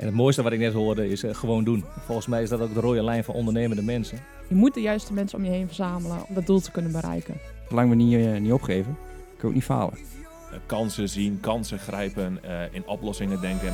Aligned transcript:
En 0.00 0.06
het 0.06 0.14
mooiste 0.14 0.42
wat 0.42 0.52
ik 0.52 0.58
net 0.58 0.72
hoorde 0.72 1.08
is 1.08 1.22
eh, 1.22 1.34
gewoon 1.34 1.64
doen. 1.64 1.84
Volgens 2.04 2.26
mij 2.26 2.42
is 2.42 2.48
dat 2.48 2.60
ook 2.60 2.74
de 2.74 2.80
rode 2.80 3.02
lijn 3.02 3.24
van 3.24 3.34
ondernemende 3.34 3.82
mensen. 3.82 4.18
Je 4.48 4.54
moet 4.54 4.74
de 4.74 4.80
juiste 4.80 5.12
mensen 5.12 5.38
om 5.38 5.44
je 5.44 5.50
heen 5.50 5.66
verzamelen 5.66 6.18
om 6.28 6.34
dat 6.34 6.46
doel 6.46 6.60
te 6.60 6.70
kunnen 6.70 6.92
bereiken. 6.92 7.34
Zolang 7.68 7.88
we 7.88 7.94
niet, 7.94 8.14
eh, 8.14 8.40
niet 8.40 8.52
opgeven, 8.52 8.96
kun 9.12 9.38
je 9.40 9.46
ook 9.46 9.54
niet 9.54 9.64
falen. 9.64 9.94
Eh, 9.94 10.58
kansen 10.66 11.08
zien, 11.08 11.40
kansen 11.40 11.78
grijpen, 11.78 12.38
eh, 12.42 12.74
in 12.74 12.86
oplossingen 12.86 13.40
denken. 13.40 13.68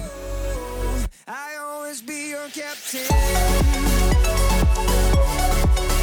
I 1.29 1.59
always 1.59 2.05
be 2.05 2.29
your 2.31 2.51
captain. 2.53 3.07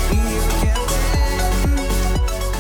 Be 0.09 0.15
your 0.15 0.49
captain. 0.65 1.75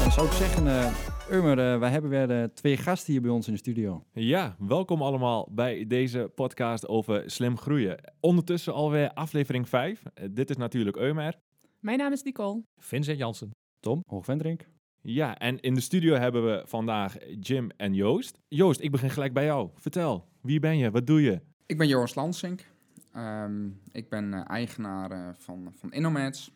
Dan 0.01 0.11
zou 0.11 0.27
ik 0.27 0.33
zeggen, 0.33 0.67
eh 0.67 1.12
Urmer, 1.31 1.73
eh, 1.73 1.79
wij 1.79 1.89
hebben 1.89 2.09
weer 2.09 2.41
eh, 2.41 2.43
twee 2.43 2.77
gasten 2.77 3.11
hier 3.11 3.21
bij 3.21 3.31
ons 3.31 3.47
in 3.47 3.53
de 3.53 3.59
studio. 3.59 4.05
Ja, 4.13 4.55
welkom 4.59 5.01
allemaal 5.01 5.49
bij 5.51 5.87
deze 5.87 6.31
podcast 6.35 6.87
over 6.87 7.31
slim 7.31 7.57
groeien. 7.57 8.13
Ondertussen 8.19 8.73
alweer 8.73 9.13
aflevering 9.13 9.69
5. 9.69 10.03
Eh, 10.13 10.27
dit 10.31 10.49
is 10.49 10.57
natuurlijk 10.57 10.97
Eumer. 10.97 11.39
Mijn 11.79 11.97
naam 11.97 12.11
is 12.11 12.23
Nicole. 12.23 12.63
Vincent 12.77 13.17
Jansen. 13.17 13.51
Tom, 13.79 14.01
Hoogvendrink. 14.05 14.67
Ja, 15.01 15.37
en 15.37 15.59
in 15.59 15.73
de 15.73 15.81
studio 15.81 16.15
hebben 16.15 16.45
we 16.45 16.63
vandaag 16.65 17.17
Jim 17.39 17.69
en 17.77 17.93
Joost. 17.93 18.37
Joost, 18.47 18.81
ik 18.81 18.91
begin 18.91 19.09
gelijk 19.09 19.33
bij 19.33 19.45
jou. 19.45 19.69
Vertel, 19.75 20.27
wie 20.41 20.59
ben 20.59 20.77
je? 20.77 20.91
Wat 20.91 21.07
doe 21.07 21.21
je? 21.21 21.41
Ik 21.65 21.77
ben 21.77 21.87
Joost 21.87 22.15
Lansink. 22.15 22.65
Ehm, 23.13 23.67
ik 23.91 24.09
ben 24.09 24.45
eigenaar 24.45 25.11
eh, 25.11 25.29
van, 25.37 25.73
van 25.75 25.91
Innomads, 25.91 26.51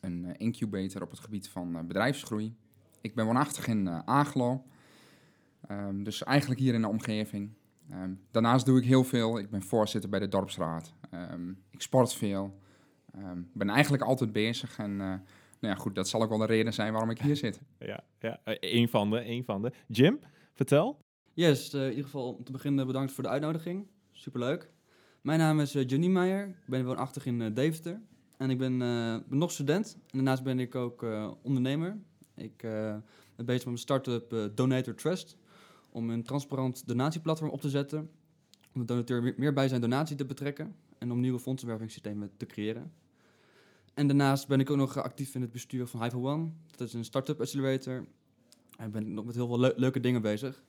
een 0.00 0.24
eh, 0.24 0.34
incubator 0.36 1.02
op 1.02 1.10
het 1.10 1.20
gebied 1.20 1.48
van 1.48 1.76
eh, 1.76 1.84
bedrijfsgroei. 1.84 2.56
Ik 3.04 3.14
ben 3.14 3.26
woonachtig 3.26 3.66
in 3.66 3.88
eh 3.88 3.98
Aaglo, 4.04 4.64
Ehm, 5.68 6.02
dus 6.02 6.22
eigenlijk 6.22 6.60
hier 6.60 6.74
in 6.74 6.80
de 6.80 6.88
omgeving. 6.88 7.50
Ehm, 7.90 8.14
daarnaast 8.30 8.66
doe 8.66 8.78
ik 8.78 8.84
heel 8.84 9.04
veel. 9.04 9.38
Ik 9.38 9.50
ben 9.50 9.62
voorzitter 9.62 10.10
bij 10.10 10.18
de 10.18 10.28
dorpsraad. 10.28 10.94
Ehm, 11.10 11.50
ik 11.70 11.82
sport 11.82 12.14
veel. 12.14 12.58
Ehm, 13.12 13.38
ben 13.52 13.68
eigenlijk 13.68 14.02
altijd 14.02 14.32
bezig 14.32 14.78
en 14.78 14.90
eh, 14.90 15.06
nou 15.06 15.20
ja, 15.60 15.74
goed, 15.74 15.94
dat 15.94 16.08
zal 16.08 16.22
ook 16.22 16.28
wel 16.28 16.38
de 16.38 16.46
reden 16.46 16.72
zijn 16.72 16.92
waarom 16.92 17.10
ik 17.10 17.18
hier 17.18 17.36
zit. 17.36 17.60
Ja, 17.78 18.04
ja 18.18 18.40
een 18.44 18.88
van 18.88 19.10
de, 19.10 19.24
een 19.26 19.44
van 19.44 19.62
de. 19.62 19.72
Jim, 19.86 20.18
vertel. 20.52 20.98
Yes, 21.32 21.72
eh, 21.72 21.82
in 21.82 21.88
ieder 21.88 22.04
geval 22.04 22.32
om 22.32 22.44
te 22.44 22.52
beginnen 22.52 22.86
bedankt 22.86 23.12
voor 23.12 23.22
de 23.22 23.30
uitnodiging. 23.30 23.86
Superleuk. 24.12 24.70
Mijn 25.20 25.38
naam 25.38 25.60
is 25.60 25.76
uh, 25.76 25.86
Johnny 25.86 26.08
Meijer. 26.08 26.48
Ik 26.48 26.66
ben 26.66 26.84
woonachtig 26.84 27.26
in 27.26 27.42
eh, 27.42 27.54
Deventer. 27.54 28.00
En 28.36 28.50
ik 28.50 28.58
ben, 28.58 28.72
eh, 28.72 29.16
ben 29.28 29.38
nog 29.38 29.50
student. 29.50 29.94
En 29.94 30.10
daarnaast 30.12 30.42
ben 30.42 30.58
ik 30.58 30.74
ook 30.74 31.02
eh, 31.02 31.30
ondernemer. 31.42 31.98
Ik 32.36 32.62
eh, 32.62 32.70
ben 33.36 33.46
bezig 33.46 33.54
met 33.54 33.64
mijn 33.64 33.78
start-up 33.78 34.32
eh, 34.32 34.44
Donator 34.54 34.94
Trust. 34.94 35.36
Om 35.90 36.10
een 36.10 36.22
transparant 36.22 36.88
donatieplatform 36.88 37.50
op 37.50 37.60
te 37.60 37.70
zetten. 37.70 38.10
Om 38.74 38.80
de 38.80 38.86
donateur 38.86 39.34
meer- 39.36 39.52
bij 39.52 39.68
zijn 39.68 39.80
donatie 39.80 40.16
te 40.16 40.24
betrekken. 40.24 40.76
En 40.98 41.12
om 41.12 41.20
nieuwe 41.20 41.38
fondsenwervingssystemen 41.38 42.30
te 42.36 42.46
creëren. 42.46 42.92
En 43.94 44.06
daarnaast 44.06 44.48
ben 44.48 44.60
ik 44.60 44.70
ook 44.70 44.76
nog 44.76 44.96
actief 44.96 45.34
in 45.34 45.40
het 45.40 45.52
bestuur 45.52 45.86
van 45.86 46.10
for 46.10 46.20
One. 46.32 46.50
Dat 46.76 46.88
is 46.88 46.94
een 46.94 47.04
start-up 47.04 47.40
accelerator. 47.40 48.06
En 48.76 48.90
ben 48.90 49.02
ik 49.06 49.08
nog 49.12 49.24
met 49.24 49.34
heel 49.34 49.46
veel 49.46 49.58
leu- 49.60 49.72
leuke 49.76 50.00
dingen 50.00 50.22
bezig. 50.22 50.64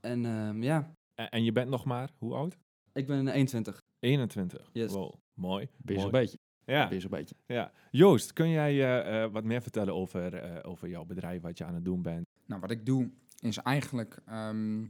En 0.00 0.24
ehm, 0.26 0.62
ja, 0.62 0.92
En, 1.14 1.44
je 1.44 1.52
bent 1.52 1.70
nog 1.70 1.84
maar, 1.84 2.10
hoe 2.18 2.34
oud? 2.34 2.56
ik 2.92 3.06
ben 3.06 3.28
eh, 3.28 3.34
21. 3.34 3.80
21. 3.98 4.70
Yes. 4.72 4.92
Wow, 4.92 5.14
mooi. 5.34 5.68
Bezig 5.76 6.02
mooi. 6.02 6.12
beetje. 6.12 6.38
Ja, 6.64 6.88
Bezig 6.88 7.10
beetje. 7.10 7.34
ja. 7.46 7.72
Joost, 7.90 8.32
kun 8.32 8.48
jij 8.48 8.70
eh, 8.72 9.22
eh, 9.24 9.32
wat 9.32 9.44
meer 9.44 9.62
vertellen 9.62 9.94
over, 9.94 10.34
eh, 10.34 10.70
over 10.70 10.88
jouw 10.88 11.04
bedrijf, 11.04 11.42
wat 11.42 11.58
je 11.58 11.64
aan 11.64 11.74
het 11.74 11.84
doen 11.84 12.02
bent? 12.02 12.26
Nou, 12.46 12.60
wat 12.60 12.70
ik 12.70 12.86
doe 12.86 13.10
is 13.40 13.56
eigenlijk 13.56 14.18
ehm, 14.26 14.84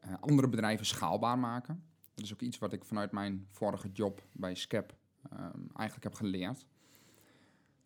eh, 0.00 0.14
andere 0.20 0.48
bedrijven 0.48 0.86
schaalbaar 0.86 1.38
maken. 1.38 1.82
Dat 2.14 2.24
is 2.24 2.32
ook 2.32 2.40
iets 2.40 2.58
wat 2.58 2.72
ik 2.72 2.84
vanuit 2.84 3.12
mijn 3.12 3.46
vorige 3.50 3.88
job 3.92 4.22
bij 4.32 4.54
Scap 4.54 4.96
ehm, 5.30 5.60
eigenlijk 5.74 6.02
heb 6.02 6.14
geleerd. 6.14 6.66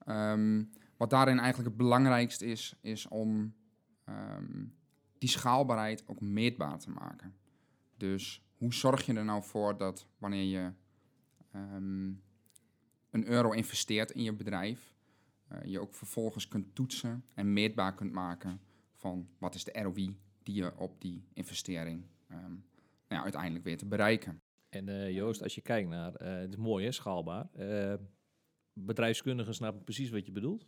Ehm, 0.04 0.64
wat 0.96 1.10
daarin 1.10 1.38
eigenlijk 1.38 1.68
het 1.68 1.78
belangrijkste 1.78 2.46
is, 2.46 2.76
is 2.80 3.08
om 3.08 3.54
ehm, 4.04 4.64
die 5.18 5.28
schaalbaarheid 5.28 6.04
ook 6.06 6.20
meetbaar 6.20 6.78
te 6.78 6.90
maken. 6.90 7.34
Dus 7.96 8.42
hoe 8.56 8.74
zorg 8.74 9.06
je 9.06 9.14
er 9.14 9.24
nou 9.24 9.42
voor 9.42 9.76
dat 9.76 10.06
wanneer 10.18 10.44
je 10.44 10.72
ehm, 11.52 12.12
een 13.10 13.26
euro 13.26 13.50
investeert 13.50 14.10
in 14.10 14.22
je 14.22 14.32
bedrijf, 14.32 14.94
eh, 15.48 15.64
je 15.64 15.80
ook 15.80 15.94
vervolgens 15.94 16.48
kunt 16.48 16.74
toetsen 16.74 17.24
en 17.34 17.52
meetbaar 17.52 17.94
kunt 17.94 18.12
maken 18.12 18.60
van 18.94 19.28
wat 19.38 19.54
is 19.54 19.64
de 19.64 19.80
ROI 19.82 20.16
die 20.42 20.54
je 20.54 20.76
op 20.76 21.00
die 21.00 21.24
investering 21.32 22.04
ehm, 22.28 22.50
nou 22.50 22.62
ja, 23.08 23.22
uiteindelijk 23.22 23.64
weer 23.64 23.76
te 23.78 23.86
bereiken. 23.86 24.40
En 24.68 24.88
eh, 24.88 25.14
Joost, 25.14 25.42
als 25.42 25.54
je 25.54 25.60
kijkt 25.60 25.88
naar, 25.88 26.14
eh, 26.14 26.34
het 26.34 26.50
is 26.50 26.56
mooi 26.56 26.84
hè, 26.84 26.92
schaalbaar. 26.92 27.48
Bedrijfskundigen 28.72 29.54
snappen 29.54 29.84
precies 29.84 30.10
wat 30.10 30.26
je 30.26 30.32
bedoelt. 30.32 30.66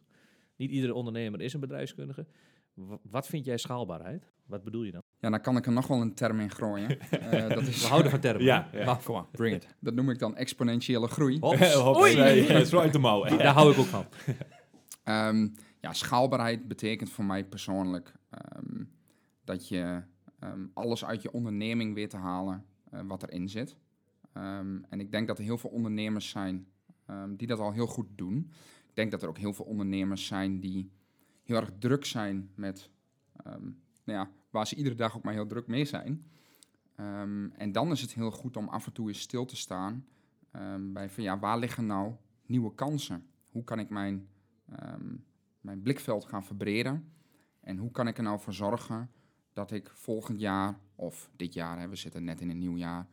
Niet 0.56 0.70
iedere 0.70 0.94
ondernemer 0.94 1.40
is 1.40 1.52
een 1.52 1.60
bedrijfskundige. 1.60 2.26
Wa- 2.74 2.98
wat 3.02 3.26
vind 3.26 3.44
jij 3.44 3.56
schaalbaarheid? 3.56 4.32
Wat 4.46 4.64
bedoel 4.64 4.82
je 4.82 4.92
dan? 4.92 5.01
Ja, 5.22 5.30
dan 5.30 5.40
kan 5.40 5.56
ik 5.56 5.66
er 5.66 5.72
nog 5.72 5.86
wel 5.86 6.00
een 6.00 6.14
term 6.14 6.40
in 6.40 6.50
gooien. 6.50 6.98
Eh, 7.10 7.48
dat, 7.48 7.62
is, 7.62 7.82
We 7.82 7.88
houden 7.88 8.10
van 8.10 8.20
termen. 8.20 8.44
Ja, 8.44 8.68
ja. 8.72 8.84
Maar, 8.84 9.02
kom 9.04 9.14
maar, 9.14 9.26
bring 9.30 9.54
it. 9.54 9.66
dat 9.80 9.94
noem 9.94 10.10
ik 10.10 10.18
dan 10.18 10.36
exponentiële 10.36 11.06
groei. 11.06 11.38
Hops. 11.38 11.76
Oei! 12.00 12.16
Nee, 12.16 12.66
zo 12.66 12.78
uit 12.78 12.92
de 12.92 12.98
mouw. 12.98 13.24
Daar 13.24 13.54
hou 13.54 13.72
ik 13.72 13.78
ook 13.78 13.86
van. 13.86 14.06
Ehm, 15.02 15.48
ja, 15.80 15.92
schaalbaarheid 15.92 16.68
betekent 16.68 17.10
voor 17.10 17.24
mij 17.24 17.44
persoonlijk 17.44 18.12
ehm, 18.30 18.84
dat 19.44 19.68
je 19.68 20.02
ehm, 20.38 20.66
alles 20.74 21.04
uit 21.04 21.22
je 21.22 21.32
onderneming 21.32 21.94
weet 21.94 22.10
te 22.10 22.16
halen 22.16 22.64
eh, 22.90 23.00
wat 23.06 23.22
erin 23.22 23.48
zit. 23.48 23.76
Ehm, 24.32 24.78
en 24.88 25.00
ik 25.00 25.12
denk 25.12 25.26
dat 25.26 25.38
er 25.38 25.44
heel 25.44 25.58
veel 25.58 25.70
ondernemers 25.70 26.28
zijn 26.28 26.66
ehm, 27.06 27.34
die 27.36 27.46
dat 27.46 27.58
al 27.58 27.72
heel 27.72 27.86
goed 27.86 28.06
doen. 28.14 28.50
Ik 28.88 28.94
denk 28.94 29.10
dat 29.10 29.22
er 29.22 29.28
ook 29.28 29.38
heel 29.38 29.52
veel 29.52 29.64
ondernemers 29.64 30.26
zijn 30.26 30.60
die 30.60 30.92
heel 31.42 31.56
erg 31.56 31.70
druk 31.78 32.04
zijn 32.04 32.50
met, 32.54 32.90
ehm, 33.44 33.62
nou 34.04 34.18
ja, 34.18 34.30
waar 34.52 34.66
ze 34.66 34.76
iedere 34.76 34.94
dag 34.94 35.16
ook 35.16 35.22
maar 35.22 35.34
heel 35.34 35.46
druk 35.46 35.66
mee 35.66 35.84
zijn. 35.84 36.30
Ehm, 36.96 37.48
en 37.50 37.72
dan 37.72 37.90
is 37.90 38.00
het 38.00 38.14
heel 38.14 38.30
goed 38.30 38.56
om 38.56 38.68
af 38.68 38.86
en 38.86 38.92
toe 38.92 39.08
eens 39.08 39.20
stil 39.20 39.44
te 39.44 39.56
staan 39.56 40.06
ehm, 40.50 40.92
bij 40.92 41.10
van 41.10 41.22
ja, 41.22 41.38
waar 41.38 41.58
liggen 41.58 41.86
nou 41.86 42.12
nieuwe 42.46 42.74
kansen? 42.74 43.26
Hoe 43.50 43.64
kan 43.64 43.78
ik 43.78 43.90
mijn 43.90 44.28
ehm, 44.68 45.14
mijn 45.62 45.82
blikveld 45.82 46.24
gaan 46.24 46.44
verbreden. 46.44 47.12
En 47.60 47.76
hoe 47.76 47.90
kan 47.90 48.08
ik 48.08 48.16
er 48.16 48.22
nou 48.22 48.40
voor 48.40 48.52
zorgen 48.52 49.10
dat 49.52 49.70
ik 49.70 49.90
volgend 49.90 50.40
jaar, 50.40 50.80
of 50.94 51.30
dit 51.36 51.54
jaar, 51.54 51.78
hè, 51.80 51.88
we 51.88 51.96
zitten 51.96 52.24
net 52.24 52.40
in 52.40 52.50
een 52.50 52.58
nieuw 52.58 52.76
jaar, 52.76 53.08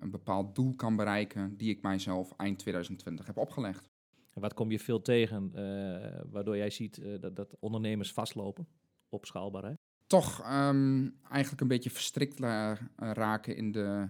een 0.00 0.10
bepaald 0.10 0.54
doel 0.54 0.74
kan 0.74 0.96
bereiken 0.96 1.56
die 1.56 1.70
ik 1.70 1.82
mijzelf 1.82 2.32
eind 2.36 2.58
2020 2.58 3.26
heb 3.26 3.36
opgelegd. 3.36 3.90
En 4.30 4.40
wat 4.40 4.54
kom 4.54 4.70
je 4.70 4.78
veel 4.78 5.02
tegen, 5.02 5.50
eh, 5.54 6.20
waardoor 6.30 6.56
jij 6.56 6.70
ziet 6.70 6.98
eh, 6.98 7.20
dat, 7.20 7.36
dat 7.36 7.56
ondernemers 7.60 8.12
vastlopen 8.12 8.66
op 9.08 9.26
schaalbaarheid? 9.26 9.83
Toch 10.06 10.40
ehm, 10.40 11.08
eigenlijk 11.30 11.60
een 11.60 11.68
beetje 11.68 11.90
verstrikt 11.90 12.40
eh, 12.40 12.72
raken 12.96 13.56
in 13.56 13.72
de, 13.72 14.08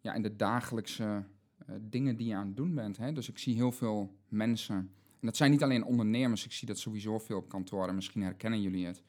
ja, 0.00 0.14
in 0.14 0.22
de 0.22 0.36
dagelijkse 0.36 1.24
eh, 1.66 1.74
dingen 1.80 2.16
die 2.16 2.26
je 2.26 2.34
aan 2.34 2.46
het 2.46 2.56
doen 2.56 2.74
bent. 2.74 2.96
Hè? 2.96 3.12
Dus 3.12 3.28
ik 3.28 3.38
zie 3.38 3.54
heel 3.54 3.72
veel 3.72 4.14
mensen, 4.28 4.76
en 5.20 5.26
dat 5.26 5.36
zijn 5.36 5.50
niet 5.50 5.62
alleen 5.62 5.84
ondernemers, 5.84 6.44
ik 6.44 6.52
zie 6.52 6.68
dat 6.68 6.78
sowieso 6.78 7.18
veel 7.18 7.36
op 7.36 7.48
kantoor 7.48 7.88
en 7.88 7.94
misschien 7.94 8.22
herkennen 8.22 8.62
jullie 8.62 8.86
het. 8.86 9.02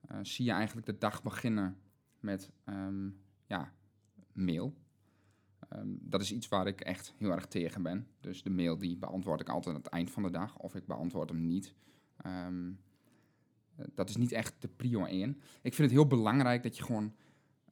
Eh, 0.00 0.18
zie 0.22 0.44
je 0.44 0.52
eigenlijk 0.52 0.86
de 0.86 0.98
dag 0.98 1.22
beginnen 1.22 1.76
met 2.20 2.50
ehm, 2.64 3.08
ja, 3.46 3.72
mail. 4.32 4.74
Ehm, 5.68 5.88
dat 6.00 6.20
is 6.20 6.32
iets 6.32 6.48
waar 6.48 6.66
ik 6.66 6.80
echt 6.80 7.14
heel 7.16 7.30
erg 7.30 7.46
tegen 7.46 7.82
ben. 7.82 8.06
Dus 8.20 8.42
de 8.42 8.50
mail 8.50 8.78
die 8.78 8.96
beantwoord 8.96 9.40
ik 9.40 9.48
altijd 9.48 9.74
aan 9.74 9.82
het 9.82 9.90
eind 9.90 10.10
van 10.10 10.22
de 10.22 10.30
dag 10.30 10.58
of 10.58 10.74
ik 10.74 10.86
beantwoord 10.86 11.28
hem 11.28 11.46
niet. 11.46 11.74
Eh, 12.16 12.46
dat 13.94 14.08
is 14.08 14.16
niet 14.16 14.32
echt 14.32 14.54
de 14.58 14.68
prio 14.68 15.04
1. 15.04 15.30
Ik 15.62 15.74
vind 15.74 15.90
het 15.90 15.98
heel 15.98 16.06
belangrijk 16.06 16.62
dat 16.62 16.76
je 16.76 16.82
gewoon 16.82 17.14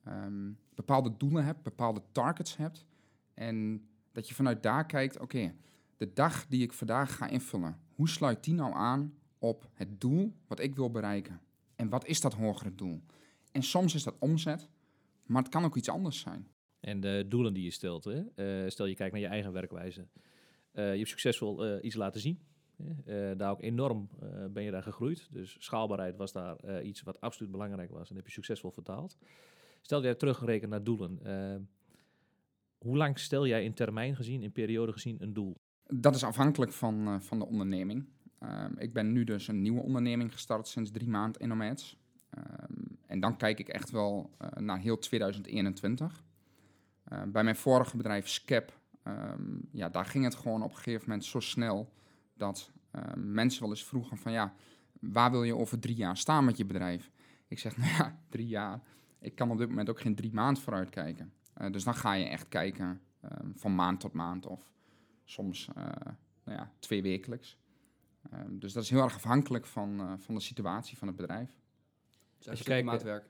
ehm, 0.04 0.50
bepaalde 0.74 1.16
doelen 1.16 1.44
hebt, 1.44 1.62
bepaalde 1.62 2.02
targets 2.12 2.56
hebt. 2.56 2.86
En 3.34 3.86
dat 4.12 4.28
je 4.28 4.34
vanuit 4.34 4.62
daar 4.62 4.86
kijkt, 4.86 5.18
oké, 5.18 5.54
de 5.96 6.12
dag 6.12 6.46
die 6.46 6.62
ik 6.62 6.72
vandaag 6.72 7.16
ga 7.16 7.28
invullen, 7.28 7.78
hoe 7.94 8.08
sluit 8.08 8.44
die 8.44 8.54
nou 8.54 8.74
aan 8.74 9.14
op 9.38 9.68
het 9.72 10.00
doel 10.00 10.32
wat 10.46 10.60
ik 10.60 10.74
wil 10.74 10.90
bereiken? 10.90 11.40
En 11.74 11.88
wat 11.88 12.06
is 12.06 12.20
dat 12.20 12.34
hogere 12.34 12.74
doel? 12.74 13.02
En 13.52 13.62
soms 13.62 13.94
is 13.94 14.02
dat 14.02 14.18
omzet, 14.18 14.68
maar 15.26 15.42
het 15.42 15.50
kan 15.50 15.64
ook 15.64 15.76
iets 15.76 15.88
anders 15.88 16.20
zijn. 16.20 16.48
En 16.80 17.00
de 17.00 17.24
doelen 17.28 17.54
die 17.54 17.64
je 17.64 17.70
stelt. 17.70 18.04
Hè? 18.04 18.22
Eh, 18.34 18.70
stel 18.70 18.86
je 18.86 18.94
kijkt 18.94 19.12
naar 19.12 19.22
je 19.22 19.28
eigen 19.28 19.52
werkwijze. 19.52 20.06
Eh, 20.72 20.90
je 20.90 20.98
hebt 20.98 21.08
succesvol 21.08 21.64
eh, 21.64 21.84
iets 21.84 21.94
laten 21.94 22.20
zien. 22.20 22.40
Eh, 23.04 23.30
daar 23.36 23.50
ook 23.50 23.62
enorm 23.62 24.08
eh, 24.20 24.28
ben 24.50 24.62
je 24.62 24.70
daar 24.70 24.82
gegroeid. 24.82 25.28
Dus 25.30 25.56
schaalbaarheid 25.58 26.16
was 26.16 26.32
daar 26.32 26.56
eh, 26.56 26.86
iets 26.86 27.02
wat 27.02 27.20
absoluut 27.20 27.50
belangrijk 27.50 27.90
was. 27.90 28.10
En 28.10 28.16
heb 28.16 28.26
je 28.26 28.32
succesvol 28.32 28.70
vertaald. 28.70 29.16
Stel 29.80 30.02
jij 30.02 30.14
teruggerekend 30.14 30.70
naar 30.70 30.84
doelen. 30.84 31.18
hoe 32.78 32.96
lang 32.96 33.18
stel 33.18 33.46
jij 33.46 33.64
in 33.64 33.74
termijn 33.74 34.16
gezien, 34.16 34.42
in 34.42 34.52
periode 34.52 34.92
gezien, 34.92 35.16
een 35.22 35.32
doel? 35.32 35.56
Dat 35.86 36.14
is 36.14 36.24
afhankelijk 36.24 36.72
van, 36.72 37.22
van 37.22 37.38
de 37.38 37.46
onderneming. 37.46 38.06
Ehm, 38.38 38.72
ik 38.78 38.92
ben 38.92 39.12
nu 39.12 39.24
dus 39.24 39.48
een 39.48 39.62
nieuwe 39.62 39.82
onderneming 39.82 40.32
gestart 40.32 40.68
sinds 40.68 40.90
drie 40.90 41.08
maanden 41.08 41.40
in 41.40 41.48
Nomads. 41.48 41.96
Ehm, 42.30 42.72
en 43.06 43.20
dan 43.20 43.36
kijk 43.36 43.58
ik 43.58 43.68
echt 43.68 43.90
wel 43.90 44.30
naar 44.54 44.78
heel 44.78 44.98
2021. 44.98 46.24
Eh, 47.06 47.22
bij 47.22 47.44
mijn 47.44 47.56
vorige 47.56 47.96
bedrijf, 47.96 48.28
Scap, 48.28 48.78
ehm, 49.02 49.58
ja, 49.70 49.88
daar 49.88 50.04
ging 50.04 50.24
het 50.24 50.34
gewoon 50.34 50.62
op 50.62 50.70
een 50.70 50.76
gegeven 50.76 51.04
moment 51.06 51.24
zo 51.24 51.40
snel 51.40 51.92
dat 52.36 52.70
ehm, 52.90 53.32
mensen 53.32 53.60
wel 53.60 53.70
eens 53.70 53.84
vroegen 53.84 54.16
van 54.16 54.32
ja, 54.32 54.54
waar 55.00 55.30
wil 55.30 55.42
je 55.42 55.56
over 55.56 55.78
drie 55.78 55.96
jaar 55.96 56.16
staan 56.16 56.44
met 56.44 56.56
je 56.56 56.64
bedrijf? 56.64 57.10
Ik 57.48 57.58
zeg, 57.58 57.76
nou 57.76 57.90
ja, 57.90 58.18
drie 58.28 58.46
jaar. 58.46 58.80
Ik 59.18 59.34
kan 59.34 59.50
op 59.50 59.58
dit 59.58 59.68
moment 59.68 59.90
ook 59.90 60.00
geen 60.00 60.14
drie 60.14 60.32
maanden 60.32 60.62
vooruit 60.62 60.90
kijken. 60.90 61.32
Eh, 61.52 61.72
dus 61.72 61.84
dan 61.84 61.94
ga 61.94 62.12
je 62.12 62.24
echt 62.24 62.48
kijken 62.48 63.00
ehm, 63.20 63.50
van 63.54 63.74
maand 63.74 64.00
tot 64.00 64.12
maand 64.12 64.46
of 64.46 64.72
soms 65.24 65.68
eh, 65.74 65.84
nou 66.44 66.58
ja, 66.58 66.72
twee 66.78 67.02
wekelijks. 67.02 67.58
Ehm, 68.30 68.58
dus 68.58 68.72
dat 68.72 68.82
is 68.82 68.90
heel 68.90 69.02
erg 69.02 69.14
afhankelijk 69.14 69.66
van, 69.66 70.00
eh, 70.00 70.12
van 70.18 70.34
de 70.34 70.40
situatie 70.40 70.98
van 70.98 71.08
het 71.08 71.16
bedrijf. 71.16 71.58
Dus 72.38 72.48
Als 72.48 72.58
je 72.58 72.64
kijkt, 72.64 72.86
maatwerk. 72.86 73.28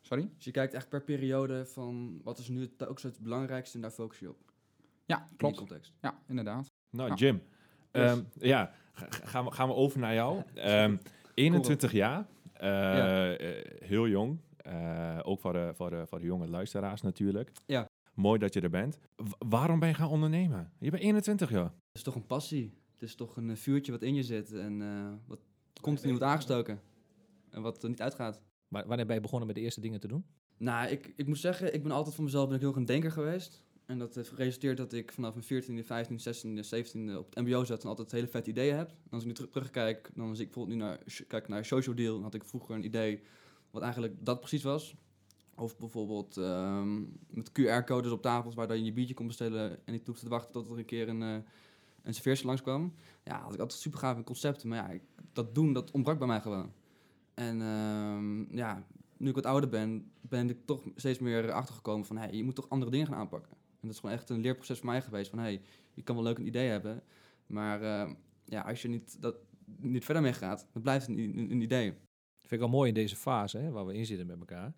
Sorry? 0.00 0.30
Dus 0.34 0.44
je 0.44 0.50
kijkt 0.50 0.74
echt 0.74 0.88
per 0.88 1.02
periode 1.02 1.66
van 1.66 2.20
wat 2.22 2.38
is 2.38 2.48
nu 2.48 2.60
het, 2.60 2.86
ook 2.86 2.98
zo 2.98 3.06
het 3.08 3.18
belangrijkste 3.18 3.76
en 3.76 3.82
daar 3.82 3.90
focus 3.90 4.18
je 4.18 4.28
op. 4.28 4.52
Ja, 5.04 5.20
In 5.20 5.26
die 5.28 5.36
klopt. 5.36 5.56
context. 5.56 5.92
Ja, 6.00 6.22
inderdaad. 6.26 6.67
Nou, 6.90 7.08
Ja. 7.08 7.14
Jim. 7.14 7.42
Yes. 7.92 8.10
ehm, 8.10 8.20
ja, 8.38 8.72
ga- 8.92 9.06
ga- 9.10 9.26
gaan 9.26 9.44
we, 9.44 9.50
gaan 9.50 9.68
we 9.68 9.74
over 9.74 9.98
naar 9.98 10.14
jou. 10.14 10.42
Ehm 10.54 10.96
21 11.34 11.92
jaar. 11.92 12.26
eh, 12.52 12.68
Ja. 12.68 13.34
eh, 13.36 13.64
heel 13.88 14.08
jong. 14.08 14.38
Eh, 14.56 15.18
ook 15.22 15.40
voor 15.40 15.52
de, 15.52 15.72
voor, 15.74 15.90
de, 15.90 16.04
voor 16.06 16.18
de 16.18 16.26
jonge 16.26 16.48
luisteraars 16.48 17.00
natuurlijk. 17.02 17.50
Ja. 17.66 17.86
Mooi 18.14 18.38
dat 18.38 18.54
je 18.54 18.60
er 18.60 18.70
bent. 18.70 18.98
W- 19.16 19.22
waarom 19.48 19.78
ben 19.78 19.88
je 19.88 19.94
gaan 19.94 20.08
ondernemen? 20.08 20.72
Je 20.78 20.90
bent 20.90 21.02
21 21.02 21.50
jaar. 21.50 21.64
Het 21.64 21.72
is 21.92 22.02
toch 22.02 22.14
een 22.14 22.26
passie. 22.26 22.72
Het 22.92 23.02
is 23.02 23.14
toch 23.14 23.36
een 23.36 23.56
vuurtje 23.56 23.92
wat 23.92 24.02
in 24.02 24.14
je 24.14 24.22
zit 24.22 24.52
en 24.52 24.82
eh, 24.82 25.12
wat 25.26 25.38
continu 25.80 26.08
wordt 26.10 26.24
aangestoken. 26.24 26.80
En 27.50 27.62
wat 27.62 27.82
er 27.82 27.88
niet 27.88 28.02
uitgaat. 28.02 28.42
Maar 28.68 28.86
wanneer 28.86 29.06
ben 29.06 29.14
je 29.14 29.20
begonnen 29.20 29.46
met 29.46 29.56
de 29.56 29.62
eerste 29.62 29.80
dingen 29.80 30.00
te 30.00 30.08
doen? 30.08 30.24
Nou, 30.56 30.88
ik, 30.88 31.12
ik 31.16 31.26
moet 31.26 31.38
zeggen, 31.38 31.74
ik 31.74 31.82
ben 31.82 31.92
altijd 31.92 32.14
van 32.14 32.24
mezelf 32.24 32.44
ben 32.46 32.54
ik 32.54 32.60
heel 32.60 32.68
erg 32.70 32.78
een 32.78 32.84
denker 32.84 33.10
geweest. 33.12 33.62
En 33.88 33.98
dat 33.98 34.14
heeft 34.14 34.28
geresulteerd 34.28 34.76
dat 34.76 34.92
ik 34.92 35.12
vanaf 35.12 35.34
mijn 35.34 35.62
14e, 35.62 35.84
15e, 35.84 36.12
16e, 36.12 36.64
17e 36.76 37.16
op 37.16 37.34
het 37.34 37.44
mbo 37.44 37.64
zat 37.64 37.82
en 37.82 37.88
altijd 37.88 38.10
hele 38.10 38.28
vette 38.28 38.50
ideeën 38.50 38.76
heb. 38.76 38.88
En 38.88 39.10
als 39.10 39.20
ik 39.20 39.28
nu 39.28 39.34
terug, 39.34 39.50
terugkijk, 39.50 40.10
dan 40.14 40.28
als 40.28 40.38
ik 40.38 40.44
bijvoorbeeld 40.44 40.78
nu 40.78 40.84
naar, 40.84 40.98
kijk 41.26 41.48
naar 41.48 41.64
Social 41.64 41.94
Deal, 41.94 42.14
dan 42.14 42.22
had 42.22 42.34
ik 42.34 42.44
vroeger 42.44 42.74
een 42.74 42.84
idee 42.84 43.20
wat 43.70 43.82
eigenlijk 43.82 44.14
dat 44.18 44.40
precies 44.40 44.62
was. 44.62 44.94
Of 45.54 45.78
bijvoorbeeld 45.78 46.36
ehm, 46.36 47.00
met 47.28 47.50
QR-codes 47.52 48.10
op 48.10 48.22
tafels 48.22 48.54
waar 48.54 48.68
dan 48.68 48.78
je 48.78 48.84
je 48.84 48.92
biertje 48.92 49.14
kon 49.14 49.26
bestellen 49.26 49.86
en 49.86 49.92
niet 49.92 50.06
hoefde 50.06 50.22
te 50.24 50.30
wachten 50.30 50.52
tot 50.52 50.70
er 50.70 50.78
een 50.78 50.84
keer 50.84 51.08
een, 51.08 51.22
eh 51.22 51.36
een 52.02 52.14
serveerster 52.14 52.46
langskwam. 52.46 52.94
Ja, 53.24 53.40
had 53.40 53.54
ik 53.54 53.60
altijd 53.60 53.80
super 53.80 53.98
gaaf 53.98 54.24
concepten, 54.24 54.68
maar 54.68 54.92
ja, 54.92 55.00
dat 55.32 55.54
doen, 55.54 55.72
dat 55.72 55.90
ontbrak 55.90 56.18
bij 56.18 56.26
mij 56.26 56.40
gewoon. 56.40 56.72
En 57.34 57.62
ehm, 57.62 58.56
ja, 58.56 58.86
nu 59.16 59.28
ik 59.28 59.34
wat 59.34 59.46
ouder 59.46 59.70
ben, 59.70 60.10
ben 60.20 60.50
ik 60.50 60.58
toch 60.64 60.82
steeds 60.96 61.18
meer 61.18 61.52
achtergekomen 61.52 62.06
van, 62.06 62.16
hey, 62.16 62.32
je 62.32 62.44
moet 62.44 62.54
toch 62.54 62.68
andere 62.68 62.90
dingen 62.90 63.06
gaan 63.06 63.16
aanpakken. 63.16 63.56
En 63.80 63.86
dat 63.86 63.90
is 63.90 63.98
gewoon 64.00 64.14
echt 64.14 64.30
een 64.30 64.40
leerproces 64.40 64.78
voor 64.78 64.86
mij 64.86 65.02
geweest 65.02 65.30
van, 65.30 65.38
hey, 65.38 65.60
je 65.94 66.02
kan 66.02 66.14
wel 66.14 66.24
leuk 66.24 66.38
een 66.38 66.46
idee 66.46 66.68
hebben, 66.68 67.02
maar 67.46 67.82
eh, 67.82 68.12
ja, 68.44 68.60
als 68.60 68.82
je 68.82 68.88
niet, 68.88 69.22
dat, 69.22 69.36
niet 69.76 70.04
verder 70.04 70.22
mee 70.22 70.32
gaat, 70.32 70.66
dan 70.72 70.82
blijft 70.82 71.06
het 71.06 71.16
een, 71.18 71.38
een, 71.38 71.50
een 71.50 71.60
idee. 71.60 71.90
vind 72.40 72.52
ik 72.52 72.58
wel 72.58 72.68
mooi 72.68 72.88
in 72.88 72.94
deze 72.94 73.16
fase 73.16 73.58
hè, 73.58 73.70
waar 73.70 73.86
we 73.86 73.94
in 73.94 74.06
zitten 74.06 74.26
met 74.26 74.38
elkaar. 74.38 74.72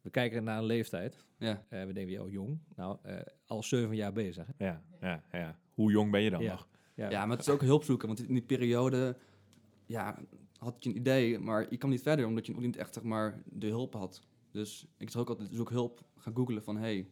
We 0.00 0.10
kijken 0.10 0.44
naar 0.44 0.58
een 0.58 0.64
leeftijd. 0.64 1.24
Ja. 1.38 1.64
Eh, 1.68 1.84
we 1.84 1.92
denken, 1.92 2.22
oh 2.22 2.30
jong, 2.30 2.58
nou, 2.76 2.98
eh, 3.02 3.20
al 3.46 3.62
zeven 3.62 3.96
jaar 3.96 4.12
bezig. 4.12 4.46
Hè? 4.46 4.64
Ja, 4.66 4.82
ja, 5.00 5.22
ja. 5.32 5.58
Hoe 5.74 5.90
jong 5.90 6.10
ben 6.10 6.20
je 6.22 6.30
dan 6.30 6.42
Ja. 6.42 6.50
nog? 6.52 6.68
Ja, 6.94 7.26
maar 7.26 7.36
het 7.36 7.46
is 7.46 7.52
ook 7.52 7.60
hulp 7.60 7.84
zoeken, 7.84 8.06
want 8.08 8.20
in 8.28 8.34
die 8.34 8.42
periode, 8.42 9.16
ja, 9.86 10.18
had 10.58 10.76
je 10.84 10.90
een 10.90 10.96
idee, 10.96 11.38
maar 11.38 11.66
je 11.70 11.76
kwam 11.76 11.90
niet 11.90 12.02
verder, 12.02 12.26
omdat 12.26 12.46
je 12.46 12.52
nog 12.52 12.60
niet 12.60 12.76
echt, 12.76 12.94
zeg 12.94 13.02
maar, 13.02 13.42
de 13.44 13.66
hulp 13.66 13.94
had. 13.94 14.22
Dus 14.50 14.86
ik 14.96 15.10
zeg 15.10 15.20
ook 15.20 15.28
altijd, 15.28 15.48
zoek 15.52 15.70
hulp, 15.70 16.04
ga 16.16 16.30
googlen 16.34 16.62
van, 16.62 16.76
hey, 16.76 17.06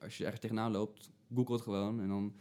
als 0.00 0.16
je 0.16 0.22
ergens 0.22 0.40
tegenaan 0.40 0.72
loopt, 0.72 1.10
google 1.34 1.54
het 1.54 1.62
gewoon 1.62 2.00
en 2.00 2.08
dan 2.08 2.34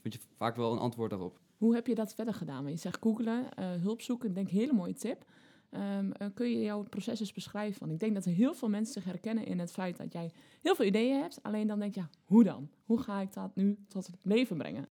vind 0.00 0.14
je 0.14 0.20
vaak 0.36 0.56
wel 0.56 0.72
een 0.72 0.78
antwoord 0.78 1.10
daarop. 1.10 1.40
Hoe 1.56 1.74
heb 1.74 1.86
je 1.86 1.94
dat 1.94 2.14
verder 2.14 2.34
gedaan? 2.34 2.62
Want 2.62 2.74
je 2.74 2.80
zegt 2.80 3.02
googlen, 3.02 3.54
eh, 3.54 3.72
hulp 3.72 4.00
zoeken, 4.00 4.28
ik 4.28 4.34
denk 4.34 4.50
een 4.50 4.56
hele 4.56 4.72
mooie 4.72 4.94
tip. 4.94 5.24
Ehm, 5.70 6.10
eh, 6.10 6.28
kun 6.34 6.50
je 6.50 6.60
jouw 6.60 6.82
proces 6.82 7.20
eens 7.20 7.32
beschrijven? 7.32 7.80
Want 7.80 7.92
ik 7.92 8.00
denk 8.00 8.14
dat 8.14 8.24
er 8.24 8.32
heel 8.32 8.54
veel 8.54 8.68
mensen 8.68 8.92
zich 8.92 9.04
herkennen 9.04 9.46
in 9.46 9.58
het 9.58 9.70
feit 9.70 9.96
dat 9.96 10.12
jij 10.12 10.32
heel 10.62 10.74
veel 10.74 10.84
ideeën 10.84 11.20
hebt. 11.20 11.42
Alleen 11.42 11.66
dan 11.66 11.78
denk 11.78 11.94
je, 11.94 12.00
ja, 12.00 12.10
hoe 12.24 12.44
dan? 12.44 12.70
Hoe 12.84 12.98
ga 12.98 13.20
ik 13.20 13.32
dat 13.32 13.56
nu 13.56 13.78
tot 13.88 14.06
het 14.06 14.16
leven 14.22 14.56
brengen? 14.56 14.88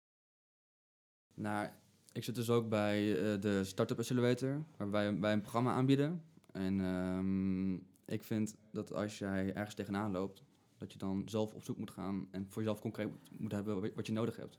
Nou, 1.34 1.68
ik 2.12 2.24
zit 2.24 2.34
dus 2.34 2.50
ook 2.50 2.68
bij 2.68 3.16
eh, 3.16 3.40
de 3.40 3.64
Startup 3.64 3.98
Accelerator, 3.98 4.64
waarbij 4.76 5.18
wij 5.20 5.32
een 5.32 5.40
programma 5.40 5.72
aanbieden. 5.72 6.22
En 6.52 6.80
ehm, 6.80 7.74
ik 8.14 8.22
vind 8.22 8.56
dat 8.70 8.92
als 8.92 9.18
jij 9.18 9.54
ergens 9.54 9.74
tegenaan 9.74 10.12
loopt, 10.12 10.42
dat 10.84 10.92
je 10.92 10.98
dan 10.98 11.22
zelf 11.26 11.54
op 11.54 11.64
zoek 11.64 11.78
moet 11.78 11.90
gaan 11.90 12.28
en 12.30 12.46
voor 12.48 12.62
jezelf 12.62 12.80
concreet 12.80 13.08
moet, 13.36 13.52
hebben 13.52 13.80
wa- 13.80 13.88
wat 13.94 14.06
je 14.06 14.12
nodig 14.12 14.36
hebt. 14.36 14.58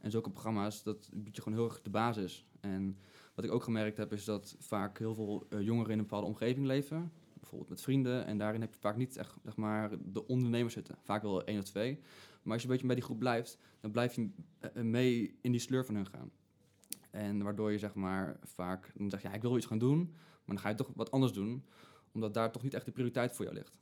En 0.00 0.10
zulke 0.10 0.30
programma's, 0.30 0.82
dat 0.82 1.10
biedt 1.12 1.36
je 1.36 1.42
gewoon 1.42 1.58
heel 1.58 1.68
erg 1.68 1.82
de 1.82 1.90
basis. 1.90 2.46
En 2.60 2.96
wat 3.34 3.44
ik 3.44 3.50
ook 3.52 3.62
gemerkt 3.62 3.96
heb, 3.96 4.12
is 4.12 4.24
dat 4.24 4.56
vaak 4.58 4.98
heel 4.98 5.14
veel 5.14 5.46
eh, 5.48 5.60
jongeren 5.60 5.90
in 5.92 5.98
een 5.98 6.04
bepaalde 6.04 6.26
omgeving 6.26 6.66
leven. 6.66 7.12
Bijvoorbeeld 7.34 7.70
met 7.70 7.80
vrienden. 7.82 8.26
En 8.26 8.38
daarin 8.38 8.60
heb 8.60 8.74
je 8.74 8.80
vaak 8.80 8.96
niet 8.96 9.16
echt 9.16 9.34
zeg 9.44 9.56
maar, 9.56 9.90
de 10.12 10.26
ondernemers 10.26 10.74
zitten. 10.74 10.96
Vaak 11.02 11.22
wel 11.22 11.44
één 11.44 11.58
of 11.58 11.64
twee. 11.64 11.98
Maar 12.42 12.52
als 12.52 12.62
je 12.62 12.68
een 12.68 12.72
beetje 12.72 12.86
bij 12.86 12.94
die 12.96 13.04
groep 13.04 13.18
blijft, 13.18 13.58
dan 13.80 13.90
blijf 13.90 14.14
je 14.14 14.28
eh, 14.60 14.82
mee 14.82 15.34
in 15.40 15.50
die 15.50 15.60
sleur 15.60 15.84
van 15.84 15.94
hun 15.94 16.06
gaan. 16.06 16.30
En 17.10 17.42
waardoor 17.42 17.72
je 17.72 17.78
zeg 17.78 17.94
maar 17.94 18.36
vaak, 18.42 18.92
dan 18.96 19.10
zeg 19.10 19.22
je 19.22 19.28
ja, 19.28 19.34
ik 19.34 19.42
wil 19.42 19.56
iets 19.56 19.66
gaan 19.66 19.78
doen, 19.78 19.98
maar 20.44 20.54
dan 20.54 20.58
ga 20.58 20.68
je 20.68 20.74
toch 20.74 20.90
wat 20.94 21.10
anders 21.10 21.32
doen, 21.32 21.64
omdat 22.12 22.34
daar 22.34 22.52
toch 22.52 22.62
niet 22.62 22.74
echt 22.74 22.84
de 22.84 22.90
prioriteit 22.92 23.32
voor 23.32 23.44
jou 23.44 23.56
ligt. 23.56 23.78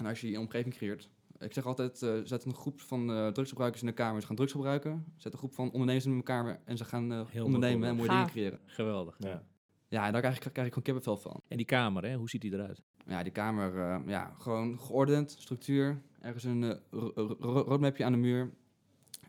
En 0.00 0.06
als 0.06 0.20
je 0.20 0.30
je 0.30 0.38
omgeving 0.38 0.74
creëert, 0.74 1.10
ik 1.38 1.52
zeg 1.52 1.66
altijd, 1.66 2.02
eh, 2.02 2.14
zet 2.24 2.44
een 2.44 2.54
groep 2.54 2.80
van 2.80 3.10
eh, 3.10 3.28
drugsgebruikers 3.28 3.82
in 3.82 3.88
elkaar, 3.88 4.12
maar 4.12 4.20
ze 4.20 4.26
gaan 4.26 4.36
drugs 4.36 4.52
gebruiken. 4.52 5.04
Zet 5.16 5.32
een 5.32 5.38
groep 5.38 5.52
van 5.52 5.70
ondernemers 5.70 6.06
in 6.06 6.14
elkaar 6.16 6.60
en 6.64 6.76
ze 6.76 6.84
gaan 6.84 7.12
eh, 7.12 7.20
Heel 7.28 7.44
ondernemen 7.44 7.88
en 7.88 7.94
mooi 7.96 8.08
mooie 8.08 8.18
dingen 8.20 8.32
creëren. 8.32 8.60
Geweldig. 8.66 9.16
Ja. 9.18 9.42
Ja, 9.88 10.06
en 10.06 10.12
daar 10.12 10.20
krijg 10.20 10.34
ik, 10.36 10.40
krijg 10.40 10.66
ik 10.66 10.74
gewoon 10.74 10.82
kippenvel 10.82 11.16
van. 11.16 11.40
En 11.48 11.56
die 11.56 11.66
kamer, 11.66 12.04
hè, 12.04 12.14
hoe 12.14 12.28
ziet 12.28 12.40
die 12.40 12.52
eruit? 12.52 12.82
Ja, 13.06 13.22
die 13.22 13.32
kamer, 13.32 13.78
eh, 13.78 14.00
ja, 14.06 14.34
gewoon 14.38 14.80
geordend, 14.80 15.30
structuur, 15.30 16.02
ergens 16.20 16.44
een 16.44 16.62
eh, 16.62 16.76
ro- 16.90 17.12
ro- 17.14 17.36
ro- 17.40 17.62
roadmapje 17.62 18.04
aan 18.04 18.12
de 18.12 18.18
muur. 18.18 18.50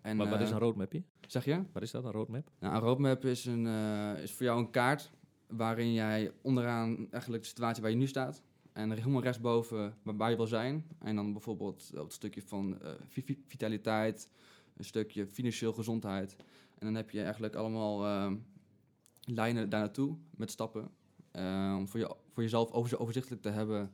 En, 0.02 0.18
wat, 0.18 0.30
wat 0.30 0.42
is 0.42 0.50
een 0.52 0.60
roadmapje? 0.60 1.04
Zeg 1.28 1.46
je? 1.46 1.64
Wat 1.74 1.84
is 1.84 1.92
dat, 1.92 2.04
een 2.04 2.12
roadmap? 2.12 2.50
Nou, 2.60 2.74
een 2.76 2.82
roadmap 2.82 3.26
is, 3.26 3.46
een, 3.46 3.68
eh, 3.68 4.24
is 4.24 4.32
voor 4.32 4.46
jou 4.46 4.60
een 4.60 4.70
kaart 4.72 5.12
waarin 5.48 5.94
jij 5.94 6.32
onderaan 6.42 7.08
eigenlijk 7.12 7.44
de 7.44 7.50
situatie 7.50 7.82
waar 7.82 7.92
je 7.92 7.98
nu 7.98 8.08
staat. 8.08 8.44
En 8.74 8.92
helemaal 8.92 9.22
rechtsboven 9.22 9.94
waar, 10.04 10.30
je 10.30 10.36
wil 10.36 10.48
zijn. 10.48 10.86
En 11.00 11.16
dan 11.16 11.32
bijvoorbeeld 11.32 11.92
op 11.94 12.04
het 12.04 12.14
stukje 12.14 12.42
van 12.42 12.82
eh, 12.82 12.92
vi- 13.08 13.22
vi- 13.24 13.44
vitaliteit, 13.48 14.30
een 14.78 14.84
stukje 14.86 15.28
financieel 15.28 15.74
gezondheid. 15.74 16.36
En 16.80 16.86
dan 16.86 16.96
heb 16.96 17.10
je 17.10 17.22
eigenlijk 17.24 17.56
allemaal 17.56 18.06
eh, 18.06 18.32
lijnen 19.24 19.70
daar 19.70 19.80
naartoe 19.80 20.18
met 20.36 20.52
stappen. 20.52 20.90
eh, 21.32 21.76
om 21.78 21.88
voor, 21.88 22.00
je, 22.00 22.16
voor 22.32 22.44
jezelf 22.44 22.72
over, 22.72 23.00
overzichtelijk 23.00 23.42
te 23.42 23.50
hebben 23.50 23.92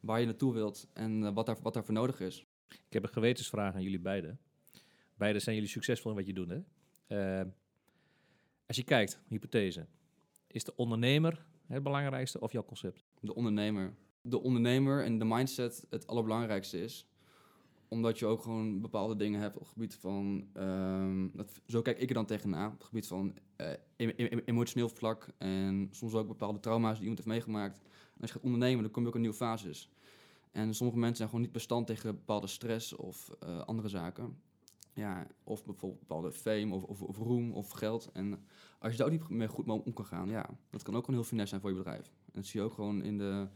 waar 0.00 0.20
je 0.20 0.26
naartoe 0.26 0.52
wilt 0.52 0.88
en 0.92 1.24
eh, 1.24 1.34
wat, 1.34 1.46
daar, 1.46 1.56
wat 1.62 1.74
daarvoor 1.74 1.94
nodig 1.94 2.20
is. 2.20 2.46
Ik 2.68 2.92
heb 2.92 3.02
een 3.02 3.08
gewetensvraag 3.08 3.74
aan 3.74 3.82
jullie 3.82 4.00
beiden. 4.00 4.38
Beide 5.14 5.38
zijn 5.38 5.54
jullie 5.54 5.70
succesvol 5.70 6.10
in 6.10 6.16
wat 6.16 6.26
je 6.26 6.32
doet, 6.32 6.48
hè? 6.48 6.60
Eh, 7.40 7.46
als 8.66 8.76
je 8.76 8.84
kijkt, 8.84 9.20
hypothese. 9.28 9.86
Is 10.46 10.64
de 10.64 10.76
ondernemer 10.76 11.44
het 11.72 11.82
belangrijkste 11.82 12.40
of 12.40 12.52
jouw 12.52 12.64
concept? 12.64 13.04
de 13.20 13.34
ondernemer. 13.34 13.94
De 14.22 14.42
ondernemer 14.42 15.04
en 15.04 15.18
de 15.18 15.24
mindset 15.24 15.86
het 15.90 16.06
allerbelangrijkste 16.06 16.80
is. 16.82 17.06
Omdat 17.88 18.18
je 18.18 18.26
ook 18.26 18.42
gewoon 18.42 18.80
bepaalde 18.80 19.16
dingen 19.16 19.40
hebt 19.40 19.54
op 19.56 19.62
het 19.62 19.72
gebied 19.72 19.94
van... 19.94 20.48
ehm, 20.52 21.28
dat, 21.32 21.60
zo 21.66 21.82
kijk 21.82 21.98
ik 21.98 22.08
er 22.08 22.14
dan 22.14 22.26
tegenaan. 22.26 22.72
Op 22.72 22.78
het 22.78 22.86
gebied 22.86 23.06
van 23.06 23.34
eh, 23.56 23.70
em- 23.96 24.08
em- 24.16 24.40
emotioneel 24.44 24.88
vlak. 24.88 25.26
En 25.38 25.88
soms 25.90 26.14
ook 26.14 26.26
bepaalde 26.26 26.60
trauma's 26.60 26.92
die 26.92 27.00
iemand 27.00 27.18
heeft 27.18 27.30
meegemaakt. 27.30 27.78
En 28.14 28.20
als 28.20 28.30
je 28.30 28.36
gaat 28.36 28.44
ondernemen, 28.44 28.82
dan 28.82 28.92
kom 28.92 29.02
je 29.02 29.08
ook 29.08 29.14
in 29.14 29.20
nieuwe 29.20 29.36
fases. 29.36 29.90
En 30.52 30.74
sommige 30.74 30.98
mensen 30.98 31.16
zijn 31.16 31.28
gewoon 31.28 31.44
niet 31.44 31.52
bestand 31.52 31.86
tegen 31.86 32.14
bepaalde 32.14 32.46
stress 32.46 32.96
of 32.96 33.30
eh, 33.40 33.60
andere 33.60 33.88
zaken. 33.88 34.36
Ja, 34.94 35.26
of 35.44 35.64
bijvoorbeeld 35.64 36.00
bepaalde 36.00 36.32
fame 36.32 36.74
of, 36.74 36.82
of, 36.82 37.02
of 37.02 37.16
roem 37.16 37.52
of 37.52 37.70
geld. 37.70 38.10
En 38.12 38.44
als 38.78 38.92
je 38.92 38.98
daar 38.98 39.06
ook 39.06 39.12
niet 39.12 39.28
mee 39.28 39.48
goed 39.48 39.66
mee 39.66 39.82
om 39.84 39.92
kan 39.92 40.04
gaan, 40.06 40.28
ja, 40.28 40.48
dat 40.70 40.82
kan 40.82 40.96
ook 40.96 41.06
een 41.08 41.14
heel 41.14 41.24
finesse 41.24 41.48
zijn 41.48 41.60
voor 41.60 41.70
je 41.70 41.76
bedrijf. 41.76 42.06
En 42.06 42.32
dat 42.32 42.46
zie 42.46 42.60
je 42.60 42.66
ook 42.66 42.72
gewoon 42.74 43.02
in 43.02 43.18
de, 43.18 43.48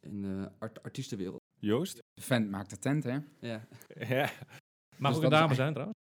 in 0.00 0.22
de 0.22 0.50
art- 0.58 0.82
artiestenwereld. 0.82 1.40
Joost? 1.58 1.96
De 2.14 2.22
vent 2.22 2.50
maakt 2.50 2.70
de 2.70 2.78
tent, 2.78 3.04
hè? 3.04 3.18
Ja. 3.40 3.66
Ja. 4.08 4.30
Mag 4.96 5.12
Dus 5.14 5.24
ook 5.24 5.30
dat 5.30 5.32
een 5.32 5.38
dame 5.38 5.54
zijn 5.54 5.70
trouwens. 5.72 5.98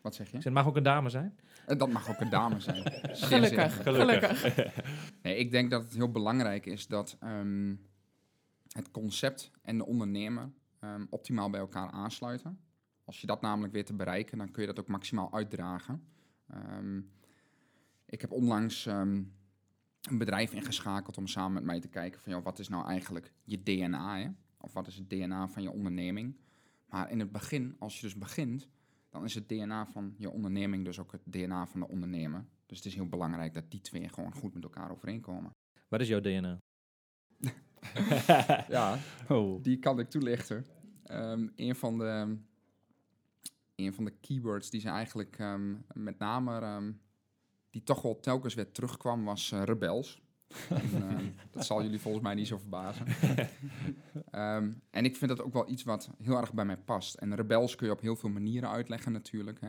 Wat 0.00 0.14
zeg 0.14 0.30
je? 0.30 0.40
Zeg, 0.40 0.52
mag 0.52 0.66
ook 0.66 0.76
een 0.76 0.82
dame 0.82 1.08
zijn. 1.08 1.38
En 1.66 1.78
dat 1.78 1.90
mag 1.92 2.10
ook 2.10 2.20
een 2.20 2.30
dame 2.30 2.60
zijn. 2.60 2.82
Gelukkig, 3.16 3.82
gelukkig. 3.82 4.44
Nee, 5.22 5.36
ik 5.36 5.50
denk 5.50 5.70
dat 5.70 5.82
het 5.82 5.94
heel 5.94 6.10
belangrijk 6.10 6.66
is 6.66 6.86
dat 6.86 7.16
ehm, 7.20 7.74
het 8.68 8.90
concept 8.90 9.50
en 9.62 9.78
de 9.78 9.86
ondernemer 9.86 10.52
ehm, 10.78 11.06
optimaal 11.10 11.50
bij 11.50 11.60
elkaar 11.60 11.90
aansluiten. 11.90 12.60
Als 13.10 13.20
je 13.20 13.26
dat 13.26 13.40
namelijk 13.40 13.72
weet 13.72 13.86
te 13.86 13.94
bereiken, 13.94 14.38
dan 14.38 14.50
kun 14.50 14.60
je 14.60 14.68
dat 14.68 14.80
ook 14.80 14.88
maximaal 14.88 15.32
uitdragen. 15.32 16.02
Ehm, 16.46 17.00
ik 18.06 18.20
heb 18.20 18.32
onlangs 18.32 18.86
ehm, 18.86 19.22
een 20.08 20.18
bedrijf 20.18 20.52
ingeschakeld 20.52 21.16
om 21.16 21.26
samen 21.26 21.52
met 21.52 21.64
mij 21.64 21.80
te 21.80 21.88
kijken 21.88 22.20
van, 22.20 22.32
joh, 22.32 22.44
wat 22.44 22.58
is 22.58 22.68
nou 22.68 22.86
eigenlijk 22.86 23.32
je 23.44 23.62
DNA, 23.62 24.18
hè? 24.18 24.28
Of 24.60 24.72
wat 24.72 24.86
is 24.86 24.96
het 24.96 25.10
DNA 25.10 25.48
van 25.48 25.62
je 25.62 25.70
onderneming? 25.70 26.36
Maar 26.86 27.10
in 27.10 27.18
het 27.18 27.32
begin, 27.32 27.76
als 27.78 27.96
je 27.96 28.02
dus 28.02 28.16
begint, 28.16 28.68
dan 29.08 29.24
is 29.24 29.34
het 29.34 29.48
DNA 29.48 29.86
van 29.86 30.14
je 30.16 30.30
onderneming 30.30 30.84
dus 30.84 30.98
ook 30.98 31.12
het 31.12 31.22
DNA 31.24 31.66
van 31.66 31.80
de 31.80 31.88
ondernemer. 31.88 32.46
Dus 32.66 32.76
het 32.76 32.86
is 32.86 32.94
heel 32.94 33.08
belangrijk 33.08 33.54
dat 33.54 33.70
die 33.70 33.80
twee 33.80 34.08
gewoon 34.08 34.34
goed 34.34 34.54
met 34.54 34.62
elkaar 34.62 34.90
overeenkomen. 34.90 35.50
Wat 35.88 36.00
is 36.00 36.08
jouw 36.08 36.20
DNA? 36.20 36.58
Ja, 38.68 38.98
Oh. 39.28 39.62
die 39.66 39.78
kan 39.78 39.98
ik 39.98 40.10
toelichten. 40.10 40.66
Ehm, 41.04 41.48
een, 41.56 41.74
van 41.74 41.98
de, 41.98 42.38
een 43.86 43.94
van 43.94 44.04
de 44.04 44.14
keywords 44.20 44.70
die 44.70 44.80
ze 44.80 44.88
eigenlijk 44.88 45.38
ehm, 45.38 45.74
met 45.92 46.18
name, 46.18 46.60
ehm, 46.60 46.92
die 47.70 47.82
toch 47.82 48.02
wel 48.02 48.20
telkens 48.20 48.54
weer 48.54 48.72
terugkwam, 48.72 49.24
was 49.24 49.52
eh, 49.52 49.62
rebels. 49.62 50.22
en, 50.68 51.08
ehm, 51.08 51.24
dat 51.50 51.66
zal 51.66 51.82
jullie 51.82 52.00
volgens 52.00 52.24
mij 52.24 52.34
niet 52.34 52.46
zo 52.46 52.58
verbazen. 52.58 53.06
En 54.90 55.04
ik 55.04 55.16
vind 55.16 55.30
dat 55.30 55.42
ook 55.42 55.52
wel 55.52 55.70
iets 55.70 55.82
wat 55.82 56.10
heel 56.22 56.36
erg 56.36 56.52
bij 56.52 56.64
mij 56.64 56.76
past. 56.76 57.14
En 57.14 57.34
rebels 57.34 57.74
kun 57.74 57.86
je 57.86 57.92
op 57.92 58.00
heel 58.00 58.16
veel 58.16 58.28
manieren 58.28 58.70
uitleggen 58.70 59.12
natuurlijk. 59.12 59.60
Hè. 59.60 59.68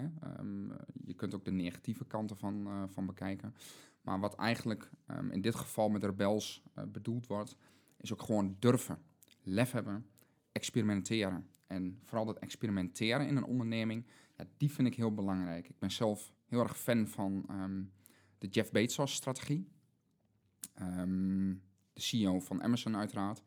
Je 1.04 1.14
kunt 1.14 1.36
ook 1.36 1.46
de 1.46 1.52
negatieve 1.52 2.06
kanten 2.06 2.38
van, 2.38 2.68
eh, 2.68 2.84
van 2.88 3.06
bekijken. 3.06 3.56
Maar 4.02 4.20
wat 4.20 4.36
eigenlijk 4.36 4.90
in 5.32 5.42
dit 5.42 5.56
geval 5.56 5.90
met 5.90 6.04
rebels 6.04 6.64
eh, 6.74 6.84
bedoeld 6.84 7.28
wordt, 7.28 7.56
is 7.98 8.14
ook 8.14 8.22
gewoon 8.22 8.56
durven, 8.60 8.98
lef 9.44 9.72
hebben, 9.72 10.06
experimenteren. 10.52 11.48
En 11.72 12.00
vooral 12.04 12.26
dat 12.26 12.40
experimenteren 12.40 13.28
in 13.28 13.36
een 13.36 13.44
onderneming, 13.44 14.06
die 14.58 14.72
vind 14.72 14.88
ik 14.88 14.96
heel 14.96 15.14
belangrijk. 15.14 15.70
Ik 15.70 15.80
ben 15.80 15.92
zelf 15.92 16.34
heel 16.46 16.60
erg 16.60 16.78
fan 16.78 17.08
van 17.08 17.46
ehm, 17.48 17.84
de 18.38 18.48
Jeff 18.48 18.72
Bezos-strategie. 18.72 19.68
Ehm, 20.74 21.54
de 21.94 22.02
CEO 22.02 22.40
van 22.40 22.64
Amazon 22.64 22.96
uiteraard. 22.96 23.44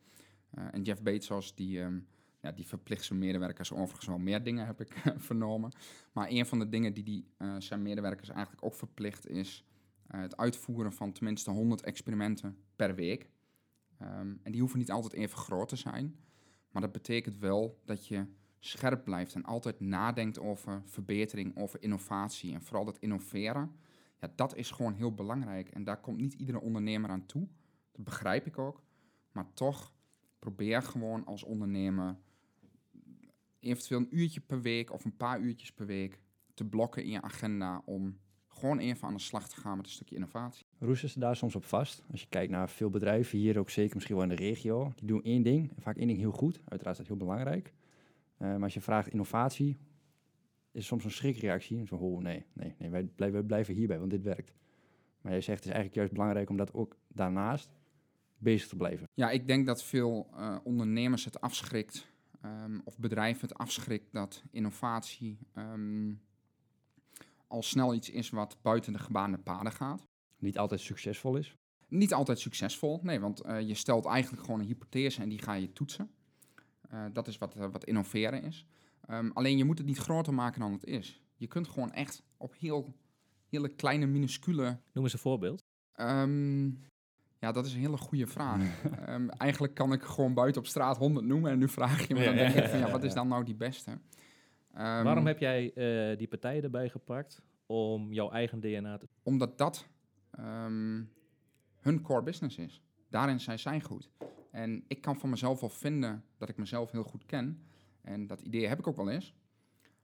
Eh, 0.51 0.65
en 0.71 0.83
Jeff 0.83 1.03
Bezos, 1.03 1.55
die, 1.55 1.81
ehm, 1.81 2.01
die 2.55 2.67
verplicht 2.67 3.05
zijn 3.05 3.19
medewerkers 3.19 3.73
overigens 3.73 4.07
wel 4.07 4.19
meer 4.19 4.43
dingen, 4.43 4.67
heb 4.67 4.81
ik 4.81 5.03
vernomen. 5.29 5.73
Maar 6.13 6.29
een 6.31 6.47
van 6.47 6.59
de 6.59 6.69
dingen 6.69 6.95
die, 6.95 7.05
die 7.05 7.27
eh, 7.37 7.55
zijn 7.59 7.83
medewerkers 7.83 8.29
eigenlijk 8.29 8.65
ook 8.65 8.75
verplicht 8.75 9.29
is... 9.29 9.65
eh, 10.07 10.21
het 10.21 10.37
uitvoeren 10.37 10.93
van 10.93 11.13
tenminste 11.13 11.51
100 11.51 11.83
experimenten 11.83 12.57
per 12.77 12.95
week. 12.95 13.33
En 14.43 14.53
die 14.53 14.61
hoeven 14.61 14.79
niet 14.79 14.91
altijd 14.91 15.13
even 15.13 15.39
groot 15.39 15.69
te 15.69 15.77
zijn. 15.77 16.17
Maar 16.75 16.83
dat 16.83 16.93
betekent 16.93 17.39
wel 17.39 17.81
dat 17.85 18.07
je 18.07 18.27
scherp 18.59 19.05
blijft 19.05 19.35
en 19.35 19.45
altijd 19.45 19.81
nadenkt 19.81 20.39
over 20.39 20.83
verbetering, 20.85 21.57
over 21.57 21.83
innovatie. 21.83 22.55
En 22.55 22.63
vooral 22.63 22.85
dat 22.85 22.99
innoveren, 22.99 23.77
ja, 24.21 24.33
dat 24.37 24.57
is 24.57 24.71
gewoon 24.71 24.95
heel 24.95 25.15
belangrijk. 25.15 25.69
En 25.69 25.85
daar 25.85 26.01
komt 26.01 26.19
niet 26.19 26.35
iedere 26.35 26.61
ondernemer 26.61 27.11
aan 27.11 27.27
toe. 27.27 27.49
Dat 27.93 28.05
begrijp 28.05 28.47
ik 28.47 28.59
ook. 28.59 28.83
Maar 29.33 29.53
toch 29.53 29.93
probeer 30.39 30.83
gewoon 30.83 31.25
als 31.25 31.43
ondernemer 31.43 32.19
eventueel 33.61 34.01
een 34.01 34.19
uurtje 34.19 34.41
per 34.41 34.61
week 34.61 34.93
of 34.93 35.05
een 35.05 35.17
paar 35.17 35.41
uurtjes 35.41 35.73
per 35.73 35.87
week 35.87 36.21
te 36.55 36.65
blokken 36.65 37.05
in 37.05 37.11
je 37.11 37.23
agenda 37.23 37.83
om 37.85 38.19
gewoon 38.55 38.79
even 38.79 39.09
aan 39.09 39.15
de 39.15 39.21
slag 39.21 39.49
te 39.49 39.61
gaan 39.61 39.77
met 39.77 39.87
een 39.87 39.93
stukje 39.93 40.15
innovatie. 40.15 40.67
Roesten 40.79 41.09
ze 41.09 41.19
daar 41.19 41.37
soms 41.37 41.55
op 41.55 41.65
vast? 41.65 42.03
Als 42.11 42.21
je 42.21 42.27
kijkt 42.29 42.51
naar 42.51 42.69
veel 42.69 42.91
bedrijven, 42.91 43.39
hier 43.39 43.59
ook 43.59 43.71
zeker 43.71 43.95
misschien 43.95 44.15
wel 44.15 44.25
in 44.25 44.31
de 44.31 44.43
regio, 44.43 44.93
die 44.97 45.07
doen 45.07 45.23
één 45.23 45.43
ding, 45.43 45.73
vaak 45.79 45.97
één 45.97 46.07
ding 46.07 46.19
heel 46.19 46.33
goed. 46.33 46.61
Uiteraard 46.69 46.99
is 46.99 47.07
dat 47.07 47.07
heel 47.07 47.27
belangrijk. 47.27 47.73
Eh, 48.37 48.49
maar 48.49 48.63
als 48.63 48.75
je 48.75 48.81
vraagt 48.81 49.09
innovatie, 49.09 49.77
is 50.73 50.81
er 50.81 50.87
soms 50.87 51.05
een 51.05 51.11
schrikreactie. 51.11 51.79
En 51.79 51.87
zo, 51.87 51.95
oh 51.95 52.21
nee, 52.21 52.45
nee, 52.53 52.75
nee 52.79 52.91
wij, 52.91 53.05
blijven, 53.05 53.39
wij 53.39 53.47
blijven 53.47 53.75
hierbij, 53.75 53.99
want 53.99 54.11
dit 54.11 54.23
werkt. 54.23 54.55
Maar 55.21 55.33
jij 55.33 55.41
zegt 55.41 55.59
het 55.59 55.67
is 55.67 55.73
eigenlijk 55.73 55.95
juist 55.95 56.13
belangrijk 56.13 56.51
om 56.51 56.57
dat 56.57 56.75
ook 56.75 56.97
daarnaast 57.09 57.71
bezig 58.39 58.69
te 58.69 58.77
blijven. 58.77 59.09
Ja, 59.15 59.31
ik 59.31 59.47
denk 59.47 59.67
dat 59.67 59.83
veel 59.83 60.29
eh, 60.37 60.57
ondernemers 60.65 61.25
het 61.25 61.41
afschrikt, 61.41 62.07
ehm, 62.41 62.81
of 62.85 62.99
bedrijven 62.99 63.49
het 63.49 63.59
afschrikt, 63.59 64.13
dat 64.13 64.45
innovatie 64.51 65.39
ehm, 65.53 66.13
al 67.55 67.63
snel 67.63 67.95
iets 67.95 68.11
is 68.11 68.31
wat 68.31 68.57
buiten 68.63 68.93
de 68.93 68.99
gebaande 68.99 69.39
paden 69.39 69.73
gaat. 69.73 70.07
Niet 70.39 70.59
altijd 70.59 70.81
succesvol 70.81 71.37
is. 71.37 71.57
Niet 71.89 72.13
altijd 72.13 72.39
succesvol, 72.39 73.01
nee, 73.03 73.21
want 73.21 73.41
eh, 73.41 73.61
je 73.61 73.75
stelt 73.75 74.07
eigenlijk 74.07 74.45
gewoon 74.45 74.61
een 74.61 74.67
hypothese 74.67 75.23
en 75.23 75.29
die 75.29 75.43
ga 75.43 75.53
je 75.53 75.73
toetsen. 75.73 76.11
Eh, 76.89 77.05
dat 77.13 77.29
is 77.29 77.39
wat, 77.39 77.55
eh, 77.55 77.67
wat 77.73 77.85
innoveren 77.85 78.43
is. 78.43 78.67
Ehm, 79.07 79.31
alleen 79.33 79.57
je 79.57 79.65
moet 79.65 79.79
het 79.79 79.87
niet 79.87 79.99
groter 79.99 80.35
maken 80.35 80.61
dan 80.61 80.73
het 80.73 80.85
is. 80.85 81.23
Je 81.35 81.47
kunt 81.47 81.69
gewoon 81.69 81.93
echt 81.93 82.23
op 82.37 82.55
heel, 82.59 82.95
hele 83.49 83.69
kleine, 83.69 84.07
minuscule 84.07 84.79
Noem 84.93 85.05
eens 85.05 85.13
een 85.13 85.19
voorbeeld. 85.19 85.63
Ehm, 85.93 86.67
ja, 87.39 87.53
dat 87.53 87.67
is 87.67 87.75
een 87.75 87.81
hele 87.81 87.97
goede 87.97 88.27
vraag. 88.27 88.63
Ehm, 89.07 89.29
eigenlijk 89.29 89.75
kan 89.75 89.93
ik 89.93 90.03
gewoon 90.03 90.35
buiten 90.35 90.61
op 90.61 90.67
straat 90.67 90.97
100 90.97 91.27
noemen 91.27 91.51
en 91.51 91.59
nu 91.59 91.69
vraag 91.69 92.09
je 92.09 92.15
me, 92.15 92.25
dan 92.25 92.35
Ja, 92.35 92.41
ja, 92.41 92.53
denk 92.53 92.65
ik 92.65 92.71
van 92.71 92.79
ja, 92.79 92.91
wat 92.91 93.05
is 93.05 93.15
dan 93.15 93.29
nou 93.29 93.45
die 93.45 93.57
beste? 93.57 93.99
Ehm, 94.75 95.05
Waarom 95.05 95.27
heb 95.27 95.39
jij 95.39 95.73
eh, 95.73 96.19
die 96.19 96.29
partijen 96.29 96.63
erbij 96.63 96.89
gepakt 96.89 97.43
om 97.67 98.13
jouw 98.13 98.31
eigen 98.31 98.61
DNA 98.61 98.99
te... 98.99 99.09
Omdat 99.23 99.59
dat 99.59 99.87
ehm, 100.31 101.03
hun 101.81 102.03
core 102.03 102.23
business 102.23 102.59
is. 102.59 102.83
Daarin 103.09 103.41
zijn 103.41 103.59
zij 103.59 103.81
goed. 103.81 104.11
En 104.51 104.85
ik 104.89 105.01
kan 105.01 105.19
van 105.19 105.31
mezelf 105.31 105.61
wel 105.61 105.69
vinden 105.69 106.25
dat 106.39 106.49
ik 106.49 106.57
mezelf 106.57 106.91
heel 106.91 107.03
goed 107.03 107.27
ken. 107.27 107.63
En 108.01 108.27
dat 108.27 108.41
idee 108.41 108.67
heb 108.67 108.79
ik 108.79 108.87
ook 108.87 108.97
wel 108.97 109.11
eens. 109.11 109.35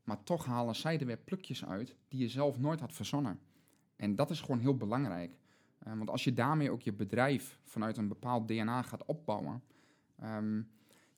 Maar 0.05 0.23
toch 0.23 0.45
halen 0.45 0.77
zij 0.77 0.99
er 0.99 1.07
weer 1.07 1.19
plukjes 1.19 1.65
uit 1.65 1.97
die 2.09 2.21
je 2.21 2.29
zelf 2.29 2.59
nooit 2.59 2.81
had 2.81 2.93
verzonnen. 2.93 3.41
En 3.97 4.15
dat 4.15 4.31
is 4.31 4.41
gewoon 4.41 4.61
heel 4.61 4.77
belangrijk. 4.77 5.39
Eh, 5.79 5.97
want 5.97 6.11
als 6.11 6.25
je 6.25 6.33
daarmee 6.33 6.71
ook 6.71 6.83
je 6.83 6.93
bedrijf 6.93 7.61
vanuit 7.65 7.97
een 7.97 8.09
bepaald 8.09 8.49
DNA 8.49 8.83
gaat 8.83 9.05
opbouwen, 9.05 9.63
ehm, 10.17 10.63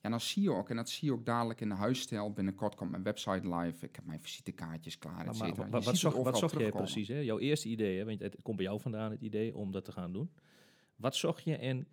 ja, 0.03 0.11
dan 0.11 0.21
zie 0.21 0.43
je 0.43 0.53
ook, 0.53 0.71
en 0.71 0.77
dat 0.77 0.89
zie 0.89 1.09
je 1.09 1.15
ook 1.15 1.25
dadelijk 1.25 1.61
in 1.61 1.69
de 1.69 1.75
huisstijl. 1.75 2.33
Binnenkort 2.33 2.75
komt 2.75 2.91
mijn 2.91 3.03
website 3.03 3.55
live. 3.55 3.87
Ik 3.87 3.97
heb 3.97 4.05
mijn 4.05 4.21
visitekaartjes 4.21 4.99
klaar, 4.99 5.27
et 5.27 5.37
cetera. 5.37 5.69
wat, 5.69 5.97
zocht, 5.97 6.17
wat 6.17 6.39
zocht 6.39 6.59
jij 6.59 6.71
precies? 6.71 7.09
Hè? 7.09 7.19
Jouw 7.19 7.39
eerste 7.39 7.69
idee, 7.69 7.99
hè? 7.99 8.05
want 8.05 8.21
het 8.21 8.37
komt 8.43 8.57
bij 8.57 8.67
jou 8.67 8.81
vandaan, 8.81 9.11
het 9.11 9.21
idee 9.21 9.57
om 9.57 9.73
dat 9.73 9.85
te 9.85 9.93
gaan 9.93 10.13
doen. 10.13 10.31
Wat 10.97 11.17
zocht 11.17 11.45
je 11.45 11.57
en 11.57 11.87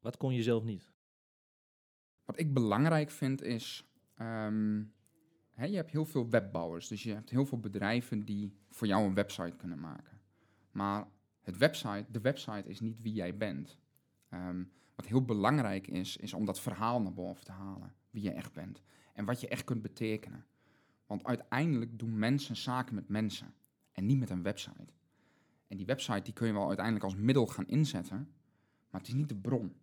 wat 0.00 0.16
kon 0.16 0.34
je 0.34 0.42
zelf 0.42 0.64
niet? 0.64 0.90
Wat 2.24 2.38
ik 2.38 2.54
belangrijk 2.54 3.10
vind 3.10 3.42
is, 3.42 3.84
ehm, 4.14 4.82
hè, 5.50 5.64
je 5.64 5.76
hebt 5.76 5.90
heel 5.90 6.04
veel 6.04 6.28
webbouwers, 6.28 6.88
dus 6.88 7.02
je 7.02 7.12
hebt 7.12 7.30
heel 7.30 7.46
veel 7.46 7.60
bedrijven 7.60 8.24
die 8.24 8.52
voor 8.70 8.86
jou 8.86 9.04
een 9.04 9.14
website 9.14 9.56
kunnen 9.56 9.80
maken. 9.80 10.20
Maar 10.70 11.06
het 11.40 11.56
website, 11.56 12.04
de 12.10 12.20
website 12.20 12.68
is 12.68 12.80
niet 12.80 13.00
wie 13.00 13.12
jij 13.12 13.36
bent. 13.36 13.78
Ehm, 14.28 14.64
wat 14.94 15.06
heel 15.06 15.24
belangrijk 15.24 15.86
is, 15.86 16.16
is 16.16 16.34
om 16.34 16.44
dat 16.44 16.60
verhaal 16.60 17.02
naar 17.02 17.14
boven 17.14 17.44
te 17.44 17.52
halen, 17.52 17.94
wie 18.10 18.22
je 18.22 18.30
echt 18.30 18.52
bent 18.52 18.82
en 19.12 19.24
wat 19.24 19.40
je 19.40 19.48
echt 19.48 19.64
kunt 19.64 19.82
betekenen. 19.82 20.46
Want 21.06 21.24
uiteindelijk 21.24 21.98
doen 21.98 22.18
mensen 22.18 22.56
zaken 22.56 22.94
met 22.94 23.08
mensen 23.08 23.54
en 23.92 24.06
niet 24.06 24.18
met 24.18 24.30
een 24.30 24.42
website. 24.42 24.92
En 25.66 25.76
die 25.76 25.86
website 25.86 26.22
die 26.22 26.32
kun 26.32 26.46
je 26.46 26.52
wel 26.52 26.66
uiteindelijk 26.66 27.04
als 27.04 27.16
middel 27.16 27.46
gaan 27.46 27.66
inzetten, 27.66 28.34
maar 28.90 29.00
het 29.00 29.08
is 29.08 29.14
niet 29.14 29.28
de 29.28 29.36
bron. 29.36 29.74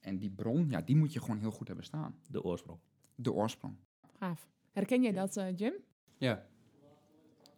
En 0.00 0.18
die 0.18 0.30
bron, 0.30 0.70
ja, 0.70 0.80
die 0.80 0.96
moet 0.96 1.12
je 1.12 1.20
gewoon 1.20 1.38
heel 1.38 1.50
goed 1.50 1.66
hebben 1.66 1.84
staan. 1.84 2.18
De 2.28 2.42
oorsprong. 2.42 2.78
De 3.14 3.32
oorsprong. 3.32 3.76
Gaaf. 4.18 4.48
Herken 4.72 5.02
jij 5.02 5.12
dat, 5.12 5.36
eh, 5.36 5.56
Jim? 5.56 5.72
Ja. 6.16 6.46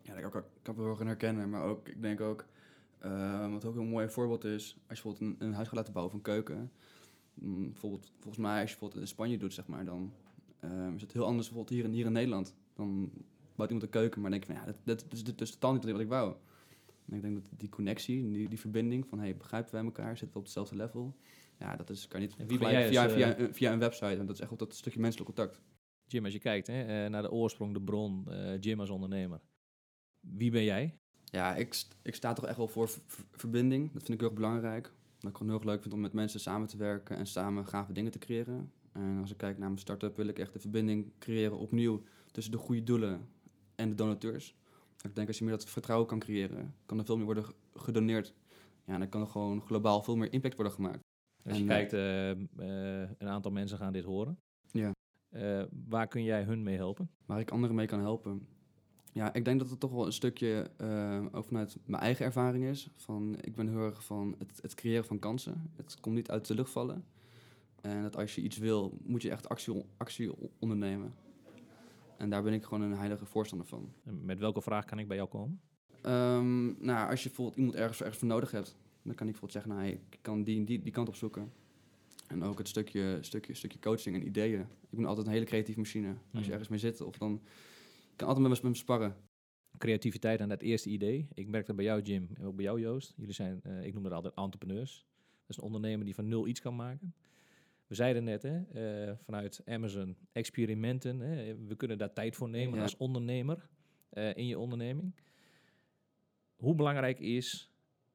Ja, 0.03 0.15
ik, 0.15 0.27
ook, 0.27 0.35
ik 0.35 0.63
kan 0.63 0.75
het 0.75 0.85
wel 0.85 0.97
gaan 0.97 1.07
herkennen, 1.07 1.51
maar 1.51 1.63
ook, 1.63 1.89
ik 1.89 2.03
denk 2.03 2.21
ook, 2.21 2.47
eh, 3.01 3.51
wat 3.53 3.65
ook 3.65 3.77
een 3.77 3.89
mooi 3.89 4.09
voorbeeld 4.09 4.45
is, 4.45 4.77
als 4.89 4.99
je 4.99 5.03
bijvoorbeeld 5.05 5.21
een, 5.41 5.47
een 5.47 5.55
huis 5.55 5.69
gaat 5.69 5.77
laten 5.77 5.93
bouwen 5.93 6.15
een 6.15 6.23
keuken. 6.23 6.71
mm, 7.35 7.71
bijvoorbeeld, 7.71 8.13
volgens 8.19 8.37
mij, 8.43 8.53
als 8.61 8.71
je 8.71 8.77
bijvoorbeeld 8.77 9.01
in 9.01 9.09
Spanje 9.09 9.37
doet, 9.39 9.55
zeg 9.55 9.67
maar, 9.67 9.85
dan 9.85 10.13
eh, 10.61 10.89
is 10.95 11.03
het 11.03 11.13
heel 11.13 11.25
anders 11.27 11.47
bijvoorbeeld 11.49 11.77
hier 11.79 11.85
in, 11.89 11.93
hier 11.97 12.07
in 12.07 12.13
Nederland. 12.13 12.55
Dan 12.75 13.11
bouwt 13.57 13.71
iemand 13.71 13.83
een 13.83 14.01
keuken, 14.01 14.21
maar 14.21 14.31
dan 14.31 14.41
denk 14.41 14.51
je 14.51 14.57
van, 14.59 14.67
ja, 14.73 14.79
dat, 14.85 15.01
dat, 15.03 15.13
is, 15.13 15.25
dit 15.25 15.41
is 15.41 15.51
totaal 15.51 15.73
niet 15.73 15.85
wat 15.85 16.01
ik 16.01 16.09
wou. 16.09 16.35
En 17.07 17.17
ik 17.17 17.23
denk 17.23 17.35
dat 17.35 17.51
die 17.61 17.69
connectie, 17.69 18.31
die, 18.31 18.49
die 18.49 18.59
verbinding 18.61 19.07
van, 19.07 19.19
hey, 19.19 19.37
begrijpen 19.37 19.73
wij 19.75 19.85
elkaar, 19.85 20.09
zitten 20.17 20.33
we 20.33 20.39
op 20.39 20.45
hetzelfde 20.45 20.77
level? 20.77 21.17
Ja, 21.59 21.77
dat 21.77 21.91
is, 21.91 22.09
kan 22.09 22.21
je 22.21 22.27
niet 22.27 22.37
En 22.37 22.47
wie 22.47 22.59
ben 22.59 22.71
jij 22.71 22.89
via, 22.89 23.03
als, 23.05 23.13
via, 23.13 23.39
een- 23.39 23.55
via 23.55 23.73
een 23.73 23.79
website, 23.79 24.07
en 24.07 24.27
dat 24.27 24.35
is 24.35 24.41
echt 24.41 24.49
wel 24.51 24.59
dat 24.59 24.75
stukje 24.75 25.01
menselijk 25.01 25.35
contact. 25.35 25.61
Jim, 26.07 26.25
als 26.25 26.33
je 26.33 26.39
kijkt 26.39 26.67
hè, 26.67 27.05
eh, 27.05 27.11
naar 27.11 27.23
de 27.23 27.31
oorsprong, 27.31 27.73
de 27.75 27.81
bron, 27.81 28.29
eh, 28.31 28.61
Jim 28.61 28.81
als 28.81 28.91
ondernemer. 28.91 29.41
Wie 30.21 30.51
ben 30.51 30.65
jij? 30.65 31.00
Ja, 31.31 31.55
ik, 31.55 31.85
ik 32.03 32.15
sta 32.15 32.33
toch 32.33 32.47
echt 32.47 32.57
wel 32.57 32.69
voor 32.69 32.91
verbinding. 33.31 33.93
Dat 33.93 34.03
vind 34.03 34.09
ik 34.09 34.21
heel 34.21 34.29
erg 34.29 34.39
belangrijk. 34.39 34.93
Dat 35.19 35.31
ik 35.31 35.37
gewoon 35.37 35.53
heel 35.53 35.61
erg 35.61 35.71
leuk 35.71 35.83
vind 35.83 35.95
om 35.95 36.01
met 36.01 36.13
mensen 36.13 36.41
samen 36.41 36.69
te 36.69 36.77
werken 36.77 37.17
en 37.17 37.27
samen 37.27 37.67
gave 37.67 37.93
dingen 37.93 38.13
te 38.13 38.19
creëren. 38.19 38.73
En 38.93 39.19
als 39.21 39.31
ik 39.31 39.37
kijk 39.37 39.59
naar 39.59 39.69
mijn 39.69 39.81
start-up, 39.81 40.17
wil 40.17 40.27
ik 40.27 40.39
echt 40.39 40.53
de 40.53 40.59
verbinding 40.59 41.13
creëren 41.19 41.59
opnieuw 41.59 42.03
tussen 42.31 42.53
de 42.53 42.59
goede 42.59 42.83
doelen 42.83 43.29
en 43.75 43.89
de 43.89 43.95
donateurs. 43.95 44.55
Ik 45.03 45.15
denk 45.15 45.29
als 45.29 45.39
je 45.39 45.45
meer 45.45 45.53
dat 45.53 45.71
vertrouwen 45.71 46.09
kan 46.09 46.19
creëren, 46.19 46.75
kan 46.87 46.99
er 46.99 47.05
veel 47.05 47.17
meer 47.17 47.25
worden 47.25 47.45
gedoneerd. 47.75 48.35
Ja, 48.85 48.93
en 48.93 49.01
dan 49.01 49.09
kan 49.09 49.21
er 49.21 49.27
gewoon 49.27 49.63
globaal 49.63 50.03
veel 50.03 50.17
meer 50.17 50.33
impact 50.33 50.55
worden 50.55 50.73
gemaakt. 50.73 51.01
Als 51.45 51.57
je 51.57 51.63
En, 51.63 51.69
kijkt, 51.69 51.93
eh, 51.93 52.31
eh, 52.31 53.11
een 53.19 53.29
aantal 53.29 53.51
mensen 53.51 53.79
gaan 53.79 53.93
dit 53.93 54.05
horen. 54.05 54.39
Ja. 54.73 54.93
Eh, 55.29 55.63
waar 55.89 56.09
kun 56.09 56.23
jij 56.23 56.43
hun 56.43 56.63
mee 56.63 56.77
helpen? 56.77 57.11
waar 57.27 57.41
ik 57.41 57.51
anderen 57.51 57.77
mee 57.77 57.87
kan 57.87 58.01
helpen. 58.01 58.47
Ja, 59.13 59.33
ik 59.35 59.45
denk 59.45 59.59
dat 59.61 59.71
het 59.71 59.81
toch 59.81 59.91
wel 59.93 60.07
een 60.07 60.13
stukje 60.13 60.71
eh, 60.77 61.25
ook 61.33 61.45
vanuit 61.45 61.77
mijn 61.85 62.03
eigen 62.03 62.25
ervaring 62.25 62.65
is. 62.65 62.89
Van, 62.97 63.37
ik 63.41 63.55
ben 63.55 63.69
heel 63.69 63.79
erg 63.85 64.05
van 64.05 64.35
het, 64.39 64.59
het 64.63 64.75
creëren 64.75 65.05
van 65.05 65.19
kansen. 65.19 65.71
Het 65.77 66.01
komt 66.01 66.15
niet 66.15 66.31
uit 66.31 66.47
de 66.47 66.55
lucht 66.55 66.71
vallen. 66.71 67.05
En 67.81 68.03
dat 68.03 68.17
als 68.17 68.35
je 68.35 68.41
iets 68.43 68.59
wil, 68.59 68.99
moet 69.03 69.23
je 69.23 69.31
echt 69.31 69.49
actie, 69.49 69.85
actie 69.97 70.31
ondernemen. 70.59 71.15
En 72.17 72.31
daar 72.31 72.43
ben 72.43 72.53
ik 72.53 72.65
gewoon 72.65 72.81
een 72.83 72.97
heilige 72.99 73.25
voorstander 73.27 73.67
van. 73.67 73.93
En 74.05 74.25
Met 74.25 74.39
welke 74.39 74.61
vraag 74.63 74.85
kan 74.85 74.99
ik 74.99 75.09
bij 75.09 75.17
jou 75.17 75.29
komen? 75.29 75.61
Ehm, 76.03 76.85
nou, 76.85 77.11
als 77.11 77.23
je 77.23 77.29
bijvoorbeeld 77.29 77.57
iemand 77.59 77.77
ergens, 77.77 78.01
ergens 78.01 78.19
voor 78.19 78.29
nodig 78.29 78.51
hebt, 78.51 78.77
dan 79.03 79.15
kan 79.15 79.27
ik 79.27 79.33
bijvoorbeeld 79.33 79.53
zeggen, 79.53 79.71
nou, 79.73 79.87
ik 80.11 80.19
kan 80.21 80.43
die, 80.43 80.65
die, 80.65 80.83
die 80.83 80.93
kant 80.93 81.09
op 81.09 81.15
zoeken. 81.15 81.53
En 82.27 82.43
ook 82.43 82.59
het 82.59 82.69
stukje, 82.69 83.19
stukje, 83.21 83.55
stukje 83.55 83.79
coaching 83.79 84.17
en 84.17 84.27
ideeën. 84.27 84.61
Ik 84.61 84.99
ben 84.99 85.05
altijd 85.05 85.27
een 85.27 85.33
hele 85.33 85.45
creatieve 85.45 85.79
machine. 85.81 86.09
Als 86.09 86.17
je 86.33 86.39
Mhm. 86.41 86.51
ergens 86.51 86.69
mee 86.69 86.79
zit, 86.79 87.01
of 87.01 87.19
dan... 87.19 87.41
Kan 88.21 88.29
altijd 88.29 88.49
met 88.49 88.57
me, 88.57 88.63
met 88.63 88.73
me 88.73 88.79
sparren. 88.79 89.17
Creativiteit 89.79 90.41
en 90.41 90.49
dat 90.49 90.63
eerste 90.63 90.89
idee. 90.89 91.29
Ik 91.35 91.49
merk 91.49 91.67
dat 91.67 91.77
bij 91.77 91.85
jou, 91.85 92.03
Jim, 92.03 92.29
en 92.35 92.45
ook 92.45 92.57
bij 92.57 92.65
jou, 92.65 92.81
Joost. 92.81 93.15
Jullie 93.17 93.35
zijn, 93.35 93.61
eh, 93.63 93.85
ik 93.85 93.95
noem 93.95 94.03
dat 94.03 94.13
altijd 94.13 94.35
entrepreneurs. 94.35 95.07
Dat 95.19 95.49
is 95.49 95.57
een 95.57 95.63
ondernemer 95.63 96.05
die 96.05 96.15
van 96.15 96.29
nul 96.29 96.47
iets 96.47 96.61
kan 96.61 96.77
maken. 96.77 97.15
We 97.87 97.95
zeiden 97.95 98.25
net, 98.25 98.43
hè, 98.43 98.61
eh, 98.63 99.17
vanuit 99.25 99.63
Amazon, 99.65 100.17
experimenten. 100.33 101.21
Hè, 101.21 101.57
we 101.67 101.77
kunnen 101.77 101.99
daar 101.99 102.13
tijd 102.13 102.37
voor 102.37 102.49
nemen 102.49 102.77
Ja. 102.77 102.83
als 102.83 102.97
ondernemer 102.97 103.69
eh, 104.11 104.37
in 104.37 104.47
je 104.47 104.59
onderneming. 104.59 105.15
Hoe 106.57 106.75
belangrijk 106.75 107.21
is 107.21 107.71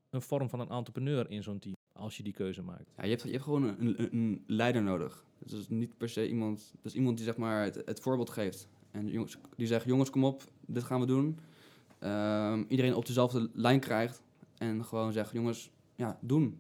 een 0.10 0.22
vorm 0.22 0.50
van 0.50 0.60
een 0.60 0.70
entrepreneur 0.70 1.30
in 1.30 1.44
zo'n 1.44 1.60
team, 1.60 1.76
als 1.94 2.18
je 2.18 2.24
die 2.24 2.34
keuze 2.34 2.62
maakt? 2.62 2.92
Ja, 2.98 3.04
je, 3.04 3.10
hebt, 3.10 3.24
je 3.24 3.32
hebt 3.32 3.44
gewoon 3.44 3.64
een, 3.64 4.02
een, 4.02 4.16
een 4.16 4.44
leider 4.48 4.84
nodig. 4.84 5.26
Dus 5.40 5.52
dat 5.52 5.60
is 5.60 5.68
niet 5.70 5.98
per 5.98 6.10
se 6.10 6.28
iemand... 6.28 6.72
Dat 6.76 6.86
is 6.86 6.96
iemand 6.96 7.18
die 7.18 7.26
zeg 7.26 7.38
maar 7.38 7.64
het, 7.64 7.82
het 7.86 8.00
voorbeeld 8.00 8.30
geeft. 8.30 8.70
En 8.96 9.08
jongens, 9.08 9.38
die 9.56 9.68
zegt, 9.68 9.86
jongens, 9.86 10.10
kom 10.10 10.24
op, 10.24 10.44
dit 10.66 10.84
gaan 10.84 11.00
we 11.00 11.06
doen. 11.06 11.40
Ehm, 12.00 12.64
iedereen 12.68 12.96
op 12.96 13.06
dezelfde 13.06 13.50
lijn 13.54 13.80
krijgt. 13.80 14.24
En 14.58 14.86
gewoon 14.86 15.14
zegt, 15.14 15.32
jongens, 15.32 15.72
ja, 15.96 16.18
doen. 16.22 16.60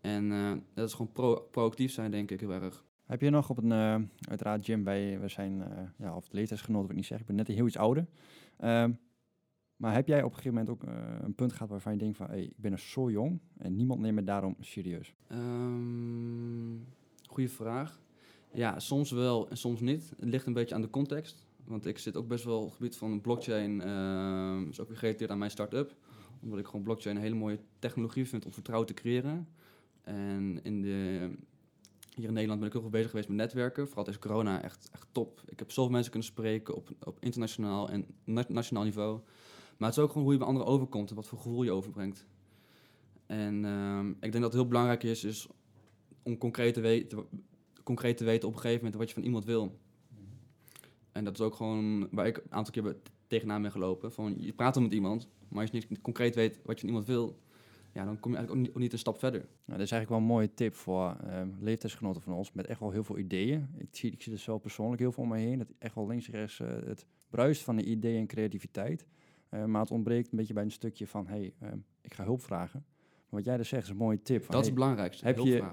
En 0.00 0.32
eh, 0.32 0.52
dat 0.74 0.88
is 0.88 0.94
gewoon 0.94 1.12
pro 1.12 1.48
proactief 1.50 1.92
zijn, 1.92 2.10
denk 2.10 2.30
ik, 2.30 2.40
heel 2.40 2.52
erg. 2.52 2.84
Heb 3.04 3.20
je 3.20 3.30
nog 3.30 3.50
op 3.50 3.58
een, 3.58 3.72
eh, 3.72 3.96
uiteraard 4.28 4.66
Jim, 4.66 4.84
wij, 4.84 5.20
we 5.20 5.28
zijn, 5.28 5.62
eh, 5.62 5.82
ja, 5.96 6.16
of 6.16 6.28
de 6.28 6.36
leeftijdsgenoten 6.36 6.86
wil 6.86 6.96
ik 6.96 6.96
niet 6.96 7.06
zeggen, 7.06 7.28
ik 7.28 7.36
ben 7.36 7.46
net 7.46 7.56
heel 7.56 7.66
iets 7.66 7.76
ouder. 7.76 8.06
Ehm, 8.56 8.92
maar 9.76 9.94
heb 9.94 10.06
jij 10.06 10.22
op 10.22 10.30
een 10.30 10.36
gegeven 10.36 10.58
moment 10.58 10.70
ook 10.70 10.82
een 11.22 11.34
punt 11.34 11.52
gehad 11.52 11.68
waarvan 11.68 11.92
je 11.92 11.98
denkt 11.98 12.16
van, 12.16 12.26
hey, 12.26 12.42
ik 12.42 12.56
ben 12.56 12.72
er 12.72 12.78
zo 12.78 13.10
jong 13.10 13.40
en 13.56 13.76
niemand 13.76 14.00
neemt 14.00 14.14
me 14.14 14.24
daarom 14.24 14.56
serieus? 14.60 15.14
Ehm 15.28 16.48
goeie 17.38 17.50
vraag. 17.50 18.00
Ja, 18.52 18.78
soms 18.78 19.10
wel 19.10 19.48
en 19.48 19.56
soms 19.56 19.80
niet. 19.80 20.12
Het 20.18 20.28
ligt 20.28 20.46
een 20.46 20.52
beetje 20.52 20.74
aan 20.74 20.80
de 20.82 20.90
context. 20.90 21.46
Want 21.64 21.86
ik 21.86 21.98
zit 21.98 22.16
ook 22.16 22.28
best 22.28 22.44
wel 22.44 22.58
op 22.60 22.66
het 22.66 22.74
gebied 22.74 22.96
van 22.96 23.20
blockchain. 23.20 23.80
ehm 23.80 24.68
is 24.68 24.80
ook 24.80 24.88
weer 24.88 24.96
gerelateerd 24.96 25.30
aan 25.30 25.38
mijn 25.38 25.50
start-up. 25.50 25.94
Omdat 26.42 26.58
ik 26.58 26.66
gewoon 26.66 26.82
blockchain 26.82 27.16
een 27.16 27.22
hele 27.22 27.34
mooie 27.34 27.58
technologie 27.78 28.28
vind 28.28 28.44
om 28.44 28.52
vertrouwen 28.52 28.88
te 28.88 28.94
creëren. 28.94 29.48
En 30.02 30.60
in 30.62 30.82
de, 30.82 31.30
hier 32.14 32.26
in 32.26 32.32
Nederland 32.32 32.58
ben 32.58 32.68
ik 32.68 32.72
heel 32.72 32.82
veel 32.82 32.90
bezig 32.90 33.10
geweest 33.10 33.28
met 33.28 33.36
netwerken. 33.36 33.86
Vooral 33.86 34.04
tijdens 34.04 34.26
corona 34.26 34.62
echt, 34.62 34.88
echt 34.92 35.06
top. 35.12 35.42
Ik 35.46 35.58
heb 35.58 35.70
zoveel 35.70 35.92
mensen 35.92 36.10
kunnen 36.10 36.28
spreken 36.28 36.74
op, 36.74 36.90
op 37.02 37.16
internationaal 37.20 37.90
en 37.90 38.06
na- 38.24 38.44
nationaal 38.48 38.84
niveau. 38.84 39.20
Maar 39.76 39.88
het 39.88 39.98
is 39.98 40.04
ook 40.04 40.08
gewoon 40.08 40.22
hoe 40.22 40.32
je 40.32 40.38
bij 40.38 40.48
anderen 40.48 40.68
overkomt 40.68 41.10
en 41.10 41.16
wat 41.16 41.26
voor 41.26 41.38
gevoel 41.38 41.62
je 41.62 41.72
overbrengt. 41.72 42.26
En 43.26 43.64
ehm, 43.64 44.10
ik 44.10 44.20
denk 44.20 44.32
dat 44.32 44.42
het 44.42 44.52
heel 44.52 44.68
belangrijk 44.68 45.02
is, 45.02 45.24
is 45.24 45.48
om 46.22 46.38
concreet 46.38 46.74
te, 46.74 46.80
weten, 46.80 47.26
concreet 47.88 48.16
te 48.16 48.24
weten 48.24 48.48
op 48.48 48.54
een 48.54 48.60
gegeven 48.60 48.82
moment 48.84 49.00
wat 49.00 49.08
je 49.08 49.14
van 49.14 49.24
iemand 49.24 49.44
wil. 49.44 49.78
En 51.12 51.24
dat 51.24 51.32
is 51.34 51.40
ook 51.40 51.54
gewoon 51.54 52.08
waar 52.10 52.26
ik 52.26 52.36
een 52.36 52.52
aantal 52.52 52.72
keer 52.72 52.96
tegenaan 53.26 53.62
ben 53.62 53.70
gelopen. 53.70 54.12
Van, 54.12 54.34
je 54.38 54.52
praat 54.52 54.74
dan 54.74 54.82
met 54.82 54.92
iemand, 54.92 55.28
maar 55.48 55.60
als 55.60 55.70
je 55.70 55.84
niet 55.88 56.00
concreet 56.00 56.34
weet 56.34 56.60
wat 56.64 56.74
je 56.74 56.80
van 56.80 56.88
iemand 56.88 57.06
wil, 57.06 57.38
ja, 57.92 58.04
dan 58.04 58.20
kom 58.20 58.30
je 58.30 58.36
eigenlijk 58.36 58.50
ook 58.50 58.56
niet, 58.66 58.76
ook 58.76 58.82
niet 58.82 58.92
een 58.92 58.98
stap 58.98 59.18
verder. 59.18 59.40
Nou, 59.40 59.78
dat 59.78 59.86
is 59.86 59.90
eigenlijk 59.92 60.08
wel 60.08 60.18
een 60.18 60.34
mooie 60.34 60.54
tip 60.54 60.74
voor 60.74 61.16
ehm, 61.26 61.48
leeftijdsgenoten 61.60 62.22
van 62.22 62.32
ons 62.32 62.52
met 62.52 62.66
echt 62.66 62.80
wel 62.80 62.90
heel 62.90 63.04
veel 63.04 63.18
ideeën. 63.18 63.68
Ik 63.76 63.88
zie, 63.90 64.12
ik 64.12 64.22
zie 64.22 64.32
er 64.32 64.38
zelf 64.38 64.60
persoonlijk 64.60 65.00
heel 65.00 65.12
veel 65.12 65.22
om 65.22 65.28
me 65.28 65.38
heen. 65.38 65.58
Dat 65.58 65.68
echt 65.78 65.94
wel 65.94 66.06
links 66.06 66.26
en 66.30 66.38
rechts 66.38 66.60
eh, 66.60 66.68
het 66.84 67.06
bruist 67.30 67.62
van 67.62 67.76
de 67.76 67.84
ideeën 67.84 68.20
en 68.20 68.26
creativiteit. 68.26 69.06
Eh, 69.48 69.64
maar 69.64 69.80
het 69.80 69.90
ontbreekt 69.90 70.32
een 70.32 70.38
beetje 70.38 70.54
bij 70.54 70.62
een 70.62 70.70
stukje 70.70 71.06
van, 71.06 71.26
hey, 71.26 71.54
ehm, 71.60 71.78
ik 72.00 72.14
ga 72.14 72.24
hulp 72.24 72.42
vragen. 72.42 72.84
Maar 73.08 73.40
wat 73.40 73.44
jij 73.44 73.56
dus 73.56 73.68
zegt 73.68 73.82
is 73.84 73.88
een 73.90 73.96
mooie 73.96 74.22
tip. 74.22 74.42
Van, 74.44 74.50
dat 74.50 74.60
is 74.60 74.66
het 74.66 74.74
belangrijkste. 74.76 75.24
heb 75.24 75.36
Heb 75.36 75.44
je- 75.44 75.50
je... 75.52 75.64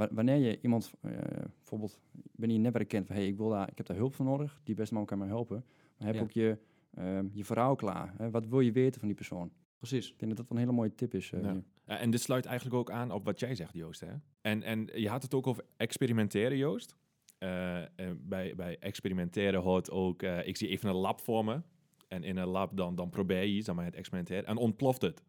Wa- 0.00 0.08
Wanneer 0.14 0.36
je 0.36 0.58
iemand, 0.62 0.92
eh, 1.00 1.10
bijvoorbeeld, 1.56 2.00
binnen 2.12 2.56
je 2.56 2.62
netwerk 2.62 2.88
kent 2.88 3.06
van, 3.06 3.16
hey, 3.16 3.26
ik, 3.26 3.36
wil 3.36 3.48
daar, 3.48 3.68
ik 3.70 3.76
heb 3.76 3.86
daar 3.86 3.96
hulp 3.96 4.14
voor 4.14 4.24
nodig, 4.24 4.60
die 4.64 4.74
beste 4.74 4.94
man 4.94 5.04
kan 5.06 5.18
mij 5.18 5.28
helpen. 5.28 5.64
Maar 5.98 6.06
heb 6.06 6.16
Ja. 6.16 6.22
ook 6.22 6.30
je, 6.30 6.58
ehm, 6.94 7.26
je 7.32 7.44
verhaal 7.44 7.76
klaar. 7.76 8.14
Hè? 8.16 8.30
Wat 8.30 8.46
wil 8.46 8.60
je 8.60 8.72
weten 8.72 8.98
van 8.98 9.08
die 9.08 9.16
persoon? 9.16 9.50
Precies. 9.78 10.10
Ik 10.12 10.18
denk 10.18 10.36
dat 10.36 10.40
dat 10.40 10.50
een 10.50 10.62
hele 10.62 10.72
mooie 10.72 10.94
tip 10.94 11.14
is. 11.14 11.32
eh, 11.32 11.42
Ja. 11.42 11.62
En 11.98 12.10
dit 12.10 12.20
sluit 12.20 12.46
eigenlijk 12.46 12.76
ook 12.76 12.90
aan 12.90 13.10
op 13.10 13.24
wat 13.24 13.40
jij 13.40 13.54
zegt, 13.54 13.74
Joost. 13.74 14.00
Hè? 14.00 14.12
En, 14.40 14.62
en 14.62 14.88
je 14.94 15.08
had 15.08 15.22
het 15.22 15.34
ook 15.34 15.46
over 15.46 15.64
experimenteren, 15.76 16.56
Joost. 16.56 16.96
Eh, 17.38 17.82
bij, 18.16 18.54
bij 18.54 18.76
experimenteren 18.78 19.60
hoort 19.60 19.90
ook, 19.90 20.22
ik 20.22 20.56
zie 20.56 20.68
even 20.68 20.88
een 20.88 20.94
lab 20.96 21.20
voor 21.20 21.44
me. 21.44 21.62
En 22.08 22.24
in 22.24 22.36
een 22.36 22.46
lab 22.48 22.76
dan, 22.76 22.94
dan 22.94 23.08
probeer 23.10 23.42
je 23.42 23.54
iets, 23.54 23.66
dan 23.66 23.74
ben 23.74 23.84
je 23.84 23.90
het 23.90 23.98
experimenteren. 23.98 24.46
En 24.46 24.56
ontploft 24.56 25.02
het. 25.02 25.22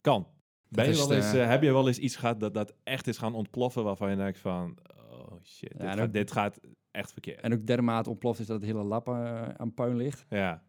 Kan. 0.00 0.26
Ben 0.68 0.88
je 0.88 0.94
wel 0.96 1.06
de- 1.06 1.14
eens, 1.14 1.32
eh, 1.34 1.48
heb 1.48 1.62
je 1.62 1.72
wel 1.72 1.86
eens 1.86 1.98
iets 1.98 2.16
gehad 2.16 2.40
dat, 2.40 2.54
dat 2.54 2.74
echt 2.84 3.06
is 3.06 3.18
gaan 3.18 3.34
ontploffen 3.34 3.84
waarvan 3.84 4.10
je 4.10 4.16
denkt 4.16 4.38
van, 4.38 4.76
oh 5.10 5.32
shit, 5.44 5.70
dit, 5.78 5.82
gaat, 5.86 5.96
dat- 5.96 6.12
dit 6.12 6.32
gaat 6.32 6.60
echt 6.90 7.12
verkeerd. 7.12 7.40
En 7.40 7.52
ook 7.52 7.66
dermate 7.66 8.10
ontploft 8.10 8.40
is 8.40 8.46
dat 8.46 8.56
het 8.60 8.70
hele 8.70 8.82
lab 8.84 9.08
eh, 9.08 9.42
aan 9.56 9.74
puin 9.74 9.96
ligt. 9.96 10.24
ja. 10.28 10.62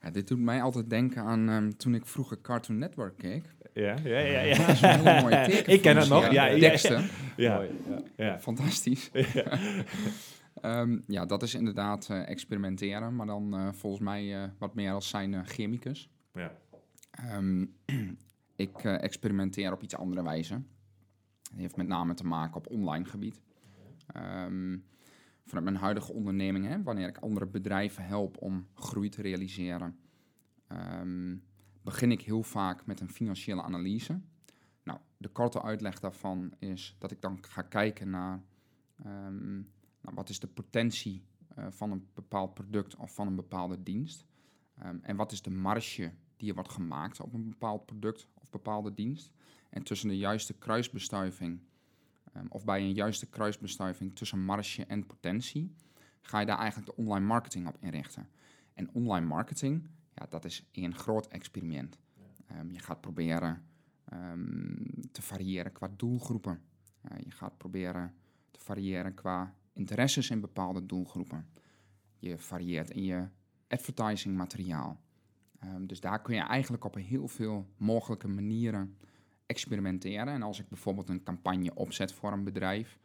Ja, 0.00 0.10
dit 0.10 0.28
doet 0.28 0.38
mij 0.38 0.62
altijd 0.62 0.90
denken 0.90 1.22
aan 1.22 1.48
ehm, 1.48 1.70
toen 1.70 1.94
ik 1.94 2.06
vroeger 2.06 2.40
Cartoon 2.40 2.78
Network 2.78 3.16
keek. 3.16 3.44
Ja, 3.72 3.96
ja, 4.04 4.18
ja. 4.18 4.40
ja. 4.40 4.56
Dat 4.56 4.68
is 4.68 4.82
een 4.82 4.88
hele 5.04 5.20
mooie 5.20 5.44
teken 5.48 5.72
ik 5.72 5.82
ken 5.82 5.96
het 5.96 6.08
nog. 6.08 6.22
Ja, 6.22 6.30
Ja, 6.32 6.44
ja, 6.46 6.58
Dexter. 6.58 7.10
ja. 7.36 7.54
Mooi, 7.54 7.68
ja. 7.88 8.24
ja. 8.24 8.38
Fantastisch. 8.40 9.10
ja. 9.12 9.58
Ehm, 10.60 10.98
ja, 11.06 11.26
dat 11.26 11.42
is 11.42 11.54
inderdaad 11.54 12.08
eh, 12.10 12.28
experimenteren, 12.28 13.16
maar 13.16 13.26
dan 13.26 13.54
eh, 13.54 13.68
volgens 13.72 14.02
mij 14.02 14.34
eh, 14.42 14.48
wat 14.58 14.74
meer 14.74 14.92
als 14.92 15.08
zijn 15.08 15.34
eh, 15.34 15.40
chemicus. 15.44 16.10
Ja. 16.32 16.52
Ehm, 17.10 17.64
ik 18.58 18.84
eh, 18.84 19.02
experimenteer 19.02 19.72
op 19.72 19.82
iets 19.82 19.96
andere 19.96 20.22
wijze. 20.22 20.54
Het 21.50 21.58
heeft 21.58 21.76
met 21.76 21.86
name 21.86 22.14
te 22.14 22.26
maken 22.26 22.56
op 22.56 22.70
online 22.70 23.04
gebied. 23.04 23.40
Ehm, 24.06 24.78
vanuit 25.44 25.64
mijn 25.64 25.76
huidige 25.76 26.12
onderneming, 26.12 26.66
hè, 26.66 26.82
wanneer 26.82 27.08
ik 27.08 27.18
andere 27.18 27.46
bedrijven 27.46 28.04
help 28.04 28.42
om 28.42 28.66
groei 28.74 29.08
te 29.08 29.22
realiseren, 29.22 29.98
ehm, 30.66 31.36
begin 31.82 32.10
ik 32.10 32.20
heel 32.20 32.42
vaak 32.42 32.86
met 32.86 33.00
een 33.00 33.10
financiële 33.10 33.62
analyse. 33.62 34.20
Nou, 34.82 34.98
de 35.16 35.28
korte 35.28 35.62
uitleg 35.62 36.00
daarvan 36.00 36.52
is 36.58 36.96
dat 36.98 37.10
ik 37.10 37.20
dan 37.20 37.38
ga 37.40 37.62
kijken 37.62 38.10
naar 38.10 38.42
ehm, 38.96 39.54
nou, 40.00 40.14
wat 40.14 40.28
is 40.28 40.40
de 40.40 40.46
potentie 40.48 41.24
eh, 41.54 41.66
van 41.70 41.90
een 41.90 42.08
bepaald 42.14 42.54
product 42.54 42.96
of 42.96 43.14
van 43.14 43.26
een 43.26 43.34
bepaalde 43.34 43.82
dienst. 43.82 44.24
Ehm, 44.78 44.98
en 45.02 45.16
wat 45.16 45.32
is 45.32 45.42
de 45.42 45.50
marge 45.50 46.12
die 46.36 46.48
er 46.48 46.54
wordt 46.54 46.72
gemaakt 46.72 47.20
op 47.20 47.34
een 47.34 47.48
bepaald 47.48 47.86
product 47.86 48.28
of 48.48 48.50
bepaalde 48.50 48.94
dienst. 48.94 49.32
En 49.70 49.82
tussen 49.82 50.08
de 50.08 50.16
juiste 50.16 50.54
kruisbestuiving, 50.54 51.60
ehm, 52.32 52.46
of 52.48 52.64
bij 52.64 52.80
een 52.80 52.92
juiste 52.92 53.26
kruisbestuiving 53.26 54.14
tussen 54.16 54.44
marge 54.44 54.86
en 54.86 55.06
potentie, 55.06 55.74
ga 56.20 56.40
je 56.40 56.46
daar 56.46 56.58
eigenlijk 56.58 56.96
de 56.96 57.02
online 57.02 57.26
marketing 57.26 57.66
op 57.66 57.76
inrichten. 57.80 58.28
En 58.74 58.90
online 58.92 59.26
marketing, 59.26 59.88
ja, 60.14 60.26
dat 60.28 60.44
is 60.44 60.68
een 60.72 60.94
groot 60.94 61.26
experiment. 61.26 61.98
Ehm, 62.46 62.70
je 62.70 62.78
gaat 62.78 63.00
proberen 63.00 63.62
ehm, 64.04 64.84
te 65.12 65.22
variëren 65.22 65.72
qua 65.72 65.88
doelgroepen. 65.96 66.62
Je 67.24 67.30
gaat 67.30 67.56
proberen 67.56 68.14
te 68.50 68.60
variëren 68.60 69.14
qua 69.14 69.54
interesses 69.72 70.30
in 70.30 70.40
bepaalde 70.40 70.86
doelgroepen. 70.86 71.48
Je 72.18 72.38
varieert 72.38 72.90
in 72.90 73.04
je 73.04 73.28
advertising 73.68 74.36
materiaal. 74.36 75.00
Ehm, 75.58 75.86
dus 75.86 76.00
daar 76.00 76.22
kun 76.22 76.34
je 76.34 76.40
eigenlijk 76.40 76.84
op 76.84 76.94
heel 76.94 77.28
veel 77.28 77.66
mogelijke 77.76 78.28
manieren 78.28 78.96
experimenteren. 79.46 80.28
En 80.28 80.42
als 80.42 80.58
ik 80.58 80.68
bijvoorbeeld 80.68 81.08
een 81.08 81.22
campagne 81.22 81.74
opzet 81.74 82.12
voor 82.12 82.32
een 82.32 82.44
bedrijf, 82.44 82.98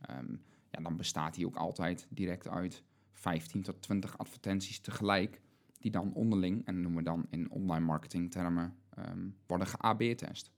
ehm, 0.00 0.32
ja, 0.70 0.82
dan 0.82 0.96
bestaat 0.96 1.34
die 1.34 1.46
ook 1.46 1.56
altijd 1.56 2.06
direct 2.10 2.48
uit 2.48 2.82
15 3.12 3.62
tot 3.62 3.82
20 3.82 4.18
advertenties 4.18 4.80
tegelijk, 4.80 5.40
die 5.78 5.90
dan 5.90 6.12
onderling, 6.12 6.66
en 6.66 6.80
noemen 6.80 6.98
we 6.98 7.04
dan 7.04 7.26
in 7.30 7.50
online 7.50 7.84
marketing 7.84 8.30
termen, 8.30 8.76
ehm, 8.90 9.28
worden 9.46 9.66
ge-AB-test. 9.66 10.50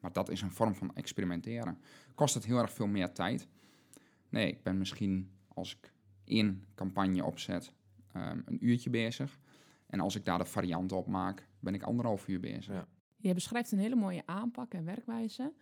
Maar 0.00 0.12
dat 0.12 0.28
is 0.28 0.42
een 0.42 0.52
vorm 0.52 0.74
van 0.74 0.94
experimenteren. 0.94 1.78
Kost 2.14 2.34
het 2.34 2.44
heel 2.44 2.58
erg 2.58 2.72
veel 2.72 2.86
meer 2.86 3.12
tijd? 3.12 3.48
Nee, 4.28 4.48
ik 4.48 4.62
ben 4.62 4.78
misschien 4.78 5.30
als 5.48 5.76
ik 5.76 5.92
één 6.24 6.64
campagne 6.74 7.24
opzet, 7.24 7.72
een 8.12 8.66
uurtje 8.66 8.90
bezig. 8.90 9.38
En 9.90 10.00
als 10.00 10.14
ik 10.14 10.24
daar 10.24 10.38
de 10.38 10.44
varianten 10.44 10.96
op 10.96 11.06
maak, 11.06 11.48
ben 11.58 11.74
ik 11.74 11.82
anderhalf 11.82 12.28
uur 12.28 12.40
bezig. 12.40 12.74
Ja. 12.74 12.86
Je 13.16 13.34
beschrijft 13.34 13.72
een 13.72 13.78
hele 13.78 13.96
mooie 13.96 14.22
aanpak 14.26 14.74
en 14.74 14.84
werkwijze. 14.84 15.52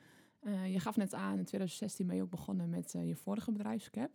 Eh, 0.41 0.73
je 0.73 0.81
gaf 0.81 0.97
net 0.97 1.15
aan, 1.15 1.39
in 1.39 1.45
2016 1.45 2.07
ben 2.07 2.17
je 2.17 2.23
ook 2.23 2.31
begonnen 2.31 2.69
met 2.69 2.95
eh, 2.95 3.09
je 3.09 3.17
vorige 3.17 3.53
bedrijfscap. 3.53 4.11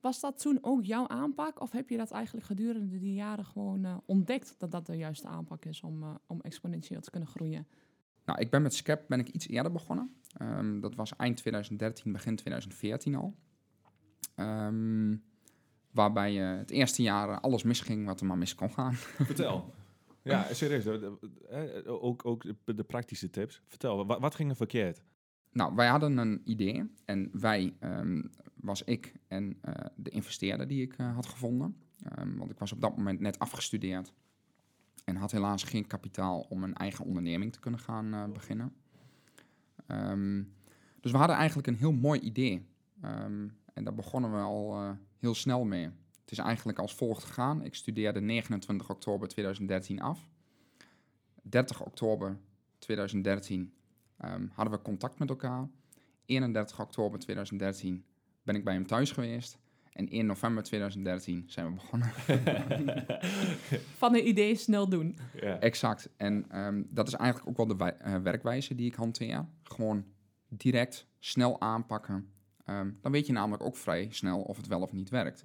Was 0.00 0.20
dat 0.20 0.40
toen 0.40 0.58
ook 0.60 0.84
jouw 0.84 1.08
aanpak? 1.08 1.60
Of 1.60 1.72
heb 1.72 1.88
je 1.88 1.96
dat 1.96 2.10
eigenlijk 2.10 2.46
gedurende 2.46 2.98
die 2.98 3.14
jaren 3.14 3.44
gewoon 3.44 3.84
eh, 3.84 3.96
ontdekt 4.06 4.54
dat 4.58 4.70
dat 4.70 4.86
de 4.86 4.96
juiste 4.96 5.28
aanpak 5.28 5.64
is 5.64 5.80
om, 5.80 6.02
eh, 6.02 6.14
om 6.26 6.40
exponentieel 6.40 7.00
te 7.00 7.10
kunnen 7.10 7.28
groeien? 7.28 7.66
Nou, 8.24 8.40
ik 8.40 8.50
ben 8.50 8.62
met 8.62 8.74
Scap 8.74 9.04
ben 9.08 9.18
ik 9.18 9.28
iets 9.28 9.48
eerder 9.48 9.72
begonnen. 9.72 10.14
Ehm, 10.32 10.80
dat 10.80 10.94
was 10.94 11.16
eind 11.16 11.36
2013, 11.36 12.12
begin 12.12 12.36
2014 12.36 13.14
al. 13.14 13.34
Ehm, 14.34 15.16
waarbij 15.90 16.32
je 16.32 16.40
het 16.40 16.70
eerste 16.70 17.02
jaar 17.02 17.28
eh, 17.28 17.38
alles 17.40 17.62
misging 17.62 18.06
wat 18.06 18.20
er 18.20 18.26
maar 18.26 18.38
mis 18.38 18.54
kon 18.54 18.70
gaan. 18.70 18.94
Vertel. 19.32 19.74
Ja, 20.22 20.46
serieus. 20.54 20.84
eh, 20.86 21.62
Ook, 21.86 22.24
ook 22.26 22.44
de, 22.64 22.84
praktische 22.84 23.30
tips. 23.30 23.62
Vertel, 23.66 24.06
wat, 24.06 24.20
wat 24.20 24.34
ging 24.34 24.50
er 24.50 24.56
verkeerd? 24.56 25.02
Nou, 25.52 25.74
wij 25.74 25.88
hadden 25.88 26.16
een 26.18 26.40
idee 26.44 26.90
en 27.04 27.30
wij 27.32 27.74
ehm, 27.80 28.22
was 28.54 28.82
ik 28.82 29.12
en 29.28 29.58
eh, 29.60 29.72
de 29.96 30.10
investeerder 30.10 30.68
die 30.68 30.82
ik 30.82 30.94
eh, 30.96 31.14
had 31.14 31.26
gevonden. 31.26 31.76
Ehm, 32.02 32.36
want 32.36 32.50
ik 32.50 32.58
was 32.58 32.72
op 32.72 32.80
dat 32.80 32.96
moment 32.96 33.20
net 33.20 33.38
afgestudeerd 33.38 34.12
en 35.04 35.16
had 35.16 35.30
helaas 35.30 35.62
geen 35.62 35.86
kapitaal 35.86 36.40
om 36.48 36.62
een 36.62 36.74
eigen 36.74 37.04
onderneming 37.04 37.52
te 37.52 37.60
kunnen 37.60 37.80
gaan 37.80 38.14
eh, 38.14 38.24
beginnen. 38.24 38.72
Ehm, 39.86 40.42
dus 41.00 41.12
we 41.12 41.18
hadden 41.18 41.36
eigenlijk 41.36 41.68
een 41.68 41.76
heel 41.76 41.92
mooi 41.92 42.20
idee. 42.20 42.66
Ehm, 43.02 43.48
en 43.74 43.84
daar 43.84 43.94
begonnen 43.94 44.32
we 44.32 44.38
al 44.38 44.74
eh, 44.74 44.90
heel 45.18 45.34
snel 45.34 45.64
mee. 45.64 45.84
Het 46.20 46.30
is 46.30 46.38
eigenlijk 46.38 46.78
als 46.78 46.94
volgt 46.94 47.24
gegaan. 47.24 47.64
Ik 47.64 47.74
studeerde 47.74 48.20
29 48.20 48.90
oktober 48.90 49.28
2013 49.28 50.00
af. 50.00 50.28
30 51.42 51.84
oktober 51.84 52.38
2013 52.78 53.72
ehm, 54.18 54.46
hadden 54.52 54.74
we 54.74 54.82
contact 54.82 55.18
met 55.18 55.28
elkaar. 55.28 55.68
31 56.26 56.80
oktober 56.80 57.18
2013 57.18 58.04
ben 58.42 58.54
ik 58.54 58.64
bij 58.64 58.74
hem 58.74 58.86
thuis 58.86 59.10
geweest. 59.10 59.58
En 59.92 60.08
1 60.08 60.26
november 60.26 60.62
2013 60.62 61.44
zijn 61.46 61.66
we 61.66 61.72
begonnen. 61.72 62.12
Van 63.96 64.14
een 64.14 64.28
idee 64.28 64.54
snel 64.54 64.88
doen. 64.88 65.18
Ja. 65.40 65.58
Exact. 65.58 66.08
En 66.16 66.44
ehm, 66.50 66.82
dat 66.90 67.06
is 67.06 67.14
eigenlijk 67.14 67.48
ook 67.48 67.56
wel 67.56 67.76
de 67.76 67.84
eh, 67.84 68.16
werkwijze 68.16 68.74
die 68.74 68.86
ik 68.86 68.94
hanteer. 68.94 69.46
Gewoon 69.62 70.04
direct, 70.48 71.06
snel 71.18 71.60
aanpakken. 71.60 72.28
Ehm, 72.68 72.90
dan 73.00 73.12
weet 73.12 73.26
je 73.26 73.32
namelijk 73.32 73.62
ook 73.62 73.76
vrij 73.76 74.08
snel 74.10 74.40
of 74.40 74.56
het 74.56 74.66
wel 74.66 74.80
of 74.80 74.92
niet 74.92 75.10
werkt. 75.10 75.44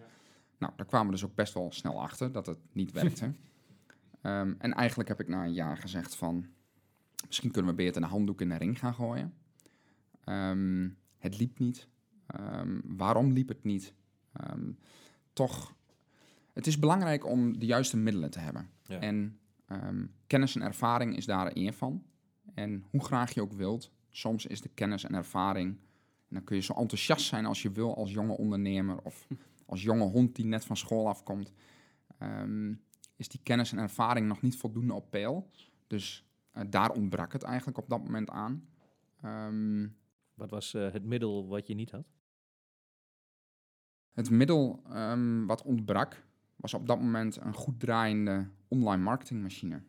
Nou, 0.58 0.74
daar 0.76 0.86
kwamen 0.86 1.08
we 1.08 1.14
dus 1.14 1.26
ook 1.26 1.36
best 1.36 1.54
wel 1.54 1.72
snel 1.72 2.02
achter 2.02 2.32
dat 2.32 2.46
het 2.46 2.60
niet 2.72 2.92
werkte. 2.92 3.34
Ehm, 4.22 4.54
en 4.58 4.74
eigenlijk 4.74 5.10
heb 5.10 5.20
ik 5.20 5.28
na 5.28 5.44
een 5.44 5.54
jaar 5.54 5.78
gezegd 5.78 6.16
van... 6.16 6.46
misschien 7.28 7.52
kunnen 7.52 7.72
we 7.72 7.78
beter 7.78 8.02
een 8.02 8.10
handdoek 8.10 8.42
in 8.42 8.50
de 8.50 8.56
ring 8.56 8.80
gaan 8.80 8.94
gooien. 8.94 9.34
Ehm, 10.24 10.90
het 11.18 11.40
liep 11.40 11.60
niet. 11.60 11.88
Waarom 12.84 13.32
liep 13.32 13.48
het 13.48 13.64
niet? 13.64 13.94
Toch, 15.34 15.76
het 16.54 16.68
is 16.68 16.80
belangrijk 16.80 17.26
om 17.26 17.60
de 17.60 17.66
juiste 17.66 17.98
middelen 17.98 18.30
te 18.30 18.40
hebben. 18.40 18.70
Ja. 18.84 19.00
En 19.00 19.40
kennis 20.28 20.56
en 20.56 20.62
ervaring 20.62 21.18
is 21.18 21.26
daar 21.26 21.48
één 21.48 21.74
van. 21.74 22.04
En 22.54 22.86
hoe 22.90 23.04
graag 23.04 23.34
je 23.34 23.42
ook 23.42 23.54
wilt, 23.54 23.92
soms 24.10 24.46
is 24.46 24.62
de 24.62 24.70
kennis 24.70 25.04
en 25.04 25.16
ervaring... 25.16 25.78
dan 26.34 26.43
kun 26.43 26.56
je 26.56 26.62
zo 26.62 26.74
enthousiast 26.74 27.26
zijn 27.26 27.46
als 27.46 27.62
je 27.62 27.72
wil 27.72 27.96
als 27.96 28.12
jonge 28.12 28.38
ondernemer... 28.38 29.02
of 29.04 29.28
als 29.65 29.84
jonge 29.84 30.04
hond 30.04 30.36
die 30.36 30.46
net 30.46 30.65
van 30.65 30.78
school 30.78 31.08
afkomt... 31.08 31.54
ehm, 32.17 32.74
is 33.15 33.28
die 33.28 33.39
kennis 33.43 33.72
en 33.72 33.78
ervaring 33.78 34.28
nog 34.28 34.41
niet 34.41 34.58
voldoende 34.58 34.93
op 34.93 35.10
peil. 35.10 35.50
Dus 35.88 36.26
eh, 36.52 36.63
daar 36.69 36.91
ontbrak 36.91 37.34
het 37.34 37.43
eigenlijk 37.43 37.78
op 37.78 37.89
dat 37.89 38.04
moment 38.04 38.30
aan. 38.30 38.67
Ehm, 39.22 39.88
Wat 40.34 40.50
was 40.50 40.74
eh, 40.74 40.91
het 40.91 41.04
middel 41.04 41.48
wat 41.48 41.67
je 41.67 41.74
niet 41.74 41.91
had? 41.91 42.06
Het 44.12 44.30
middel 44.30 44.84
ehm, 44.89 45.46
wat 45.46 45.62
ontbrak 45.62 46.26
was 46.56 46.74
op 46.74 46.88
dat 46.88 47.00
moment 47.00 47.38
een 47.41 47.54
goed 47.54 47.80
draaiende 47.80 48.50
online 48.67 49.04
marketingmachine. 49.04 49.82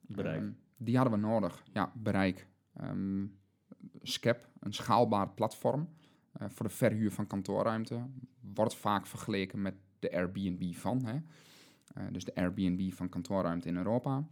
Bereik. 0.00 0.52
Die 0.76 0.96
hadden 0.96 1.20
we 1.20 1.26
nodig. 1.26 1.64
Ja, 1.72 1.92
bereik. 1.94 2.48
Ehm 2.72 3.24
Scap, 4.02 4.48
een 4.60 4.74
schaalbaar 4.74 5.28
platform 5.28 5.88
eh, 6.32 6.48
voor 6.50 6.66
de 6.66 6.72
verhuur 6.72 7.12
van 7.12 7.26
kantoorruimte, 7.26 8.06
wordt 8.54 8.74
vaak 8.74 9.06
vergeleken 9.06 9.62
met 9.62 9.74
de 9.98 10.12
Airbnb 10.12 10.74
van. 10.74 11.04
Hè? 11.04 11.14
Eh, 11.94 12.04
dus 12.12 12.24
de 12.24 12.34
Airbnb 12.34 12.92
van 12.92 13.08
kantoorruimte 13.08 13.68
in 13.68 13.76
Europa. 13.76 14.24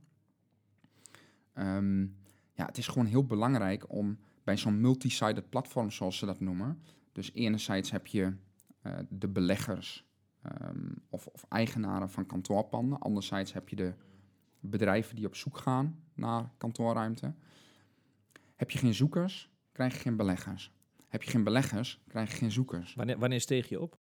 Ehm, 1.53 2.03
ja, 2.53 2.67
het 2.67 2.79
is 2.79 2.87
gewoon 2.87 3.07
heel 3.07 3.27
belangrijk 3.27 3.93
om 3.93 4.19
bij 4.45 4.57
zo'n 4.57 4.81
multi-sided 4.81 5.49
platform, 5.51 5.91
zoals 5.91 6.19
ze 6.19 6.27
dat 6.27 6.41
noemen. 6.41 6.83
Dus 7.13 7.33
enerzijds 7.33 7.91
heb 7.91 8.07
je 8.07 8.33
eh, 8.81 8.99
de 9.09 9.29
beleggers 9.29 10.05
ehm, 10.43 10.93
of, 11.09 11.27
of 11.27 11.45
eigenaren 11.49 12.11
van 12.11 12.27
kantoorpanden. 12.27 12.99
Anderzijds 12.99 13.53
heb 13.53 13.69
je 13.69 13.77
de 13.77 13.95
bedrijven 14.61 15.17
die 15.17 15.27
op 15.27 15.35
zoek 15.35 15.59
gaan 15.59 16.03
naar 16.15 16.51
kantoorruimte. 16.57 17.35
Heb 18.65 18.73
je 18.73 18.79
geen 18.79 18.95
zoekers, 18.95 19.51
krijg 19.73 19.95
je 19.95 19.99
geen 20.01 20.17
beleggers. 20.17 20.73
Heb 21.09 21.23
je 21.23 21.31
geen 21.31 21.45
beleggers, 21.45 22.01
krijg 22.09 22.31
je 22.31 22.37
geen 22.37 22.53
zoekers. 22.53 22.95
Wanneer, 22.95 23.19
wanneer 23.19 23.41
steeg 23.41 23.69
je 23.69 23.81
op? 23.81 23.99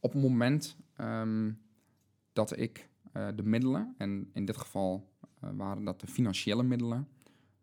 Op 0.00 0.12
het 0.12 0.22
moment 0.22 0.76
ehm, 0.96 1.52
dat 2.32 2.58
ik 2.58 2.88
eh, 3.12 3.28
de 3.34 3.42
middelen, 3.42 3.94
en 3.98 4.30
in 4.32 4.44
dit 4.44 4.56
geval 4.56 5.12
eh, 5.40 5.50
waren 5.52 5.84
dat 5.84 6.00
de 6.00 6.06
financiële 6.06 6.62
middelen, 6.62 7.08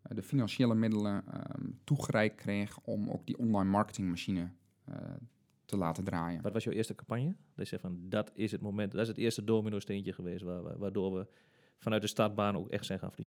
eh, 0.02 0.16
de 0.16 0.24
financiële 0.24 0.76
middelen 0.76 1.24
ehm, 1.28 1.70
toegereikt 1.84 2.36
kreeg 2.36 2.80
om 2.80 3.10
ook 3.10 3.26
die 3.26 3.38
online 3.38 3.70
marketingmachine 3.70 4.52
te 5.66 5.78
laten 5.78 6.04
draaien. 6.04 6.42
Wat 6.42 6.54
was 6.54 6.64
jouw 6.64 6.74
eerste 6.74 6.96
campagne? 6.96 7.36
Dat 7.56 7.70
je 7.70 7.80
van, 7.80 8.10
dat 8.10 8.32
is 8.34 8.52
het 8.52 8.62
moment, 8.62 8.92
dat 8.92 9.02
is 9.02 9.08
het 9.08 9.18
eerste 9.18 9.44
domino-steentje 9.44 10.14
geweest, 10.14 10.44
waar, 10.44 10.62
waar- 10.62 10.78
waardoor 10.78 11.14
we 11.14 11.28
vanuit 11.78 12.02
de 12.02 12.08
startbaan 12.08 12.56
ook 12.56 12.70
echt 12.70 12.86
zijn 12.86 13.00
gaan 13.00 13.12
vliegen. 13.12 13.31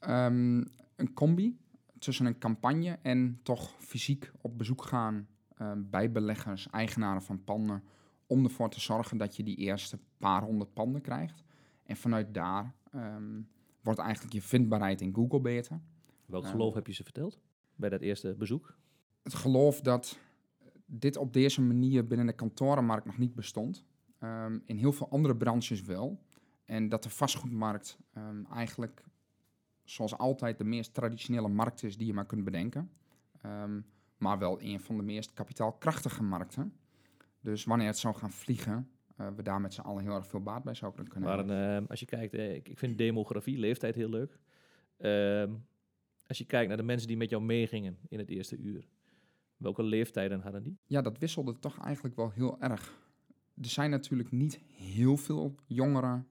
Ehm, 0.00 0.64
een 0.96 1.12
combi 1.14 1.58
tussen 1.98 2.26
een 2.26 2.38
campagne 2.38 2.98
en 3.02 3.40
toch 3.42 3.74
fysiek 3.78 4.32
op 4.40 4.58
bezoek 4.58 4.82
gaan 4.82 5.28
ehm, 5.56 5.82
bij 5.90 6.12
beleggers, 6.12 6.70
eigenaren 6.70 7.22
van 7.22 7.44
panden, 7.44 7.82
om 8.26 8.44
ervoor 8.44 8.70
te 8.70 8.80
zorgen 8.80 9.16
dat 9.16 9.36
je 9.36 9.42
die 9.42 9.56
eerste 9.56 9.98
paar 10.18 10.42
honderd 10.42 10.72
panden 10.74 11.00
krijgt. 11.00 11.44
En 11.84 11.96
vanuit 11.96 12.34
daar 12.34 12.74
ehm, 12.90 13.40
wordt 13.82 13.98
eigenlijk 13.98 14.32
je 14.32 14.42
vindbaarheid 14.42 15.00
in 15.00 15.14
Google 15.14 15.40
beter. 15.40 15.80
Welk 16.26 16.46
geloof 16.46 16.74
heb 16.74 16.86
je 16.86 16.92
ze 16.92 17.04
verteld 17.04 17.40
bij 17.76 17.88
dat 17.88 18.00
eerste 18.00 18.34
bezoek? 18.38 18.76
Het 19.22 19.34
geloof 19.34 19.80
dat 19.80 20.18
dit 20.86 21.16
op 21.16 21.32
deze 21.32 21.62
manier 21.62 22.06
binnen 22.06 22.26
de 22.26 22.32
kantorenmarkt 22.32 23.06
nog 23.06 23.18
niet 23.18 23.34
bestond. 23.34 23.84
In 24.64 24.76
heel 24.76 24.92
veel 24.92 25.10
andere 25.10 25.36
branches 25.36 25.82
wel. 25.82 26.22
En 26.64 26.88
dat 26.88 27.02
de 27.02 27.10
vastgoedmarkt 27.10 27.98
eigenlijk, 28.52 29.04
zoals 29.90 30.18
altijd, 30.18 30.58
de 30.58 30.64
meest 30.64 30.94
traditionele 30.94 31.48
markt 31.48 31.82
is 31.82 31.96
die 31.96 32.06
je 32.06 32.14
maar 32.14 32.26
kunt 32.26 32.44
bedenken. 32.44 32.90
Ehm, 33.42 33.80
maar 34.16 34.38
wel 34.38 34.62
een 34.62 34.80
van 34.80 34.96
de 34.96 35.02
meest 35.02 35.32
kapitaalkrachtige 35.32 36.22
markten. 36.22 36.72
Dus 37.40 37.64
wanneer 37.64 37.86
het 37.86 37.98
zou 37.98 38.14
gaan 38.14 38.30
vliegen, 38.30 38.90
eh, 39.16 39.28
we 39.36 39.42
daar 39.42 39.60
met 39.60 39.74
z'n 39.74 39.80
allen 39.80 40.02
heel 40.02 40.14
erg 40.14 40.26
veel 40.26 40.42
baat 40.42 40.62
bij 40.62 40.74
zouden 40.74 41.08
kunnen 41.08 41.28
Maar 41.28 41.38
hebben. 41.38 41.56
een, 41.56 41.82
eh, 41.82 41.88
als 41.88 42.00
je 42.00 42.06
kijkt, 42.06 42.34
eh, 42.34 42.54
ik, 42.54 42.68
ik 42.68 42.78
vind 42.78 42.98
demografie, 42.98 43.58
leeftijd 43.58 43.94
heel 43.94 44.08
leuk. 44.08 44.38
Ehm, 44.96 45.54
als 46.26 46.38
je 46.38 46.44
kijkt 46.44 46.68
naar 46.68 46.76
de 46.76 46.82
mensen 46.82 47.08
die 47.08 47.16
met 47.16 47.30
jou 47.30 47.42
meegingen 47.42 47.98
in 48.08 48.18
het 48.18 48.28
eerste 48.28 48.56
uur, 48.56 48.88
welke 49.56 49.82
leeftijden 49.82 50.40
hadden 50.40 50.62
die? 50.62 50.78
Ja, 50.86 51.02
dat 51.02 51.18
wisselde 51.18 51.58
toch 51.58 51.78
eigenlijk 51.84 52.16
wel 52.16 52.30
heel 52.30 52.60
erg. 52.60 52.98
Er 53.54 53.68
zijn 53.68 53.90
natuurlijk 53.90 54.30
niet 54.30 54.60
heel 54.74 55.16
veel 55.16 55.54
jongeren 55.66 56.26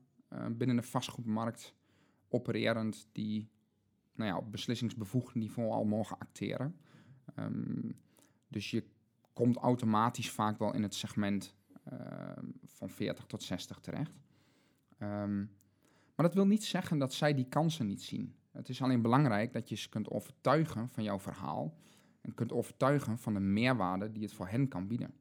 binnen 0.58 0.76
de 0.76 0.82
vastgoedmarkt 0.82 1.76
opererend 2.30 3.08
die 3.12 3.50
nou 4.16 4.30
ja, 4.30 4.38
op 4.38 4.52
beslissingsbevoegd 4.52 5.36
niveau 5.36 5.72
al 5.72 5.86
mogen 5.86 6.18
acteren. 6.18 6.76
Ehm, 7.36 7.92
dus 8.48 8.72
je 8.72 8.84
komt 9.34 9.58
automatisch 9.58 10.32
vaak 10.32 10.60
wel 10.60 10.74
in 10.74 10.84
het 10.84 10.96
segment 10.96 11.56
ehm, 11.84 12.46
van 12.66 12.90
40 12.90 13.26
tot 13.26 13.44
60 13.44 13.80
terecht. 13.80 14.20
Ehm, 14.98 15.38
maar 16.16 16.28
dat 16.28 16.34
wil 16.34 16.48
niet 16.48 16.64
zeggen 16.64 16.98
dat 16.98 17.14
zij 17.14 17.34
die 17.34 17.48
kansen 17.50 17.86
niet 17.86 18.02
zien. 18.02 18.36
Het 18.52 18.70
is 18.70 18.82
alleen 18.82 19.02
belangrijk 19.02 19.54
dat 19.54 19.70
je 19.70 19.76
ze 19.76 19.90
kunt 19.90 20.10
overtuigen 20.10 20.90
van 20.90 21.04
jouw 21.04 21.20
verhaal 21.20 21.78
en 22.22 22.34
kunt 22.34 22.52
overtuigen 22.52 23.18
van 23.18 23.34
de 23.34 23.40
meerwaarde 23.40 24.12
die 24.12 24.24
het 24.24 24.34
voor 24.34 24.48
hen 24.48 24.68
kan 24.68 24.88
bieden. 24.88 25.14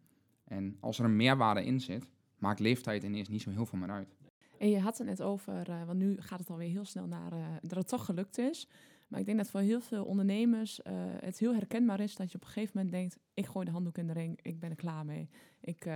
En 0.44 0.76
als 0.80 0.98
er 0.98 1.04
een 1.04 1.16
meerwaarde 1.16 1.64
in 1.64 1.80
zit, 1.80 2.08
maakt 2.38 2.60
leeftijd 2.60 3.02
ineens 3.02 3.28
niet 3.28 3.42
zo 3.42 3.50
heel 3.50 3.66
veel 3.66 3.78
meer 3.78 3.90
uit. 3.90 4.16
En 4.58 4.70
je 4.70 4.80
had 4.80 4.98
het 4.98 5.06
net 5.06 5.22
over, 5.22 5.70
eh, 5.70 5.84
want 5.84 5.98
nu 5.98 6.20
gaat 6.20 6.38
het 6.38 6.50
alweer 6.50 6.68
heel 6.68 6.84
snel 6.84 7.06
naar 7.06 7.32
eh, 7.32 7.46
dat 7.60 7.78
het 7.78 7.88
toch 7.88 8.04
gelukt 8.04 8.38
is. 8.38 8.68
Maar 9.08 9.20
ik 9.20 9.26
denk 9.26 9.38
dat 9.38 9.50
voor 9.50 9.60
heel 9.60 9.80
veel 9.80 10.04
ondernemers 10.04 10.82
eh, 10.82 10.92
het 11.20 11.38
heel 11.38 11.54
herkenbaar 11.54 12.00
is 12.00 12.16
dat 12.16 12.30
je 12.30 12.36
op 12.36 12.42
een 12.42 12.50
gegeven 12.50 12.72
moment 12.74 12.94
denkt: 12.94 13.18
ik 13.34 13.46
gooi 13.46 13.64
de 13.64 13.70
handdoek 13.70 13.98
in 13.98 14.06
de 14.06 14.12
ring, 14.12 14.38
ik 14.42 14.60
ben 14.60 14.70
er 14.70 14.76
klaar 14.76 15.04
mee, 15.04 15.28
ik, 15.60 15.88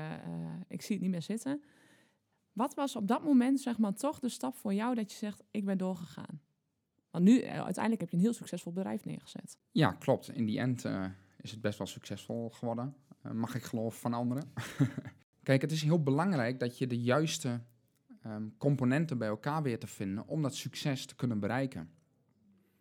ik 0.68 0.82
zie 0.82 0.94
het 0.94 1.02
niet 1.02 1.10
meer 1.10 1.22
zitten. 1.22 1.62
Wat 2.52 2.74
was 2.74 2.96
op 2.96 3.08
dat 3.08 3.24
moment 3.24 3.60
zeg 3.60 3.78
maar 3.78 3.94
toch 3.94 4.18
de 4.18 4.28
stap 4.28 4.56
voor 4.56 4.74
jou 4.74 4.94
dat 4.94 5.12
je 5.12 5.18
zegt: 5.18 5.42
ik 5.50 5.64
ben 5.64 5.78
doorgegaan? 5.78 6.40
Want 7.10 7.24
nu, 7.24 7.44
uiteindelijk 7.44 8.00
heb 8.00 8.10
je 8.10 8.16
een 8.16 8.22
heel 8.22 8.32
succesvol 8.32 8.72
bedrijf 8.72 9.04
neergezet. 9.04 9.58
Ja, 9.70 9.92
klopt. 9.92 10.28
In 10.28 10.46
die 10.46 10.58
end 10.58 10.84
is 11.40 11.50
het 11.50 11.60
best 11.60 11.78
wel 11.78 11.86
succesvol 11.86 12.50
geworden. 12.50 12.96
Mag 13.32 13.54
ik 13.54 13.62
geloven 13.62 13.98
van 13.98 14.14
anderen. 14.14 14.52
Kijk, 15.42 15.62
het 15.62 15.72
is 15.72 15.82
heel 15.82 16.02
belangrijk 16.02 16.60
dat 16.60 16.78
je 16.78 16.86
de 16.86 17.00
juiste 17.00 17.60
ehm, 18.22 18.48
componenten 18.58 19.18
bij 19.18 19.28
elkaar 19.28 19.62
weer 19.62 19.78
te 19.78 19.86
vinden 19.86 20.26
om 20.26 20.42
dat 20.42 20.54
succes 20.54 21.06
te 21.06 21.14
kunnen 21.14 21.40
bereiken. 21.40 21.90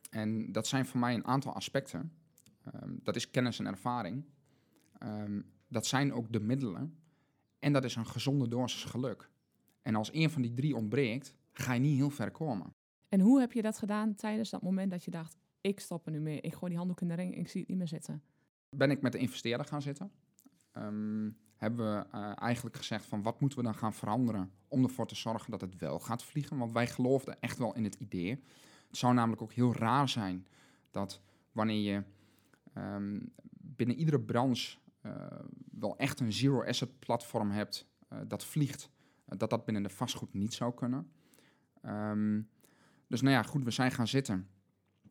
En 0.10 0.52
dat 0.52 0.68
zijn 0.68 0.86
voor 0.86 1.00
mij 1.00 1.14
een 1.14 1.26
aantal 1.26 1.54
aspecten. 1.54 2.12
Ehm, 2.64 2.94
dat 3.04 3.16
is 3.16 3.30
kennis 3.30 3.60
en 3.60 3.66
ervaring. 3.66 4.26
Ehm, 4.98 5.42
dat 5.68 5.86
zijn 5.86 6.14
ook 6.14 6.32
de 6.32 6.40
middelen. 6.40 6.98
En 7.60 7.74
dat 7.74 7.84
is 7.84 7.96
een 7.96 8.06
gezonde 8.06 8.48
dosis 8.48 8.84
geluk. 8.84 9.30
En 9.82 9.96
als 9.96 10.14
een 10.14 10.30
van 10.30 10.42
die 10.42 10.54
drie 10.54 10.76
ontbreekt, 10.76 11.34
ga 11.52 11.74
je 11.74 11.80
niet 11.80 11.98
heel 11.98 12.10
ver 12.10 12.32
komen. 12.32 12.74
En 13.10 13.20
hoe 13.20 13.40
heb 13.40 13.52
je 13.52 13.62
dat 13.62 13.78
gedaan 13.78 14.16
tijdens 14.16 14.50
dat 14.50 14.62
moment 14.62 14.92
dat 14.92 15.04
je 15.04 15.12
dacht, 15.12 15.38
ik 15.62 15.80
stop 15.80 16.06
er 16.06 16.12
nu 16.12 16.20
mee, 16.20 16.42
ik 16.42 16.54
gooi 16.54 16.70
die 16.70 16.78
handdoek 16.78 17.02
in 17.02 17.08
de 17.08 17.14
ring, 17.14 17.36
ik 17.36 17.48
zie 17.48 17.60
het 17.60 17.70
niet 17.70 17.78
meer 17.78 17.88
zitten? 17.88 18.24
Ben 18.70 18.92
ik 18.92 19.02
met 19.02 19.12
de 19.12 19.18
investeerder 19.18 19.66
gaan 19.66 19.82
zitten. 19.82 20.12
Hebben 21.62 21.96
we 21.96 22.06
eh, 22.12 22.32
eigenlijk 22.36 22.76
gezegd 22.76 23.06
van 23.06 23.22
wat 23.22 23.40
moeten 23.40 23.58
we 23.58 23.64
dan 23.64 23.76
gaan 23.76 23.94
veranderen 23.94 24.52
om 24.68 24.84
ervoor 24.84 25.08
te 25.08 25.16
zorgen 25.16 25.52
dat 25.52 25.62
het 25.62 25.78
wel 25.78 26.00
gaat 26.00 26.24
vliegen. 26.24 26.58
Want 26.58 26.72
wij 26.72 26.88
geloofden 26.88 27.40
echt 27.40 27.58
wel 27.58 27.76
in 27.76 27.84
het 27.84 27.96
idee. 27.96 28.44
Het 28.88 28.98
zou 28.98 29.14
namelijk 29.14 29.42
ook 29.42 29.54
heel 29.54 29.74
raar 29.74 30.10
zijn 30.10 30.48
dat 30.92 31.22
wanneer 31.52 31.94
je 31.94 32.04
ehm, 32.74 33.20
binnen 33.52 33.96
iedere 33.96 34.20
branche 34.20 34.78
eh, 35.02 35.14
wel 35.72 35.98
echt 35.98 36.20
een 36.20 36.34
zero 36.34 36.64
asset 36.64 37.00
platform 37.00 37.52
hebt 37.52 37.88
eh, 38.08 38.20
dat 38.28 38.46
vliegt, 38.46 38.90
dat 39.26 39.50
dat 39.50 39.66
binnen 39.66 39.84
de 39.84 39.90
vastgoed 39.90 40.34
niet 40.34 40.54
zou 40.54 40.74
kunnen. 40.74 41.12
Ehm, 41.82 42.42
dus 43.08 43.22
nou 43.22 43.36
ja, 43.36 43.44
goed, 43.44 43.64
we 43.64 43.72
zijn 43.72 43.92
gaan 43.92 44.08
zitten. 44.08 44.48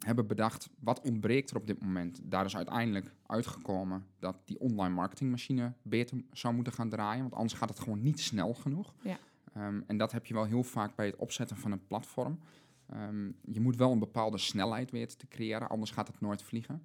Hebben 0.07 0.27
bedacht, 0.27 0.69
wat 0.79 1.01
ontbreekt 1.01 1.51
er 1.51 1.57
op 1.57 1.67
dit 1.67 1.81
moment? 1.83 2.21
Daar 2.25 2.45
is 2.45 2.57
uiteindelijk 2.57 3.13
uitgekomen 3.27 4.07
dat 4.19 4.37
die 4.45 4.61
online 4.61 4.95
marketingmachine 4.95 5.73
beter 5.83 6.23
zou 6.33 6.55
moeten 6.55 6.73
gaan 6.73 6.89
draaien. 6.89 7.23
Want 7.23 7.35
anders 7.35 7.53
gaat 7.53 7.69
het 7.69 7.81
gewoon 7.81 8.03
niet 8.03 8.21
snel 8.21 8.55
genoeg. 8.55 8.95
Ja. 9.03 9.19
Ehm, 9.53 9.81
en 9.87 9.97
dat 9.97 10.13
heb 10.13 10.27
je 10.27 10.35
wel 10.35 10.45
heel 10.45 10.63
vaak 10.63 10.95
bij 10.97 11.07
het 11.07 11.17
opzetten 11.17 11.57
van 11.57 11.73
een 11.73 11.87
platform. 11.87 12.39
Ehm, 12.87 13.31
je 13.45 13.61
moet 13.61 13.77
wel 13.77 13.93
een 13.93 13.99
bepaalde 13.99 14.39
snelheid 14.39 14.91
weten 14.91 15.19
te 15.19 15.29
creëren, 15.29 15.69
anders 15.69 15.91
gaat 15.91 16.07
het 16.07 16.21
nooit 16.21 16.43
vliegen. 16.43 16.83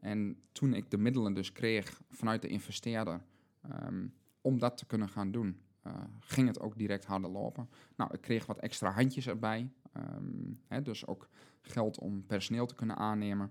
En 0.00 0.36
toen 0.52 0.74
ik 0.74 0.90
de 0.90 0.98
middelen 0.98 1.34
dus 1.34 1.52
kreeg 1.52 2.00
vanuit 2.10 2.42
de 2.42 2.48
investeerder 2.48 3.20
ehm, 3.62 4.06
om 4.40 4.58
dat 4.58 4.76
te 4.76 4.86
kunnen 4.86 5.08
gaan 5.08 5.30
doen, 5.30 5.60
eh, 5.82 5.92
ging 6.20 6.48
het 6.48 6.60
ook 6.60 6.78
direct 6.78 7.04
harder 7.04 7.30
lopen. 7.30 7.68
Nou, 7.96 8.14
ik 8.14 8.20
kreeg 8.20 8.46
wat 8.46 8.58
extra 8.58 8.90
handjes 8.90 9.26
erbij. 9.26 9.70
Ehm, 9.96 10.52
hè, 10.66 10.82
dus 10.82 11.06
ook 11.06 11.28
geld 11.62 11.98
om 11.98 12.26
personeel 12.26 12.66
te 12.66 12.74
kunnen 12.74 12.96
aannemen. 12.96 13.50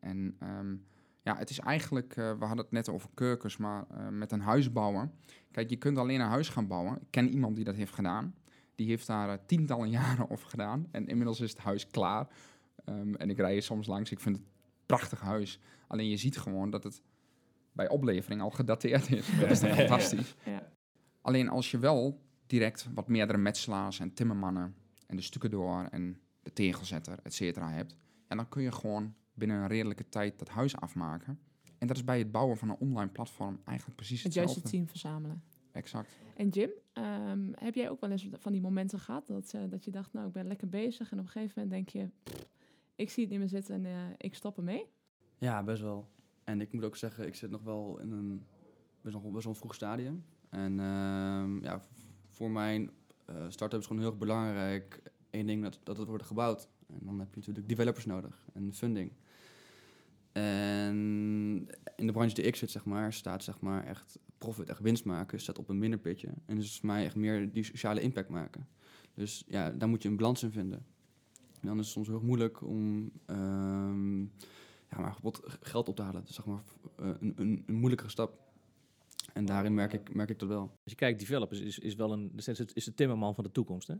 En 0.00 0.36
ehm, 0.38 0.74
ja, 1.22 1.36
het 1.36 1.50
is 1.50 1.58
eigenlijk, 1.58 2.16
eh, 2.16 2.38
we 2.38 2.44
hadden 2.44 2.64
het 2.64 2.70
net 2.70 2.88
over 2.88 3.08
keukens, 3.14 3.56
maar 3.56 3.84
eh, 3.90 4.08
met 4.08 4.32
een 4.32 4.40
huis 4.40 4.72
bouwen. 4.72 5.12
Kijk, 5.50 5.70
je 5.70 5.76
kunt 5.76 5.98
alleen 5.98 6.20
een 6.20 6.26
huis 6.26 6.48
gaan 6.48 6.66
bouwen. 6.66 6.94
Ik 6.94 7.10
ken 7.10 7.28
iemand 7.28 7.56
die 7.56 7.64
dat 7.64 7.74
heeft 7.74 7.94
gedaan. 7.94 8.34
Die 8.74 8.86
heeft 8.86 9.06
daar 9.06 9.28
eh, 9.28 9.38
tientallen 9.46 9.90
jaren 10.00 10.30
over 10.30 10.48
gedaan. 10.48 10.86
En 10.90 11.06
inmiddels 11.06 11.40
is 11.40 11.50
het 11.50 11.58
huis 11.58 11.86
klaar. 11.86 12.28
Ehm, 12.84 13.14
en 13.14 13.30
ik 13.30 13.36
rij 13.36 13.56
er 13.56 13.62
soms 13.62 13.86
langs. 13.86 14.10
Ik 14.10 14.20
vind 14.20 14.36
het 14.36 14.44
een 14.44 14.52
prachtig 14.86 15.20
huis. 15.20 15.60
Alleen 15.86 16.08
je 16.08 16.16
ziet 16.16 16.38
gewoon 16.38 16.70
dat 16.70 16.84
het 16.84 17.02
bij 17.72 17.88
oplevering 17.88 18.40
al 18.40 18.50
gedateerd 18.50 19.12
is. 19.12 19.28
Dat 19.40 19.50
is 19.50 19.60
fantastisch. 19.78 20.34
Ja. 20.44 20.68
Alleen 21.20 21.48
als 21.48 21.70
je 21.70 21.78
wel 21.78 22.20
direct 22.46 22.88
wat 22.94 23.08
meerdere 23.08 23.38
metselaars 23.38 24.00
en 24.00 24.12
timmermannen 24.12 24.74
en 25.06 25.16
de 25.16 25.22
stukken 25.22 25.50
door 25.50 25.84
en 25.90 26.20
de 26.42 26.52
tegelzetter, 26.52 27.18
et 27.22 27.34
cetera, 27.34 27.70
hebt, 27.70 27.96
ja, 28.28 28.36
dan 28.36 28.48
kun 28.48 28.62
je 28.62 28.72
gewoon 28.72 29.14
binnen 29.34 29.56
een 29.60 29.66
redelijke 29.68 30.08
tijd 30.08 30.38
dat 30.38 30.48
huis 30.48 30.76
afmaken. 30.76 31.38
En 31.78 31.86
dat 31.86 31.96
is 31.96 32.04
bij 32.04 32.18
het 32.18 32.30
bouwen 32.32 32.56
van 32.56 32.68
een 32.68 32.76
online 32.78 33.10
platform 33.10 33.60
eigenlijk 33.64 33.96
precies 33.96 34.22
Het 34.22 34.34
hetzelfde. 34.34 34.52
juiste 34.52 34.76
team 34.76 34.88
verzamelen. 34.88 35.42
Exact. 35.72 36.16
En 36.36 36.48
Jim, 36.48 36.70
ehm, 36.92 37.50
heb 37.54 37.74
jij 37.74 37.90
ook 37.90 38.00
wel 38.00 38.10
eens 38.10 38.28
van 38.32 38.52
die 38.52 38.60
momenten 38.60 38.98
gehad 39.00 39.26
dat, 39.26 39.52
eh, 39.54 39.60
dat 39.68 39.84
je 39.84 39.90
dacht, 39.90 40.12
nou, 40.12 40.26
ik 40.26 40.32
ben 40.32 40.46
lekker 40.46 40.68
bezig 40.68 41.12
en 41.12 41.18
op 41.18 41.24
een 41.24 41.30
gegeven 41.30 41.62
moment 41.62 41.70
denk 41.74 41.88
je, 42.04 42.10
"Pff, 42.22 42.48
ik 42.94 43.10
zie 43.10 43.22
het 43.22 43.30
niet 43.30 43.40
meer 43.40 43.48
zitten 43.48 43.74
en 43.74 43.86
eh, 43.86 43.92
ik 44.16 44.34
stop 44.34 44.56
ermee? 44.56 44.86
Ja, 45.38 45.62
best 45.62 45.82
wel. 45.82 46.08
En 46.44 46.60
ik 46.60 46.72
moet 46.72 46.84
ook 46.84 46.96
zeggen, 46.96 47.26
ik 47.26 47.34
zit 47.34 47.50
nog 47.50 47.62
wel 47.62 47.98
in 47.98 48.10
een 48.12 48.46
best 49.00 49.14
wel, 49.22 49.30
best 49.30 49.44
wel 49.44 49.52
een 49.52 49.58
vroeg 49.58 49.74
stadium. 49.74 50.24
En 50.48 50.80
ehm, 50.80 51.62
ja, 51.64 51.80
voor 52.28 52.50
mijn 52.50 52.90
start-up 53.48 53.80
is 53.80 53.86
gewoon 53.86 54.02
heel 54.02 54.10
erg 54.10 54.18
belangrijk. 54.18 55.02
Eén 55.30 55.46
ding, 55.46 55.62
dat, 55.62 55.78
dat 55.82 55.98
het 55.98 56.08
wordt 56.08 56.24
gebouwd. 56.24 56.68
En 56.86 56.98
dan 57.00 57.18
heb 57.18 57.28
je 57.30 57.38
natuurlijk 57.38 57.68
developers 57.68 58.04
nodig 58.04 58.46
en 58.52 58.74
funding. 58.74 59.12
En 60.32 61.68
in 61.96 62.06
de 62.06 62.12
branche 62.12 62.34
die 62.34 62.44
ik 62.44 62.56
zit, 62.56 62.70
zeg 62.70 62.84
maar, 62.84 63.12
staat 63.12 63.44
zeg 63.44 63.60
maar 63.60 63.84
echt 63.84 64.18
profit, 64.38 64.68
echt 64.68 64.80
winst 64.80 65.04
maken, 65.04 65.40
staat 65.40 65.58
op 65.58 65.68
een 65.68 65.78
minder 65.78 65.98
pitje. 65.98 66.28
En 66.46 66.56
dus 66.56 66.64
is 66.64 66.78
voor 66.78 66.86
mij 66.86 67.04
echt 67.04 67.16
meer 67.16 67.52
die 67.52 67.62
sociale 67.64 68.00
impact 68.00 68.28
maken. 68.28 68.68
Dus 69.14 69.44
ja, 69.48 69.70
daar 69.70 69.88
moet 69.88 70.02
je 70.02 70.08
een 70.08 70.16
balans 70.16 70.42
in 70.42 70.50
vinden. 70.50 70.86
En 71.60 71.68
dan 71.68 71.78
is 71.78 71.84
het 71.84 71.94
soms 71.94 72.08
heel 72.08 72.20
moeilijk 72.20 72.62
om 72.62 73.10
ehm, 73.26 74.20
ja, 74.90 74.98
maar 74.98 75.16
geld 75.60 75.88
op 75.88 75.96
te 75.96 76.02
halen. 76.02 76.20
Dat 76.20 76.28
is 76.28 76.34
zeg 76.34 76.46
maar 76.46 76.62
eh, 76.96 77.06
een, 77.20 77.32
een, 77.36 77.62
een 77.66 77.74
moeilijkere 77.74 78.10
stap. 78.10 78.45
En 79.36 79.44
daarin 79.44 79.74
merk 79.74 79.92
ik, 79.92 80.14
merk 80.14 80.30
ik 80.30 80.38
dat 80.38 80.48
wel. 80.48 80.60
Als 80.60 80.70
je 80.92 80.94
kijkt, 80.94 81.18
developers 81.20 81.60
is, 81.60 81.78
is 81.78 81.94
wel 81.94 82.12
een, 82.12 82.32
is 82.36 82.46
het- 82.46 82.74
is 82.76 82.84
de 82.84 82.94
timmerman 82.94 83.34
van 83.34 83.44
de 83.44 83.50
toekomst. 83.50 83.88
Hè? 83.88 83.94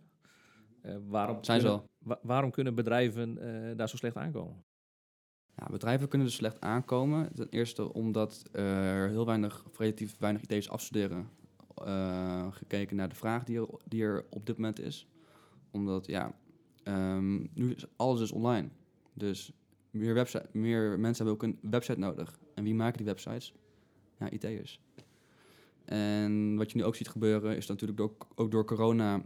Eh, 0.82 0.96
waarom, 1.06 1.44
Zijn 1.44 1.60
ze 1.60 1.66
kunnen, 1.66 1.84
wa- 1.98 2.18
waarom 2.22 2.50
kunnen 2.50 2.74
bedrijven 2.74 3.38
eh, 3.38 3.76
daar 3.76 3.88
zo 3.88 3.96
slecht 3.96 4.16
aankomen? 4.16 4.64
Ja, 5.56 5.66
bedrijven 5.70 6.08
kunnen 6.08 6.26
dus 6.26 6.36
slecht 6.36 6.60
aankomen. 6.60 7.34
Ten 7.34 7.48
eerste 7.48 7.92
omdat 7.92 8.42
er 8.52 9.08
heel 9.08 9.26
weinig, 9.26 9.64
of 9.66 9.78
relatief 9.78 10.18
weinig 10.18 10.42
ideeën 10.42 10.68
afstuderen. 10.68 11.28
eh, 11.84 12.52
gekeken 12.52 12.96
naar 12.96 13.08
de 13.08 13.14
vraag 13.14 13.44
die 13.44 13.60
er, 13.60 13.68
die 13.84 14.02
er 14.02 14.26
op 14.30 14.46
dit 14.46 14.56
moment 14.56 14.80
is. 14.80 15.08
Omdat, 15.70 16.06
ja, 16.06 16.38
ehm, 16.82 17.36
nu 17.54 17.72
is 17.74 17.84
alles 17.96 18.20
is 18.20 18.32
online. 18.32 18.68
Dus 19.14 19.52
meer, 19.90 20.14
website, 20.14 20.46
meer 20.52 21.00
mensen 21.00 21.26
hebben 21.26 21.46
ook 21.48 21.52
een 21.52 21.70
website 21.70 21.98
nodig. 21.98 22.38
En 22.54 22.64
wie 22.64 22.74
maken 22.74 22.96
die 22.96 23.06
websites? 23.06 23.54
Ja, 24.18 24.30
IT'ers. 24.30 24.80
En 25.86 26.56
wat 26.56 26.70
je 26.70 26.78
nu 26.78 26.84
ook 26.84 26.96
ziet 26.96 27.08
gebeuren, 27.08 27.56
is 27.56 27.66
natuurlijk 27.66 28.00
ook, 28.00 28.26
ook 28.34 28.50
door 28.50 28.64
corona 28.64 29.22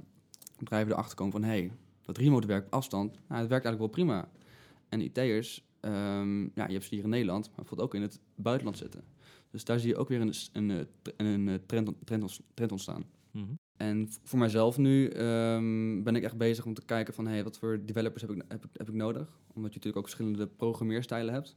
bedrijven 0.58 0.92
erachter 0.92 1.16
komen 1.16 1.32
van... 1.32 1.42
hé, 1.42 1.48
hey, 1.48 1.72
dat 2.02 2.18
remote 2.18 2.46
werk 2.46 2.66
op 2.66 2.72
afstand, 2.72 3.12
nou, 3.28 3.40
het 3.40 3.50
werkt 3.50 3.64
eigenlijk 3.64 3.78
wel 3.78 4.04
prima. 4.04 4.28
En 4.88 5.00
IT'ers, 5.00 5.64
Ehm, 5.80 6.42
ja, 6.42 6.66
je 6.66 6.72
hebt 6.72 6.84
ze 6.84 6.94
hier 6.94 7.04
in 7.04 7.10
Nederland, 7.10 7.46
maar 7.46 7.56
bijvoorbeeld 7.56 7.88
ook 7.88 7.94
in 7.94 8.02
het 8.02 8.20
buitenland 8.34 8.78
zitten. 8.78 9.04
Dus 9.50 9.64
daar 9.64 9.80
zie 9.80 9.88
je 9.88 9.96
ook 9.96 10.08
weer 10.08 10.20
een, 10.20 10.34
een, 10.52 10.70
eh, 10.70 10.86
een, 11.16 11.48
eh, 11.48 11.54
trend, 11.66 11.94
trend, 12.04 12.40
trend 12.54 12.72
ontstaan. 12.72 13.04
Mhm. 13.30 13.44
En 13.76 14.08
voor 14.22 14.38
mijzelf 14.38 14.78
nu 14.78 15.08
ehm, 15.08 16.02
ben 16.02 16.16
ik 16.16 16.22
echt 16.22 16.36
bezig 16.36 16.66
om 16.66 16.74
te 16.74 16.84
kijken 16.84 17.14
van... 17.14 17.26
Hey, 17.26 17.44
wat 17.44 17.58
voor 17.58 17.80
developers 17.84 18.22
heb 18.22 18.30
ik, 18.30 18.42
heb, 18.48 18.64
ik, 18.64 18.70
heb 18.72 18.88
ik 18.88 18.94
nodig? 18.94 19.38
Omdat 19.46 19.70
je 19.72 19.76
natuurlijk 19.76 19.96
ook 19.96 20.08
verschillende 20.08 20.46
programmeerstijlen 20.46 21.34
hebt. 21.34 21.56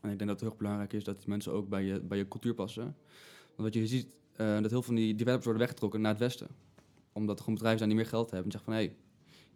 En 0.00 0.10
ik 0.10 0.18
denk 0.18 0.30
dat 0.30 0.40
het 0.40 0.48
heel 0.48 0.58
belangrijk 0.58 0.92
is 0.92 1.04
dat 1.04 1.18
die 1.18 1.28
mensen 1.28 1.52
ook 1.52 1.68
bij 1.68 1.84
je, 1.84 2.00
bij 2.00 2.18
je 2.18 2.28
cultuur 2.28 2.54
passen. 2.54 2.96
Want 3.56 3.68
wat 3.68 3.74
je 3.74 3.86
ziet, 3.86 4.16
eh, 4.36 4.46
dat 4.46 4.60
heel 4.60 4.68
veel 4.68 4.82
van 4.82 4.94
die 4.94 5.14
developers 5.14 5.44
worden 5.44 5.62
weggetrokken 5.62 6.00
naar 6.00 6.10
het 6.10 6.20
westen. 6.20 6.46
Omdat 7.12 7.34
er 7.34 7.38
gewoon 7.40 7.54
bedrijven 7.54 7.78
zijn 7.78 7.90
die 7.90 7.98
meer 8.00 8.08
geld 8.10 8.30
hebben. 8.30 8.52
En 8.52 8.52
zeggen 8.52 8.72
van, 8.72 8.80
hé, 8.82 8.86
hey, 8.88 8.96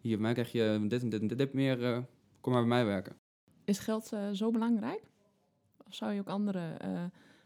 hier 0.01 0.11
bij 0.13 0.21
mij 0.21 0.33
krijg 0.33 0.51
je 0.51 0.85
dit 0.87 1.01
en 1.01 1.09
dit 1.09 1.21
en 1.21 1.27
dit, 1.37 1.53
meer, 1.53 1.83
eh, 1.83 1.99
kom 2.41 2.53
maar 2.53 2.61
bij 2.61 2.69
mij 2.69 2.85
werken. 2.85 3.15
Is 3.63 3.79
geld 3.79 4.11
eh, 4.13 4.29
zo 4.31 4.51
belangrijk? 4.51 5.01
Of 5.87 5.95
zou 5.95 6.13
je 6.13 6.19
ook 6.19 6.27
andere, 6.27 6.77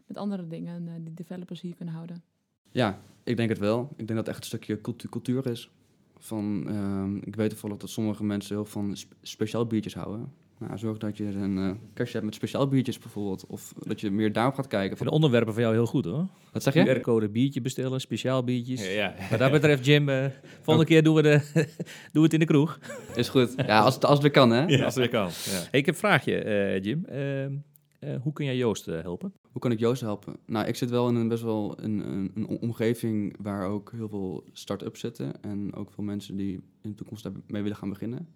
met 0.06 0.16
andere 0.16 0.46
dingen 0.46 1.04
die 1.04 1.14
developers 1.14 1.60
hier 1.60 1.74
kunnen 1.74 1.94
houden? 1.94 2.22
Ja, 2.70 3.00
ik 3.24 3.36
denk 3.36 3.48
het 3.48 3.58
wel. 3.58 3.88
Ik 3.90 3.96
denk 3.96 4.08
dat 4.08 4.16
het 4.18 4.28
echt 4.28 4.38
een 4.38 4.44
stukje 4.44 4.80
cultu- 4.80 5.08
cultuur 5.08 5.46
is. 5.46 5.70
Van, 6.16 6.64
ehm, 6.68 7.16
ik 7.16 7.36
weet 7.36 7.50
toevallig 7.50 7.76
dat 7.76 7.90
sommige 7.90 8.24
mensen 8.24 8.54
heel 8.56 8.64
van 8.64 8.96
sp- 8.96 9.14
speciaal 9.22 9.66
biertjes 9.66 9.94
houden. 9.94 10.32
Nou, 10.58 10.78
zorg 10.78 10.98
dat 10.98 11.16
je 11.16 11.24
een 11.24 11.58
eh 11.58 11.70
kerstje 11.94 12.18
hebt 12.18 12.24
met 12.24 12.34
speciaal 12.34 12.68
biertjes 12.68 12.98
bijvoorbeeld. 12.98 13.46
Of 13.46 13.72
dat 13.78 14.00
je 14.00 14.10
meer 14.10 14.32
daarop 14.32 14.54
gaat 14.54 14.66
kijken. 14.66 14.90
Ik 14.90 14.96
vind 14.96 14.98
Van, 14.98 15.06
de 15.08 15.14
onderwerpen 15.14 15.52
van 15.52 15.62
jou 15.62 15.74
heel 15.74 15.86
goed 15.86 16.04
hoor. 16.04 16.26
wat 16.52 16.62
zeg 16.62 16.74
je? 16.74 16.98
QR-code 16.98 17.28
biertje 17.28 17.60
bestellen, 17.60 18.00
speciaal 18.00 18.44
biertjes. 18.44 18.86
Ja, 18.86 18.92
ja. 18.92 19.14
Wat 19.30 19.38
dat 19.38 19.50
betreft, 19.50 19.84
Jim, 19.86 20.08
eh, 20.08 20.26
volgende 20.62 20.88
keer 20.88 21.02
doen 21.02 21.14
we, 21.14 21.22
de, 21.22 21.40
doen 21.54 21.66
we 22.12 22.20
het 22.22 22.32
in 22.32 22.38
de 22.38 22.44
kroeg. 22.46 22.78
Is 23.14 23.28
goed. 23.28 23.54
Ja, 23.56 23.80
als 23.80 23.94
het, 23.94 24.04
als 24.04 24.12
het 24.12 24.22
weer 24.22 24.30
kan, 24.30 24.50
hè? 24.50 24.64
Ja, 24.66 24.84
als 24.84 24.94
het 24.94 25.10
weer 25.10 25.20
kan. 25.20 25.26
Ja. 25.26 25.68
Hey, 25.70 25.78
ik 25.80 25.86
heb 25.86 25.94
een 25.94 26.00
vraagje, 26.00 26.38
eh, 26.38 26.82
Jim. 26.82 27.04
Ehm, 27.04 27.52
eh, 27.98 28.22
hoe 28.22 28.32
kun 28.32 28.44
jij 28.44 28.56
Joost 28.56 28.88
eh, 28.88 29.00
helpen? 29.00 29.32
Hoe 29.52 29.60
kan 29.60 29.70
ik 29.70 29.78
Joost 29.78 30.00
helpen? 30.00 30.36
Nou, 30.46 30.66
ik 30.66 30.76
zit 30.76 30.90
wel 30.90 31.08
in 31.08 31.14
een 31.14 31.28
best 31.28 31.42
wel 31.42 31.78
een, 31.80 32.12
een, 32.12 32.30
een 32.34 32.46
omgeving 32.46 33.36
waar 33.40 33.66
ook 33.68 33.92
heel 33.96 34.08
veel 34.08 34.44
start-ups 34.52 35.00
zitten. 35.00 35.42
En 35.42 35.74
ook 35.74 35.90
veel 35.90 36.04
mensen 36.04 36.36
die 36.36 36.52
in 36.82 36.90
de 36.90 36.94
toekomst 36.94 37.22
daarmee 37.22 37.62
willen 37.62 37.76
gaan 37.76 37.88
beginnen. 37.88 38.28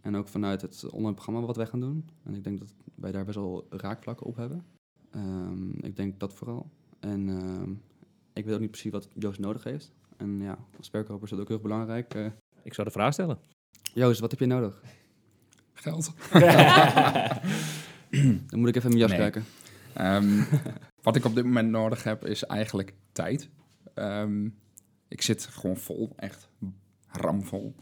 En 0.00 0.16
ook 0.16 0.28
vanuit 0.28 0.62
het 0.62 0.90
online 0.90 1.14
programma 1.14 1.40
wat 1.46 1.56
wij 1.56 1.66
gaan 1.66 1.80
doen. 1.80 2.08
En 2.24 2.34
ik 2.34 2.44
denk 2.44 2.58
dat 2.58 2.74
wij 2.94 3.12
daar 3.12 3.24
best 3.24 3.36
wel 3.36 3.66
raakvlakken 3.70 4.26
op 4.26 4.36
hebben. 4.36 4.64
Ehm, 5.10 5.70
ik 5.70 5.96
denk 5.96 6.20
dat 6.20 6.34
vooral. 6.34 6.70
En 7.00 7.28
ehm, 7.28 7.70
ik 8.32 8.44
weet 8.44 8.54
ook 8.54 8.60
niet 8.60 8.70
precies 8.70 8.92
wat 8.92 9.08
Joost 9.14 9.38
nodig 9.40 9.64
heeft. 9.64 9.92
En 10.16 10.40
ja, 10.40 10.58
als 10.76 10.88
verkoper 10.90 11.22
is 11.24 11.30
dat 11.30 11.40
ook 11.40 11.46
heel 11.48 11.56
erg 11.56 11.66
belangrijk. 11.66 12.14
Eh, 12.14 12.26
Ik 12.62 12.74
zou 12.74 12.86
de 12.86 12.92
vraag 12.92 13.12
stellen. 13.12 13.38
Joost, 13.94 14.20
wat 14.20 14.30
heb 14.30 14.40
je 14.40 14.46
nodig? 14.46 14.82
Geld. 15.72 16.12
Dan 18.50 18.58
moet 18.58 18.68
ik 18.68 18.76
even 18.76 18.90
in 18.90 18.96
mijn 18.96 19.08
jas 19.08 19.10
Nee. 19.10 19.18
kijken. 19.18 19.44
Ehm, 19.94 20.42
wat 21.02 21.16
ik 21.16 21.24
op 21.24 21.34
dit 21.34 21.44
moment 21.44 21.70
nodig 21.70 22.02
heb, 22.02 22.24
is 22.26 22.44
eigenlijk 22.44 22.94
tijd. 23.12 23.48
Ehm, 23.94 24.48
ik 25.08 25.22
zit 25.22 25.46
gewoon 25.46 25.76
vol, 25.76 26.12
echt 26.16 26.48
ramvol. 27.08 27.74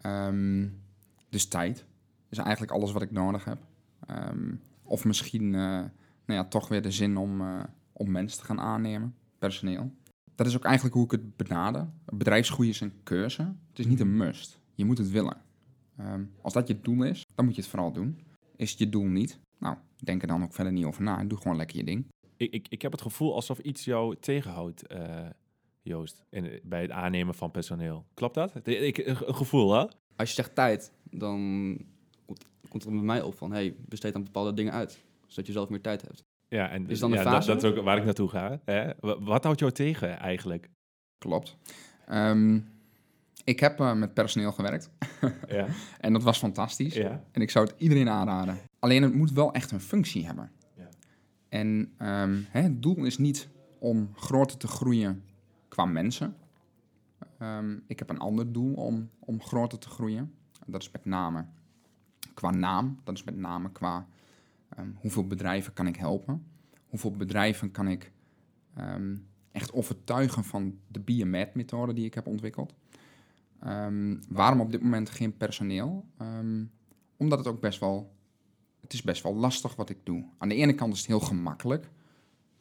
Ehm, 0.00 0.68
dus 1.34 1.46
tijd 1.46 1.86
is 2.28 2.38
eigenlijk 2.38 2.72
alles 2.72 2.92
wat 2.92 3.02
ik 3.02 3.10
nodig 3.10 3.44
heb. 3.44 3.58
Ehm, 4.06 4.54
of 4.82 5.04
misschien 5.04 5.54
eh, 5.54 5.60
nou 6.24 6.40
ja, 6.40 6.44
toch 6.44 6.68
weer 6.68 6.82
de 6.82 6.90
zin 6.90 7.16
om, 7.16 7.40
eh, 7.40 7.62
om 7.92 8.10
mensen 8.10 8.38
te 8.38 8.44
gaan 8.44 8.60
aannemen, 8.60 9.14
personeel. 9.38 9.92
dat 10.34 10.46
is 10.46 10.56
ook 10.56 10.64
eigenlijk 10.64 10.94
hoe 10.94 11.04
ik 11.04 11.10
het 11.10 11.36
benader. 11.36 11.88
Bedrijfsgroei 12.04 12.68
is 12.68 12.80
een 12.80 13.02
keuze. 13.02 13.42
Het 13.42 13.78
is 13.78 13.86
niet 13.86 14.00
een 14.00 14.16
must. 14.16 14.60
Je 14.74 14.84
moet 14.84 14.98
het 14.98 15.10
willen. 15.10 15.36
Ehm, 15.96 16.24
als 16.42 16.52
dat 16.52 16.68
je 16.68 16.80
doel 16.80 17.02
is, 17.02 17.26
dan 17.34 17.44
moet 17.44 17.54
je 17.54 17.60
het 17.60 17.70
vooral 17.70 17.92
doen. 17.92 18.20
Is 18.56 18.70
het 18.70 18.78
je 18.78 18.88
doel 18.88 19.06
niet? 19.06 19.38
Nou, 19.58 19.76
denk 19.96 20.22
er 20.22 20.28
dan 20.28 20.42
ook 20.42 20.52
verder 20.52 20.72
niet 20.72 20.84
over 20.84 21.02
na. 21.02 21.18
en 21.18 21.28
Doe 21.28 21.38
gewoon 21.38 21.56
lekker 21.56 21.76
je 21.76 21.84
ding. 21.84 22.06
Ik, 22.36 22.52
ik, 22.52 22.68
ik 22.68 22.82
heb 22.82 22.92
het 22.92 23.02
gevoel 23.02 23.34
alsof 23.34 23.58
iets 23.58 23.84
jou 23.84 24.16
tegenhoudt, 24.16 24.86
eh, 24.86 25.26
Joost, 25.82 26.24
in, 26.30 26.60
bij 26.62 26.82
het 26.82 26.90
aannemen 26.90 27.34
van 27.34 27.50
personeel. 27.50 28.06
Klopt 28.14 28.34
dat? 28.34 28.66
Ik, 28.66 28.98
een 28.98 29.34
gevoel, 29.34 29.72
hè? 29.72 29.86
Als 30.16 30.28
je 30.28 30.34
zegt 30.34 30.54
tijd, 30.54 30.92
dan 31.10 31.38
komt, 32.26 32.44
komt 32.68 32.84
er 32.84 32.90
bij 32.90 33.00
mij 33.00 33.22
op 33.22 33.36
van, 33.36 33.52
hey, 33.52 33.74
besteed 33.88 34.12
dan 34.12 34.24
bepaalde 34.24 34.54
dingen 34.54 34.72
uit. 34.72 35.02
Zodat 35.26 35.46
je 35.46 35.52
zelf 35.52 35.68
meer 35.68 35.80
tijd 35.80 36.02
hebt. 36.02 36.24
Ja, 36.48 36.70
en 36.70 36.88
Is 36.88 36.98
dan 36.98 37.10
de 37.10 37.16
ja, 37.16 37.22
fase? 37.22 37.46
Dat, 37.46 37.60
dat 37.60 37.72
is 37.72 37.78
ook 37.78 37.84
waar 37.84 37.96
ik 37.96 38.04
naartoe 38.04 38.28
ga. 38.28 38.60
Hè? 38.64 38.86
Wa- 39.00 39.20
Wat 39.20 39.44
houdt 39.44 39.60
jou 39.60 39.72
tegen 39.72 40.18
eigenlijk? 40.18 40.70
Klopt. 41.18 41.56
Ehm, 42.06 42.60
ik 43.44 43.60
heb 43.60 43.80
eh, 43.80 43.94
met 43.94 44.14
personeel 44.14 44.52
gewerkt. 44.52 44.90
Ja. 45.48 45.66
En 46.00 46.12
dat 46.12 46.22
was 46.22 46.38
fantastisch. 46.38 46.94
ja. 46.94 47.24
En 47.32 47.42
ik 47.42 47.50
zou 47.50 47.66
het 47.66 47.74
iedereen 47.78 48.08
aanraden. 48.08 48.58
Alleen 48.78 49.02
het 49.02 49.14
moet 49.14 49.32
wel 49.32 49.52
echt 49.52 49.70
een 49.70 49.80
functie 49.80 50.26
hebben. 50.26 50.50
Ja. 50.76 50.88
En 51.48 51.92
ehm, 51.98 52.40
hè, 52.48 52.60
het 52.60 52.82
doel 52.82 53.04
is 53.04 53.18
niet 53.18 53.48
om 53.78 54.10
groter 54.14 54.56
te 54.56 54.66
groeien 54.66 55.22
qua 55.68 55.84
mensen. 55.84 56.36
Ehm, 57.44 57.78
ik 57.86 57.98
heb 57.98 58.10
een 58.10 58.18
ander 58.18 58.52
doel 58.52 58.74
om, 58.74 59.10
om 59.18 59.42
groter 59.42 59.78
te 59.78 59.88
groeien. 59.88 60.34
Dat 60.66 60.82
is 60.82 60.90
met 60.90 61.04
name 61.04 61.46
qua 62.34 62.50
naam. 62.50 63.00
Dat 63.04 63.14
is 63.14 63.24
met 63.24 63.36
name 63.36 63.72
qua 63.72 64.06
ehm, 64.68 64.88
hoeveel 64.94 65.26
bedrijven 65.26 65.72
kan 65.72 65.86
ik 65.86 65.96
helpen. 65.96 66.46
Hoeveel 66.86 67.10
bedrijven 67.10 67.70
kan 67.70 67.88
ik 67.88 68.12
ehm, 68.74 69.16
echt 69.52 69.72
overtuigen 69.72 70.44
van 70.44 70.78
de 70.88 71.00
BioMed-methode 71.00 71.92
die 71.92 72.04
ik 72.04 72.14
heb 72.14 72.26
ontwikkeld. 72.26 72.74
Waarom 74.28 74.60
op 74.60 74.70
dit 74.70 74.82
moment 74.82 75.10
geen 75.10 75.36
personeel? 75.36 76.06
Omdat 77.16 77.38
het 77.38 77.48
ook 77.48 77.60
best 77.60 77.80
wel, 77.80 78.14
het 78.80 78.92
is 78.92 79.02
best 79.02 79.22
wel 79.22 79.34
lastig 79.34 79.76
wat 79.76 79.90
ik 79.90 79.98
doe. 80.02 80.24
Aan 80.38 80.48
de 80.48 80.54
ene 80.54 80.74
kant 80.74 80.92
is 80.92 80.98
het 80.98 81.08
heel 81.08 81.20
gemakkelijk, 81.20 81.90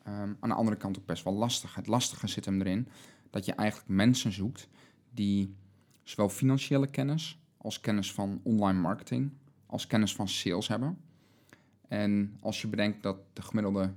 aan 0.04 0.38
de 0.50 0.54
andere 0.54 0.78
kant 0.78 1.00
ook 1.00 1.06
best 1.06 1.24
wel 1.24 1.34
lastig. 1.34 1.76
Het 1.76 1.88
lastige 1.88 2.28
zit 2.28 2.46
hem 2.46 2.62
erin 2.62 2.88
dat 3.34 3.46
je 3.46 3.54
eigenlijk 3.54 3.90
mensen 3.90 4.32
zoekt 4.32 4.70
die 5.10 5.56
zowel 6.04 6.30
financiële 6.30 6.88
kennis 6.88 7.40
als 7.58 7.80
kennis 7.80 8.14
van 8.14 8.40
online 8.44 8.80
marketing, 8.80 9.32
als 9.66 9.88
kennis 9.88 10.16
van 10.16 10.28
sales 10.28 10.68
hebben. 10.68 10.98
En 11.88 12.38
als 12.40 12.62
je 12.62 12.68
bedenkt 12.68 13.04
dat 13.04 13.18
de 13.34 13.42
gemiddelde 13.42 13.94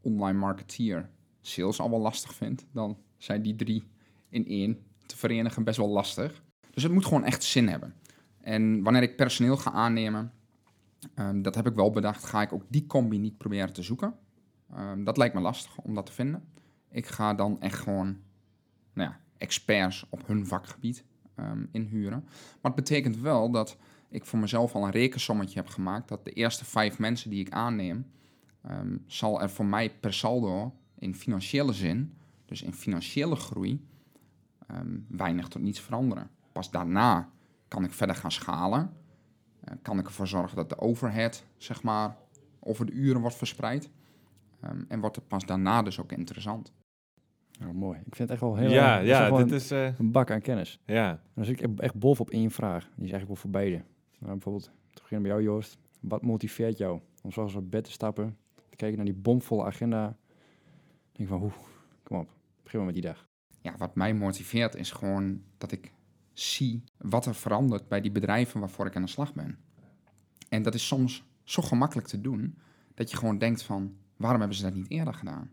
online 0.00 0.38
marketeer 0.38 1.10
sales 1.40 1.80
al 1.80 1.90
wel 1.90 2.00
lastig 2.00 2.34
vindt, 2.34 2.66
dan 2.72 2.98
zijn 3.16 3.42
die 3.42 3.56
drie 3.56 3.84
in 4.28 4.46
één 4.46 4.78
te 5.06 5.16
verenigen 5.16 5.64
best 5.64 5.76
wel 5.76 5.88
lastig. 5.88 6.42
Dus 6.70 6.82
het 6.82 6.92
moet 6.92 7.04
gewoon 7.04 7.24
echt 7.24 7.42
zin 7.42 7.68
hebben. 7.68 7.94
En 8.40 8.82
wanneer 8.82 9.02
ik 9.02 9.16
personeel 9.16 9.56
ga 9.56 9.72
aannemen, 9.72 10.32
ehm, 11.14 11.42
dat 11.42 11.54
heb 11.54 11.66
ik 11.66 11.74
wel 11.74 11.90
bedacht, 11.90 12.24
ga 12.24 12.42
ik 12.42 12.52
ook 12.52 12.64
die 12.68 12.86
combi 12.86 13.18
niet 13.18 13.38
proberen 13.38 13.72
te 13.72 13.82
zoeken. 13.82 14.14
Ehm, 14.70 15.04
dat 15.04 15.16
lijkt 15.16 15.34
me 15.34 15.40
lastig 15.40 15.78
om 15.78 15.94
dat 15.94 16.06
te 16.06 16.12
vinden. 16.12 16.48
Ik 16.90 17.06
ga 17.06 17.34
dan 17.34 17.60
echt 17.60 17.78
gewoon 17.78 18.23
nou 18.94 19.10
ja, 19.10 19.20
experts 19.38 20.06
op 20.08 20.26
hun 20.26 20.46
vakgebied 20.46 21.04
ehm, 21.34 21.66
inhuren. 21.70 22.20
Maar 22.60 22.72
het 22.72 22.74
betekent 22.74 23.16
wel 23.16 23.50
dat 23.50 23.76
ik 24.08 24.24
voor 24.24 24.38
mezelf 24.38 24.74
al 24.74 24.84
een 24.84 24.90
rekensommetje 24.90 25.58
heb 25.58 25.68
gemaakt 25.68 26.08
dat 26.08 26.24
de 26.24 26.30
eerste 26.30 26.64
vijf 26.64 26.98
mensen 26.98 27.30
die 27.30 27.40
ik 27.40 27.52
aanneem, 27.52 28.10
ehm, 28.62 28.96
zal 29.06 29.42
er 29.42 29.50
voor 29.50 29.66
mij 29.66 29.90
per 29.90 30.14
saldo 30.14 30.74
in 30.98 31.14
financiële 31.14 31.72
zin, 31.72 32.14
dus 32.44 32.62
in 32.62 32.72
financiële 32.72 33.36
groei, 33.36 33.86
ehm, 34.66 34.98
weinig 35.08 35.48
tot 35.48 35.62
niets 35.62 35.80
veranderen. 35.80 36.30
Pas 36.52 36.70
daarna 36.70 37.30
kan 37.68 37.84
ik 37.84 37.92
verder 37.92 38.16
gaan 38.16 38.32
schalen. 38.32 38.92
Eh, 39.60 39.74
kan 39.82 39.98
ik 39.98 40.06
ervoor 40.06 40.26
zorgen 40.26 40.56
dat 40.56 40.68
de 40.68 40.78
overhead, 40.78 41.44
zeg 41.56 41.82
maar, 41.82 42.16
over 42.60 42.86
de 42.86 42.92
uren 42.92 43.20
wordt 43.20 43.36
verspreid. 43.36 43.90
En 44.88 45.00
wordt 45.00 45.16
het 45.16 45.28
pas 45.28 45.46
daarna 45.46 45.82
dus 45.82 46.00
ook 46.00 46.12
interessant. 46.12 46.72
Ja, 47.60 47.72
mooi. 47.72 47.98
Ik 47.98 48.14
vind 48.16 48.18
het 48.18 48.30
echt 48.30 48.40
wel 48.40 48.56
heel 48.56 48.70
ja, 48.70 48.94
dat 48.94 49.02
is 49.02 49.08
ja, 49.08 49.30
dit 49.30 49.50
een, 49.50 49.56
is... 49.56 49.70
eh, 49.70 49.98
een 49.98 50.10
bak 50.10 50.30
aan 50.30 50.40
kennis. 50.40 50.80
ja. 50.86 51.10
En 51.10 51.20
dan 51.34 51.44
zit 51.44 51.62
ik 51.62 51.78
echt 51.80 51.94
bovenop 51.94 52.30
één 52.32 52.50
vraag. 52.50 52.82
Die 52.84 53.04
is 53.04 53.12
eigenlijk 53.12 53.26
wel 53.26 53.36
voor 53.36 53.50
beide. 53.50 53.82
Nou, 54.18 54.32
bijvoorbeeld, 54.32 54.70
te 54.92 55.02
beginnen 55.02 55.28
bij 55.28 55.36
jou 55.36 55.42
Joost. 55.54 55.78
Wat 56.00 56.22
motiveert 56.22 56.78
jou 56.78 57.00
om 57.22 57.32
zoals 57.32 57.54
op 57.54 57.70
bed 57.70 57.84
te 57.84 57.90
stappen, 57.90 58.36
te 58.68 58.76
kijken 58.76 58.96
naar 58.96 59.06
die 59.06 59.14
bomvolle 59.14 59.64
agenda? 59.64 60.02
Dan 60.02 60.16
denk 61.12 61.18
ik 61.18 61.28
van, 61.28 61.38
hoe, 61.38 61.50
kom 62.02 62.18
op, 62.18 62.28
begin 62.62 62.78
maar 62.78 62.86
met 62.86 62.94
die 62.94 63.04
dag. 63.04 63.26
Ja, 63.60 63.74
wat 63.76 63.94
mij 63.94 64.14
motiveert 64.14 64.74
is 64.74 64.90
gewoon 64.90 65.42
dat 65.58 65.72
ik 65.72 65.92
zie 66.32 66.82
wat 66.98 67.26
er 67.26 67.34
verandert 67.34 67.88
bij 67.88 68.00
die 68.00 68.12
bedrijven 68.12 68.60
waarvoor 68.60 68.86
ik 68.86 68.96
aan 68.96 69.02
de 69.02 69.08
slag 69.08 69.34
ben. 69.34 69.58
En 70.48 70.62
dat 70.62 70.74
is 70.74 70.86
soms 70.86 71.24
zo 71.42 71.62
gemakkelijk 71.62 72.06
te 72.08 72.20
doen 72.20 72.58
dat 72.94 73.10
je 73.10 73.16
gewoon 73.16 73.38
denkt 73.38 73.62
van, 73.62 73.96
waarom 74.16 74.40
hebben 74.40 74.58
ze 74.58 74.64
dat 74.64 74.74
niet 74.74 74.90
eerder 74.90 75.14
gedaan? 75.14 75.50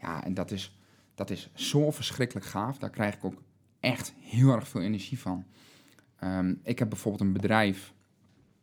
Ja, 0.00 0.24
en 0.24 0.34
dat 0.34 0.50
is, 0.50 0.77
dat 1.18 1.30
is 1.30 1.50
zo 1.54 1.90
verschrikkelijk 1.90 2.46
gaaf. 2.46 2.78
Daar 2.78 2.90
krijg 2.90 3.14
ik 3.14 3.24
ook 3.24 3.42
echt 3.80 4.14
heel 4.20 4.52
erg 4.52 4.68
veel 4.68 4.80
energie 4.80 5.18
van. 5.18 5.44
Ehm, 6.16 6.54
ik 6.62 6.78
heb 6.78 6.88
bijvoorbeeld 6.88 7.22
een 7.22 7.32
bedrijf, 7.32 7.94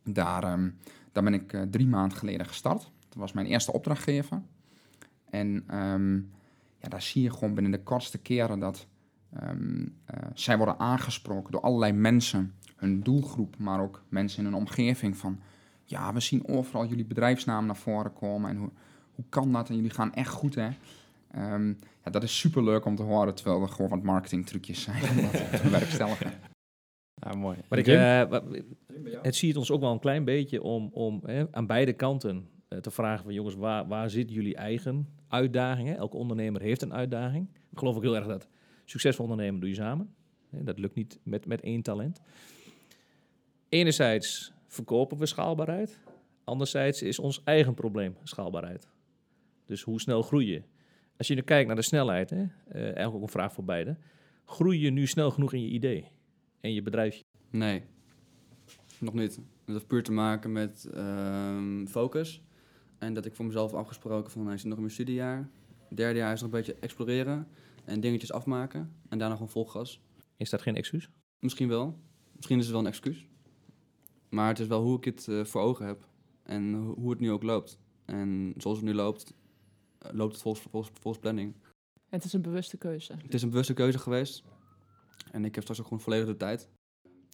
daar, 0.04 0.44
ehm, 0.44 0.70
daar 1.12 1.24
ben 1.24 1.34
ik 1.34 1.54
eh, 1.54 1.62
drie 1.62 1.88
maanden 1.88 2.18
geleden 2.18 2.46
gestart. 2.46 2.92
Dat 3.10 3.18
was 3.18 3.34
mijn 3.34 3.48
eerste 3.48 3.74
opdrachtgever. 3.74 4.42
En 5.30 5.64
ehm, 5.68 6.16
ja, 6.78 6.90
daar 6.90 7.02
zie 7.02 7.22
je 7.24 7.32
gewoon 7.32 7.54
binnen 7.54 7.72
de 7.72 7.84
kortste 7.84 8.18
keren 8.18 8.60
dat 8.60 8.88
eh, 9.30 9.50
zij 10.34 10.58
worden 10.58 10.80
aangesproken 10.80 11.52
door 11.52 11.62
allerlei 11.62 11.92
mensen, 11.92 12.54
hun 12.76 13.04
doelgroep, 13.04 13.58
maar 13.58 13.80
ook 13.80 14.04
mensen 14.10 14.40
in 14.40 14.46
hun 14.46 14.60
omgeving 14.60 15.18
van, 15.18 15.40
ja, 15.84 16.14
we 16.14 16.20
zien 16.20 16.48
overal 16.48 16.86
jullie 16.86 17.06
bedrijfsnaam 17.06 17.66
naar 17.66 17.76
voren 17.76 18.14
komen 18.14 18.50
en 18.50 18.58
hoe, 18.58 18.70
hoe 19.16 19.26
kan 19.30 19.52
dat? 19.52 19.70
En 19.70 19.76
jullie 19.76 19.90
gaan 19.90 20.14
echt 20.14 20.30
goed, 20.30 20.56
hè? 20.56 20.70
Ehm, 21.36 21.68
ja, 22.04 22.12
dat 22.12 22.24
is 22.24 22.40
super 22.40 22.64
leuk 22.64 22.86
om 22.86 22.96
te 22.96 23.04
horen, 23.04 23.36
terwijl 23.36 23.62
er 23.62 23.70
gewoon 23.70 23.90
wat 23.90 24.04
marketingtrucjes 24.04 24.82
zijn 24.82 25.10
om 25.10 25.16
dat 25.22 25.32
te 25.32 25.60
bewerkstelligen. 25.64 26.32
Ja, 27.14 27.36
mooi. 27.36 27.58
Maar 27.70 27.80
ik, 27.80 27.88
eh, 27.88 28.40
het 29.22 29.36
ziet 29.36 29.58
ons 29.58 29.72
ook 29.72 29.82
wel 29.82 29.92
een 29.92 30.00
klein 30.00 30.24
beetje 30.24 30.62
om, 30.62 30.90
om 30.94 31.22
hè, 31.26 31.52
aan 31.52 31.68
beide 31.68 31.94
kanten 31.94 32.50
eh, 32.68 32.80
te 32.80 32.92
vragen 32.92 33.24
van 33.24 33.34
jongens, 33.34 33.56
waar, 33.56 33.88
waar 33.88 34.10
zit 34.10 34.32
jullie 34.32 34.56
eigen 34.56 35.10
uitdagingen? 35.28 35.98
Elke 35.98 36.18
ondernemer 36.18 36.62
heeft 36.62 36.82
een 36.82 36.94
uitdaging. 36.94 37.48
Ik 37.72 37.78
geloof 37.78 37.96
ook 37.96 38.04
heel 38.04 38.16
erg 38.16 38.28
dat 38.28 38.48
succesvol 38.86 39.26
ondernemen 39.26 39.60
doe 39.60 39.70
je 39.70 39.76
samen. 39.76 40.16
Hè, 40.50 40.64
Dat 40.64 40.80
lukt 40.80 40.96
niet 40.96 41.20
met, 41.24 41.46
met 41.46 41.62
één 41.62 41.82
talent. 41.82 42.22
Enerzijds 43.70 44.52
verkopen 44.68 45.18
we 45.18 45.26
schaalbaarheid. 45.26 46.00
Anderzijds 46.44 47.02
is 47.02 47.20
ons 47.20 47.42
eigen 47.44 47.74
probleem 47.74 48.16
schaalbaarheid. 48.24 48.88
Dus 49.66 49.82
hoe 49.82 50.02
snel 50.02 50.22
groei 50.22 50.52
je? 50.52 50.62
Als 51.18 51.28
je 51.28 51.36
nu 51.36 51.42
kijkt 51.42 51.68
naar 51.68 51.76
de 51.76 51.82
snelheid, 51.82 52.30
hè, 52.30 52.42
eh, 52.68 52.82
eigenlijk 52.82 53.16
ook 53.16 53.22
een 53.22 53.28
vraag 53.28 53.54
voor 53.54 53.64
beide. 53.64 53.98
Groei 54.46 54.80
je 54.80 54.90
nu 54.90 55.08
snel 55.08 55.32
genoeg 55.32 55.54
in 55.54 55.62
je 55.62 55.70
idee 55.70 56.08
en 56.62 56.74
je 56.74 56.82
bedrijfje? 56.82 57.24
Nee, 57.50 57.84
nog 59.00 59.14
niet. 59.14 59.36
Dat 59.36 59.76
heeft 59.76 59.88
puur 59.88 60.04
te 60.04 60.12
maken 60.12 60.52
met 60.52 60.90
ehm, 60.94 61.86
focus. 61.86 62.42
En 62.98 63.14
dat 63.14 63.26
ik 63.26 63.36
voor 63.36 63.46
mezelf 63.46 63.74
afgesproken 63.74 64.32
van, 64.32 64.42
nou, 64.42 64.54
ik 64.54 64.60
zit 64.60 64.68
nog 64.68 64.76
in 64.78 64.84
mijn 64.84 64.96
studiejaar. 64.96 65.50
Derde 65.90 66.20
jaar 66.20 66.34
is 66.34 66.42
nog 66.42 66.52
een 66.52 66.58
beetje 66.58 66.76
exploreren 66.80 67.48
en 67.86 68.00
dingetjes 68.00 68.32
afmaken. 68.32 68.94
En 69.10 69.18
daarna 69.18 69.34
gewoon 69.36 69.50
vol 69.50 69.66
gas. 69.66 70.02
Is 70.38 70.50
dat 70.50 70.62
geen 70.62 70.76
excuus? 70.76 71.10
Misschien 71.40 71.68
wel. 71.68 72.00
Misschien 72.36 72.58
is 72.58 72.64
het 72.64 72.72
wel 72.74 72.82
een 72.82 72.88
excuus. 72.90 73.26
Maar 74.30 74.48
het 74.48 74.60
is 74.60 74.68
wel 74.68 74.82
hoe 74.84 74.98
ik 74.98 75.06
het 75.06 75.28
eh, 75.28 75.44
voor 75.44 75.62
ogen 75.62 75.86
heb. 75.86 76.08
En 76.44 76.74
ho- 76.74 76.94
hoe 76.96 77.10
het 77.10 77.20
nu 77.20 77.32
ook 77.32 77.44
loopt. 77.44 77.80
En 78.06 78.54
zoals 78.58 78.78
het 78.78 78.86
nu 78.86 78.94
loopt, 78.94 79.34
loopt 80.14 80.34
het 80.34 80.42
volgens, 80.42 80.68
volgens, 80.70 80.94
volgens 81.02 81.24
planning. 81.24 81.54
Het 82.10 82.24
is 82.24 82.34
een 82.34 82.42
bewuste 82.42 82.78
keuze. 82.78 83.14
Het 83.22 83.34
is 83.34 83.42
een 83.42 83.50
bewuste 83.50 83.74
keuze 83.74 83.98
geweest. 83.98 84.44
En 85.32 85.46
ik 85.46 85.56
heb 85.56 85.64
straks 85.64 85.80
ook 85.80 85.88
gewoon 85.88 86.04
volledig 86.04 86.28
de 86.28 86.38
tijd. 86.38 86.70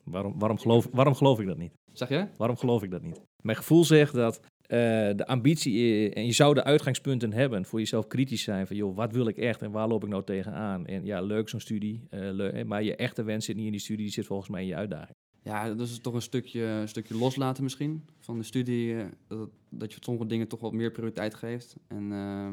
Waarom, 0.03 0.39
waarom, 0.39 0.57
geloof, 0.57 0.87
waarom 0.91 1.15
geloof 1.15 1.39
ik 1.39 1.47
dat 1.47 1.57
niet? 1.57 1.73
Zeg 1.93 2.09
je? 2.09 2.27
Waarom 2.37 2.57
geloof 2.57 2.83
ik 2.83 2.91
dat 2.91 3.01
niet? 3.01 3.21
Mijn 3.43 3.57
gevoel 3.57 3.83
zegt 3.83 4.13
dat 4.13 4.39
eh, 4.61 4.77
de 5.15 5.27
ambitie, 5.27 6.09
en 6.13 6.25
je 6.25 6.31
zou 6.31 6.53
de 6.53 6.63
uitgangspunten 6.63 7.33
hebben, 7.33 7.65
voor 7.65 7.79
jezelf 7.79 8.07
kritisch 8.07 8.43
zijn 8.43 8.67
van, 8.67 8.75
joh, 8.75 8.95
wat 8.95 9.11
wil 9.11 9.27
ik 9.27 9.37
echt 9.37 9.61
en 9.61 9.71
waar 9.71 9.87
loop 9.87 10.03
ik 10.03 10.09
nou 10.09 10.23
tegenaan? 10.23 10.85
En 10.85 11.05
ja, 11.05 11.21
leuk 11.21 11.49
zo'n 11.49 11.59
studie, 11.59 12.03
eh, 12.09 12.19
leuk, 12.31 12.65
maar 12.65 12.83
je 12.83 12.95
echte 12.95 13.23
wens 13.23 13.45
zit 13.45 13.55
niet 13.55 13.65
in 13.65 13.71
die 13.71 13.81
studie, 13.81 14.03
die 14.03 14.13
zit 14.13 14.25
volgens 14.25 14.49
mij 14.49 14.61
in 14.61 14.67
je 14.67 14.75
uitdaging. 14.75 15.15
Ja, 15.43 15.73
dat 15.73 15.87
is 15.87 15.99
toch 15.99 16.13
een 16.13 16.21
stukje, 16.21 16.63
een 16.63 16.87
stukje 16.89 17.17
loslaten 17.17 17.63
misschien 17.63 18.05
van 18.19 18.37
de 18.37 18.43
studie. 18.43 18.95
eh, 18.99 19.05
dat, 19.27 19.49
dat 19.69 19.93
je 19.93 19.97
sommige 20.01 20.25
dingen 20.27 20.47
toch 20.47 20.59
wat 20.59 20.73
meer 20.73 20.91
prioriteit 20.91 21.33
geeft. 21.35 21.75
En 21.87 22.11
eh, 22.11 22.51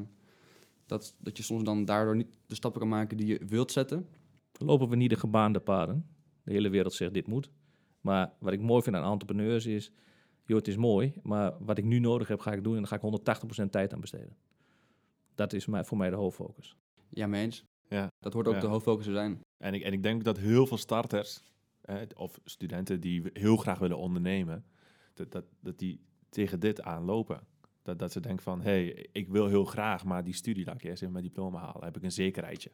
dat, 0.86 1.14
dat 1.18 1.36
je 1.36 1.42
soms 1.42 1.62
dan 1.62 1.84
daardoor 1.84 2.16
niet 2.16 2.38
de 2.46 2.54
stappen 2.54 2.80
kan 2.80 2.88
maken 2.88 3.16
die 3.16 3.26
je 3.26 3.40
wilt 3.46 3.72
zetten. 3.72 4.08
Lopen 4.58 4.88
we 4.88 4.96
niet 4.96 5.10
de 5.10 5.16
gebaande 5.16 5.60
paden? 5.60 6.06
De 6.42 6.52
hele 6.52 6.68
wereld 6.68 6.92
zegt 6.92 7.14
dit 7.14 7.26
moet. 7.26 7.50
Maar 8.00 8.32
wat 8.38 8.52
ik 8.52 8.60
mooi 8.60 8.82
vind 8.82 8.96
aan 8.96 9.12
entrepreneurs 9.12 9.66
is, 9.66 9.92
joh, 10.44 10.56
het 10.56 10.68
is 10.68 10.76
mooi, 10.76 11.12
maar 11.22 11.54
wat 11.60 11.78
ik 11.78 11.84
nu 11.84 11.98
nodig 11.98 12.28
heb, 12.28 12.40
ga 12.40 12.52
ik 12.52 12.64
doen 12.64 12.74
en 12.76 12.78
daar 12.88 13.00
ga 13.00 13.08
ik 13.08 13.62
180% 13.64 13.70
tijd 13.70 13.92
aan 13.92 14.00
besteden. 14.00 14.36
Dat 15.34 15.52
is 15.52 15.66
mij, 15.66 15.84
voor 15.84 15.96
mij 15.98 16.10
de 16.10 16.16
hoofdfocus. 16.16 16.76
Ja, 17.08 17.26
mee 17.26 17.42
eens. 17.44 17.64
Ja. 17.88 18.06
Dat 18.18 18.32
hoort 18.32 18.48
ook 18.48 18.54
Ja. 18.54 18.60
de 18.60 18.66
hoofdfocus 18.66 19.04
te 19.04 19.12
zijn. 19.12 19.40
En 19.64 19.74
ik, 19.74 19.82
en 19.82 19.92
ik 19.92 20.02
denk 20.02 20.24
dat 20.24 20.38
heel 20.38 20.66
veel 20.66 20.76
starters 20.76 21.42
eh, 21.88 21.96
of 22.14 22.40
studenten 22.44 23.00
die 23.00 23.22
heel 23.32 23.56
graag 23.56 23.78
willen 23.78 23.98
ondernemen, 23.98 24.64
dat, 25.14 25.32
dat, 25.32 25.44
dat 25.60 25.78
die 25.78 26.00
tegen 26.28 26.60
dit 26.60 26.82
aanlopen. 26.82 27.40
Dat, 27.82 27.98
dat 27.98 28.12
ze 28.12 28.20
denken 28.20 28.42
van, 28.42 28.60
hé, 28.60 28.70
hey, 28.70 29.08
ik 29.12 29.28
wil 29.28 29.46
heel 29.46 29.64
graag, 29.64 30.04
maar 30.04 30.24
die 30.24 30.34
studie 30.34 30.64
laat 30.64 30.74
ik 30.74 30.82
eerst 30.82 31.02
even 31.02 31.12
mijn 31.12 31.24
diploma 31.24 31.58
halen. 31.58 31.84
heb 31.84 31.96
ik 31.96 32.02
een 32.02 32.12
zekerheidje 32.12 32.70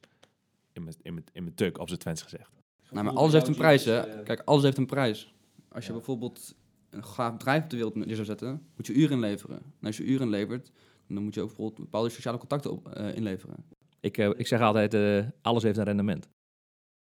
in 0.73 0.85
mijn, 0.85 0.97
in 1.03 1.15
mijn, 1.15 1.27
in 1.33 1.43
mijn 1.43 1.55
tuk, 1.55 1.79
op 1.79 1.89
zijn 1.89 2.01
Twents 2.01 2.23
gezegd. 2.23 2.51
Nou, 2.91 3.05
maar 3.05 3.15
alles 3.15 3.33
heeft 3.33 3.49
een 3.49 3.55
prijs, 3.55 3.85
hè. 3.85 4.23
Kijk, 4.23 4.41
alles 4.45 4.63
heeft 4.63 4.79
een 4.79 4.87
prijs. 4.87 5.35
Als 5.69 5.87
je 5.87 5.93
bijvoorbeeld 5.93 6.55
een 6.91 7.05
gaaf 7.05 7.33
bedrijf 7.33 7.63
op 7.63 7.71
de 7.71 7.77
wereld 7.77 7.95
neer 7.95 8.15
zou 8.15 8.27
zetten, 8.27 8.67
moet 8.77 8.87
je 8.87 8.93
uren 8.93 9.13
inleveren. 9.13 9.57
En 9.57 9.87
als 9.87 9.97
je 9.97 10.05
uren 10.05 10.27
inlevert, 10.27 10.73
dan 11.09 11.23
moet 11.23 11.35
je 11.35 11.41
ook 11.41 11.47
bijvoorbeeld 11.47 11.79
bepaalde 11.79 12.09
sociale 12.09 12.39
contacten 12.39 12.71
op, 12.71 12.89
eh, 12.89 13.17
inleveren. 13.17 13.65
Ik, 14.01 14.19
eh, 14.19 14.31
ik 14.37 14.47
zeg 14.47 14.61
altijd, 14.61 14.95
eh, 14.95 15.25
alles 15.43 15.63
heeft 15.63 15.79
een 15.79 15.85
rendement. 15.85 16.29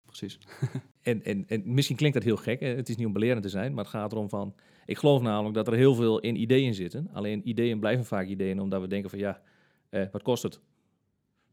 Precies. 0.08 0.40
En, 1.02 1.24
en, 1.24 1.44
en 1.48 1.62
misschien 1.66 1.96
klinkt 1.96 2.16
dat 2.16 2.26
heel 2.26 2.38
gek, 2.38 2.60
hè? 2.60 2.68
het 2.68 2.90
is 2.90 2.96
niet 2.96 3.06
om 3.06 3.14
belerend 3.14 3.44
te 3.44 3.50
zijn, 3.50 3.74
maar 3.74 3.84
het 3.84 3.94
gaat 3.94 4.12
erom 4.12 4.30
van... 4.30 4.56
Ik 4.86 4.98
geloof 4.98 5.22
namelijk 5.22 5.56
dat 5.56 5.68
er 5.68 5.74
heel 5.74 5.96
veel 5.96 6.20
in 6.20 6.42
ideeën 6.42 6.74
zitten. 6.74 7.10
Alleen 7.14 7.50
ideeën 7.50 7.80
blijven 7.80 8.06
vaak 8.06 8.28
ideeën, 8.28 8.60
omdat 8.60 8.82
we 8.82 8.88
denken 8.88 9.10
van 9.10 9.20
ja, 9.20 9.42
eh, 9.90 10.06
wat 10.12 10.22
kost 10.22 10.44
het? 10.44 10.62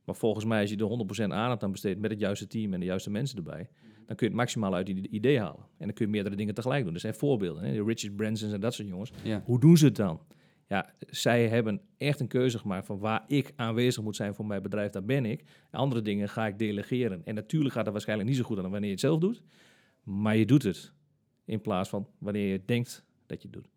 Maar 0.04 0.14
volgens 0.14 0.44
mij, 0.44 0.60
als 0.60 0.70
je 0.70 0.76
er 0.76 1.28
100% 1.28 1.32
aandacht 1.32 1.62
aan 1.62 1.70
besteedt 1.70 2.00
met 2.00 2.10
het 2.10 2.20
juiste 2.20 2.46
team 2.46 2.72
en 2.72 2.80
de 2.80 2.86
juiste 2.86 3.10
mensen 3.10 3.36
erbij, 3.36 3.68
dan 4.06 4.16
kun 4.16 4.26
je 4.26 4.32
het 4.32 4.34
maximaal 4.34 4.74
uit 4.74 4.86
die 4.86 5.08
idee 5.08 5.40
halen. 5.40 5.66
En 5.78 5.86
dan 5.86 5.92
kun 5.92 6.06
je 6.06 6.12
meerdere 6.12 6.36
dingen 6.36 6.54
tegelijk 6.54 6.84
doen. 6.84 6.94
Er 6.94 7.00
zijn 7.00 7.14
voorbeelden, 7.14 7.64
hè? 7.64 7.72
de 7.72 7.84
Richard 7.84 8.16
Bransons 8.16 8.52
en 8.52 8.60
dat 8.60 8.74
soort 8.74 8.88
jongens. 8.88 9.12
Ja. 9.22 9.42
Hoe 9.44 9.60
doen 9.60 9.76
ze 9.76 9.84
het 9.84 9.96
dan? 9.96 10.20
Ja, 10.68 10.94
zij 10.98 11.48
hebben 11.48 11.80
echt 11.96 12.20
een 12.20 12.28
keuze 12.28 12.58
gemaakt 12.58 12.86
van 12.86 12.98
waar 12.98 13.24
ik 13.26 13.52
aanwezig 13.56 14.02
moet 14.02 14.16
zijn 14.16 14.34
voor 14.34 14.46
mijn 14.46 14.62
bedrijf, 14.62 14.90
daar 14.90 15.04
ben 15.04 15.24
ik. 15.24 15.44
Andere 15.70 16.02
dingen 16.02 16.28
ga 16.28 16.46
ik 16.46 16.58
delegeren. 16.58 17.22
En 17.24 17.34
natuurlijk 17.34 17.74
gaat 17.74 17.84
dat 17.84 17.92
waarschijnlijk 17.92 18.28
niet 18.28 18.38
zo 18.38 18.44
goed 18.44 18.56
dan 18.56 18.70
wanneer 18.70 18.88
je 18.88 18.94
het 18.94 19.00
zelf 19.00 19.18
doet. 19.18 19.42
Maar 20.02 20.36
je 20.36 20.46
doet 20.46 20.62
het 20.62 20.92
in 21.44 21.60
plaats 21.60 21.88
van 21.88 22.08
wanneer 22.18 22.52
je 22.52 22.62
denkt 22.64 23.04
dat 23.26 23.42
je 23.42 23.48
het 23.48 23.56
doet. 23.56 23.68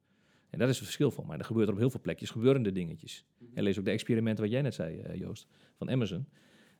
En 0.49 0.59
dat 0.59 0.69
is 0.69 0.75
het 0.75 0.85
verschil 0.85 1.11
van 1.11 1.27
mij. 1.27 1.37
Er 1.37 1.45
gebeurt 1.45 1.67
er 1.67 1.73
op 1.73 1.79
heel 1.79 1.89
veel 1.89 2.01
plekjes 2.01 2.29
gebeuren 2.29 2.65
er 2.65 2.73
dingetjes. 2.73 3.25
En 3.53 3.63
lees 3.63 3.79
ook 3.79 3.85
de 3.85 3.91
experimenten 3.91 4.43
wat 4.43 4.53
jij 4.53 4.61
net 4.61 4.73
zei, 4.73 4.99
eh, 4.99 5.15
Joost, 5.15 5.47
van 5.77 5.89
Amazon. 5.89 6.27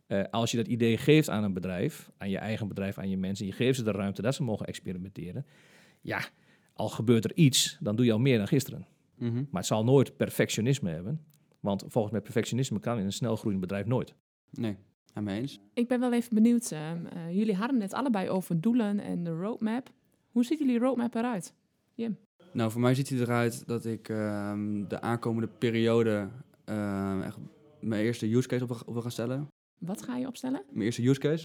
Eh, 0.07 0.23
als 0.31 0.51
je 0.51 0.57
dat 0.57 0.67
idee 0.67 0.97
geeft 0.97 1.29
aan 1.29 1.43
een 1.43 1.53
bedrijf, 1.53 2.11
aan 2.17 2.29
je 2.29 2.37
eigen 2.37 2.67
bedrijf, 2.67 2.97
aan 2.97 3.09
je 3.09 3.17
mensen, 3.17 3.45
en 3.45 3.51
je 3.51 3.57
geeft 3.57 3.77
ze 3.77 3.83
de 3.83 3.91
ruimte 3.91 4.21
dat 4.21 4.35
ze 4.35 4.43
mogen 4.43 4.65
experimenteren. 4.65 5.45
Ja, 6.01 6.29
al 6.73 6.89
gebeurt 6.89 7.23
er 7.23 7.35
iets, 7.35 7.77
dan 7.79 7.95
doe 7.95 8.05
je 8.05 8.11
al 8.11 8.19
meer 8.19 8.37
dan 8.37 8.47
gisteren. 8.47 8.87
Mhm. 9.17 9.33
Maar 9.35 9.47
het 9.61 9.65
zal 9.65 9.83
nooit 9.83 10.17
perfectionisme 10.17 10.89
hebben. 10.89 11.25
Want 11.59 11.83
volgens 11.87 12.13
mij 12.13 12.21
perfectionisme 12.21 12.79
kan 12.79 12.97
in 12.99 13.05
een 13.05 13.11
snel 13.13 13.35
groeiend 13.35 13.61
bedrijf 13.61 13.85
nooit. 13.85 14.13
Nee, 14.51 14.77
mee 15.21 15.39
eens. 15.41 15.59
Ik 15.73 15.87
ben 15.87 15.99
wel 15.99 16.13
even 16.13 16.35
benieuwd. 16.35 16.71
ehm, 16.71 17.05
eh, 17.05 17.31
jullie 17.37 17.55
hadden 17.55 17.81
het 17.81 17.93
allebei 17.93 18.29
over 18.29 18.61
doelen 18.61 18.99
en 18.99 19.23
de 19.23 19.31
roadmap. 19.31 19.89
Hoe 20.31 20.43
ziet 20.45 20.59
jullie 20.59 20.79
roadmap 20.79 21.15
eruit? 21.15 21.53
Nou, 22.51 22.71
voor 22.71 22.81
mij 22.81 22.95
ziet 22.95 23.09
hij 23.09 23.19
eruit 23.19 23.67
dat 23.67 23.85
ik 23.85 24.09
ehm, 24.09 24.87
de 24.87 25.01
aankomende 25.01 25.47
periode 25.47 26.29
ehm, 26.65 27.21
echt 27.21 27.37
mijn 27.79 28.03
eerste 28.03 28.35
use 28.35 28.47
case 28.47 28.63
op, 28.63 28.69
wil- 28.69 28.81
op 28.85 28.93
wil 28.93 29.01
gaan 29.01 29.11
stellen. 29.11 29.47
Wat 29.77 30.01
ga 30.01 30.17
je 30.17 30.27
opstellen? 30.27 30.63
Mijn 30.71 30.85
eerste 30.85 31.07
use 31.07 31.19
case. 31.19 31.43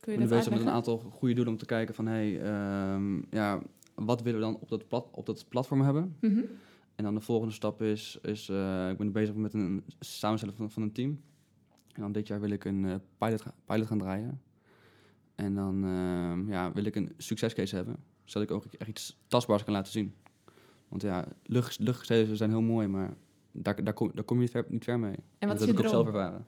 Kun 0.00 0.12
Ik 0.12 0.18
je 0.20 0.26
ben 0.26 0.28
dat 0.28 0.38
bezig 0.38 0.52
met 0.52 0.60
een 0.62 0.74
aantal 0.74 0.98
goede 0.98 1.34
doelen 1.34 1.52
om 1.52 1.58
te 1.58 1.66
kijken 1.66 1.94
van, 1.94 2.06
hey, 2.06 2.40
ehm, 2.40 3.16
ja, 3.30 3.62
wat 3.94 4.22
willen 4.22 4.38
we 4.40 4.44
dan 4.46 4.56
op 4.60 4.68
dat, 4.68 4.88
plat, 4.88 5.08
op 5.12 5.26
dat 5.26 5.48
platform 5.48 5.80
hebben? 5.80 6.16
Mhm. 6.20 6.40
En 6.94 7.04
dan 7.04 7.14
de 7.14 7.20
volgende 7.20 7.54
stap 7.54 7.82
is, 7.82 8.18
is 8.22 8.48
eh, 8.48 8.90
ik 8.90 8.96
ben 8.96 9.12
bezig 9.12 9.34
met 9.34 9.54
een 9.54 9.84
samenstellen 9.98 10.56
van, 10.56 10.70
van 10.70 10.82
een 10.82 10.92
team. 10.92 11.20
En 11.92 12.02
dan 12.02 12.12
dit 12.12 12.26
jaar 12.26 12.40
wil 12.40 12.50
ik 12.50 12.64
een 12.64 12.84
eh, 12.84 12.94
pilot, 13.18 13.44
pilot 13.64 13.86
gaan 13.86 13.98
draaien. 13.98 14.42
En 15.34 15.54
dan 15.54 15.84
ehm, 15.84 16.48
ja, 16.48 16.72
wil 16.72 16.84
ik 16.84 16.96
een 16.96 17.12
succescase 17.16 17.74
hebben, 17.74 17.96
zodat 18.24 18.48
ik 18.48 18.54
ook 18.54 18.64
echt 18.64 18.90
iets 18.90 19.18
tastbaars 19.26 19.64
kan 19.64 19.72
laten 19.72 19.92
zien. 19.92 20.14
Want 20.88 21.02
ja, 21.02 21.26
lucht, 21.42 21.78
luchtgesteden 21.78 22.36
zijn 22.36 22.50
heel 22.50 22.62
mooi, 22.62 22.86
maar 22.86 23.16
daar, 23.52 23.84
daar, 23.84 23.94
kom, 23.94 24.10
daar 24.14 24.24
kom 24.24 24.36
je 24.36 24.42
niet 24.42 24.50
ver, 24.50 24.64
niet 24.68 24.84
ver 24.84 24.98
mee. 24.98 25.14
En 25.38 25.48
wat 25.48 25.58
dat 25.58 25.60
is 25.60 25.66
heb 25.66 25.68
je 25.68 25.78
ik 25.78 25.84
ook 25.84 25.92
zelf 25.92 26.06
droom? 26.06 26.20
ervaren. 26.20 26.46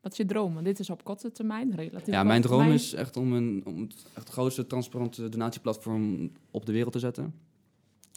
Wat 0.00 0.12
is 0.12 0.18
je 0.18 0.24
droom? 0.26 0.54
Want 0.54 0.66
dit 0.66 0.78
is 0.78 0.90
op 0.90 1.04
korte 1.04 1.32
termijn, 1.32 1.74
relatief 1.74 2.14
Ja, 2.14 2.22
mijn 2.22 2.42
droom 2.42 2.58
termijn. 2.58 2.78
is 2.78 2.94
echt 2.94 3.16
om, 3.16 3.32
een, 3.32 3.62
om 3.64 3.80
het 3.80 4.06
echt 4.14 4.28
grootste 4.28 4.66
transparante 4.66 5.28
donatieplatform 5.28 6.32
op 6.50 6.66
de 6.66 6.72
wereld 6.72 6.92
te 6.92 6.98
zetten. 6.98 7.34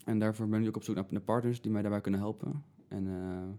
En 0.06 0.20
daarvoor 0.20 0.48
ben 0.48 0.62
ik 0.62 0.68
ook 0.68 0.76
op 0.76 0.84
zoek 0.84 1.12
naar, 1.12 1.22
partners 1.22 1.62
die 1.62 1.72
mij 1.72 1.82
daarbij 1.82 2.02
kunnen 2.02 2.20
helpen. 2.20 2.64
En 2.88 3.08
eh, 3.08 3.56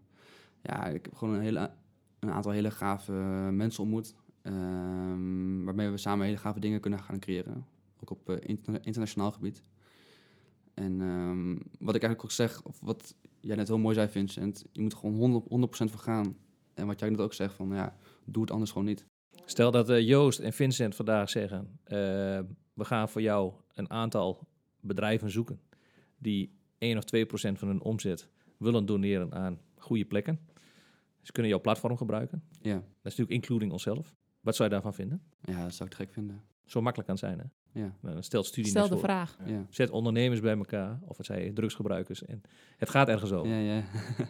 ja, 0.62 0.86
ik 0.86 1.04
heb 1.04 1.14
gewoon 1.14 1.34
een, 1.34 1.40
hele, 1.40 1.70
een 2.18 2.30
aantal 2.30 2.52
hele 2.52 2.70
gave 2.70 3.12
mensen 3.52 3.82
ontmoet. 3.82 4.14
ehm, 4.42 5.64
waarmee 5.64 5.88
we 5.90 5.96
samen 5.96 6.26
hele 6.26 6.38
gave 6.38 6.60
dingen 6.60 6.80
kunnen 6.80 6.98
gaan 6.98 7.18
creëren. 7.18 7.66
Ook 8.00 8.10
op 8.10 8.28
eh, 8.28 8.36
interna- 8.40 8.78
internationaal 8.82 9.32
gebied. 9.32 9.62
En 10.74 11.00
ehm, 11.00 11.50
wat 11.78 11.94
ik 11.94 12.02
eigenlijk 12.02 12.24
ook 12.24 12.30
zeg, 12.30 12.62
of 12.62 12.80
wat 12.80 13.14
jij 13.40 13.56
net 13.56 13.68
heel 13.68 13.78
mooi 13.78 13.94
zei 13.94 14.08
Vincent, 14.08 14.64
je 14.72 14.82
moet 14.82 14.94
gewoon 14.94 15.42
100%, 15.42 15.48
100 15.48 15.76
voor 15.76 16.00
gaan. 16.00 16.36
En 16.74 16.86
wat 16.86 17.00
jij 17.00 17.10
net 17.10 17.20
ook 17.20 17.34
zegt, 17.34 17.54
van 17.54 17.68
ja, 17.68 17.96
doe 18.24 18.42
het 18.42 18.50
anders 18.50 18.70
gewoon 18.70 18.86
niet. 18.86 19.06
Stel 19.44 19.70
dat 19.70 19.88
eh, 19.88 20.00
Joost 20.00 20.38
en 20.38 20.52
Vincent 20.52 20.94
vandaag 20.94 21.30
zeggen: 21.30 21.78
We 22.74 22.84
gaan 22.84 23.08
voor 23.08 23.22
jou 23.22 23.52
een 23.74 23.90
aantal 23.90 24.48
bedrijven 24.80 25.30
zoeken 25.30 25.60
die 26.20 26.58
1 26.78 26.96
of 26.96 27.04
2 27.04 27.26
procent 27.26 27.58
van 27.58 27.68
hun 27.68 27.80
omzet 27.82 28.28
willen 28.56 28.86
doneren 28.86 29.34
aan 29.34 29.58
goede 29.76 30.04
plekken. 30.04 30.40
Ze 31.22 31.32
kunnen 31.32 31.50
jouw 31.50 31.60
platform 31.60 31.96
gebruiken. 31.96 32.42
Ja. 32.62 32.74
Dat 32.74 32.82
is 32.84 33.02
natuurlijk 33.02 33.30
including 33.30 33.72
onszelf. 33.72 34.14
Wat 34.40 34.56
zou 34.56 34.68
je 34.68 34.74
daarvan 34.74 34.94
vinden? 34.94 35.22
Ja, 35.40 35.62
dat 35.62 35.74
zou 35.74 35.88
ik 35.88 35.96
te 35.96 36.02
gek 36.02 36.12
vinden. 36.12 36.42
Zo 36.64 36.80
makkelijk 36.80 37.08
kan 37.08 37.18
het 37.18 37.24
zijn, 37.24 37.38
hè? 37.38 37.80
Ja, 37.80 37.94
Nou, 38.00 38.14
dan 38.14 38.22
stelt 38.22 38.46
studie 38.46 38.70
Stel 38.70 38.82
de 38.88 38.88
voor. 38.90 38.98
vraag. 39.00 39.38
ja. 39.46 39.66
Zet 39.70 39.90
ondernemers 39.90 40.40
bij 40.40 40.56
elkaar, 40.56 41.00
of 41.04 41.16
het 41.16 41.26
zij 41.26 41.50
drugsgebruikers. 41.52 42.24
En 42.24 42.42
het 42.76 42.90
gaat 42.90 43.08
ergens 43.08 43.32
over. 43.32 43.52
Ja, 43.52 43.74
ja. 43.74 43.82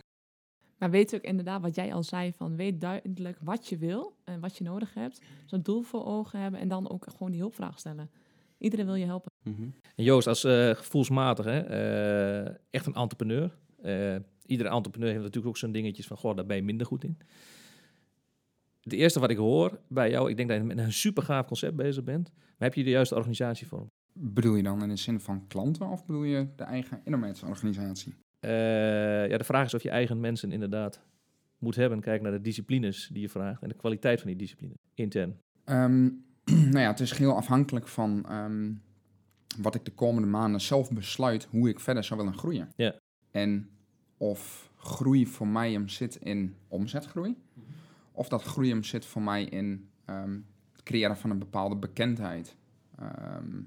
Maar 0.79 0.91
weet 0.91 1.15
ook 1.15 1.21
inderdaad 1.23 1.61
wat 1.63 1.75
jij 1.75 1.95
al 1.95 2.03
zei, 2.03 2.33
van 2.33 2.57
weet 2.57 2.81
duidelijk 2.81 3.39
wat 3.43 3.67
je 3.69 3.77
wil 3.79 4.17
en 4.25 4.41
wat 4.41 4.57
je 4.57 4.65
nodig 4.65 4.95
hebt. 4.95 5.21
Zo'n 5.47 5.63
doel 5.63 5.83
voor 5.83 6.05
ogen 6.05 6.41
hebben 6.41 6.61
en 6.61 6.69
dan 6.69 6.91
ook 6.91 7.07
gewoon 7.11 7.31
die 7.31 7.41
hulpvraag 7.41 7.79
stellen. 7.79 8.11
Iedereen 8.59 8.87
wil 8.87 8.95
je 8.95 9.05
helpen. 9.05 9.30
Mhm. 9.43 9.63
En 9.97 10.05
Joost, 10.05 10.27
als 10.27 10.45
eh, 10.45 10.71
gevoelsmatig, 10.71 11.45
hè, 11.45 11.61
eh, 11.61 12.55
echt 12.71 12.87
een 12.87 12.95
entrepreneur. 12.95 13.57
Eh, 13.83 14.17
iedere 14.47 14.69
entrepreneur 14.69 15.11
heeft 15.11 15.23
natuurlijk 15.23 15.47
ook 15.47 15.57
zo'n 15.57 15.73
dingetjes 15.73 16.07
van, 16.07 16.17
goh, 16.17 16.37
daar 16.37 16.47
ben 16.47 16.57
je 16.57 16.63
minder 16.63 16.87
goed 16.87 17.05
in. 17.05 17.19
Het 18.81 18.93
eerste 18.93 19.21
wat 19.21 19.31
ik 19.31 19.37
hoor 19.37 19.81
bij 19.89 20.11
jou, 20.11 20.31
ik 20.31 20.37
denk 20.37 20.49
dat 20.49 20.59
je 20.59 20.65
met 20.65 20.79
een 20.79 20.93
super 20.93 21.23
gaaf 21.23 21.47
concept 21.47 21.77
bezig 21.77 22.05
bent. 22.05 22.33
Maar 22.35 22.69
heb 22.69 22.75
je 22.75 22.85
de 22.85 22.91
juiste 22.91 23.15
organisatievorm? 23.15 23.91
Bedoel 24.13 24.55
je 24.55 24.63
dan 24.63 24.83
in 24.83 24.89
de 24.89 24.97
zin 24.97 25.21
van 25.21 25.47
klanten 25.47 25.89
of 25.89 26.07
bedoel 26.07 26.23
je 26.23 26.49
de 26.57 26.65
eigen? 26.65 27.01
Eh, 28.41 29.29
ja, 29.29 29.39
de 29.39 29.45
vraag 29.45 29.67
is 29.67 29.75
of 29.75 29.83
je 29.83 29.91
eigen 29.91 30.21
mensen 30.21 30.53
inderdaad 30.53 31.01
moet 31.59 31.77
hebben. 31.77 32.01
Kijk 32.01 32.23
naar 32.23 32.33
de 32.33 32.41
disciplines 32.41 33.09
die 33.13 33.23
je 33.23 33.29
vraagt 33.29 33.63
en 33.63 33.69
de 33.69 33.75
kwaliteit 33.75 34.19
van 34.21 34.29
die 34.29 34.37
discipline. 34.37 34.75
Intern. 34.95 35.37
Ehm, 35.65 36.05
nou 36.73 36.79
ja, 36.79 36.91
het 36.91 37.01
is 37.01 37.13
heel 37.13 37.37
afhankelijk 37.37 37.89
van 37.89 38.25
ehm, 38.29 38.73
wat 39.59 39.75
ik 39.75 39.85
de 39.85 39.91
komende 39.91 40.29
maanden 40.29 40.61
zelf 40.61 40.91
besluit 40.91 41.47
hoe 41.51 41.69
ik 41.69 41.81
verder 41.81 42.05
zou 42.05 42.21
willen 42.21 42.39
groeien. 42.39 42.73
Ja. 42.77 42.95
En 43.31 43.71
of 44.17 44.71
groei 44.77 45.27
voor 45.27 45.49
mij 45.49 45.73
hem 45.73 45.89
zit 45.89 46.17
in 46.17 46.55
omzetgroei, 46.69 47.37
of 48.13 48.29
dat 48.29 48.43
groei 48.43 48.69
hem 48.69 48.85
zit 48.85 49.07
voor 49.07 49.23
mij 49.23 49.45
in 49.45 49.89
ehm, 50.05 50.39
het 50.73 50.83
creëren 50.83 51.17
van 51.17 51.31
een 51.31 51.39
bepaalde 51.39 51.77
bekendheid. 51.77 52.57
Ehm, 52.99 53.61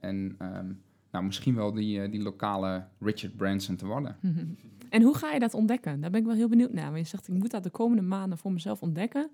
en 0.00 0.34
ehm, 0.38 0.72
nou, 1.10 1.24
misschien 1.24 1.54
wel 1.54 1.72
die, 1.72 2.02
eh, 2.02 2.10
die 2.10 2.22
lokale 2.22 2.86
Richard 2.98 3.36
Branson 3.36 3.76
te 3.76 3.86
worden. 3.86 4.16
En 4.92 5.02
hoe 5.02 5.16
ga 5.16 5.32
je 5.32 5.38
dat 5.38 5.54
ontdekken? 5.54 6.00
Daar 6.00 6.10
ben 6.10 6.20
ik 6.20 6.26
wel 6.26 6.34
heel 6.34 6.48
benieuwd 6.48 6.72
naar. 6.72 6.84
Want 6.92 6.98
je 6.98 7.04
zegt, 7.04 7.28
ik 7.28 7.34
moet 7.34 7.50
dat 7.50 7.62
de 7.62 7.70
komende 7.70 8.02
maanden 8.02 8.38
voor 8.38 8.52
mezelf 8.52 8.82
ontdekken. 8.82 9.30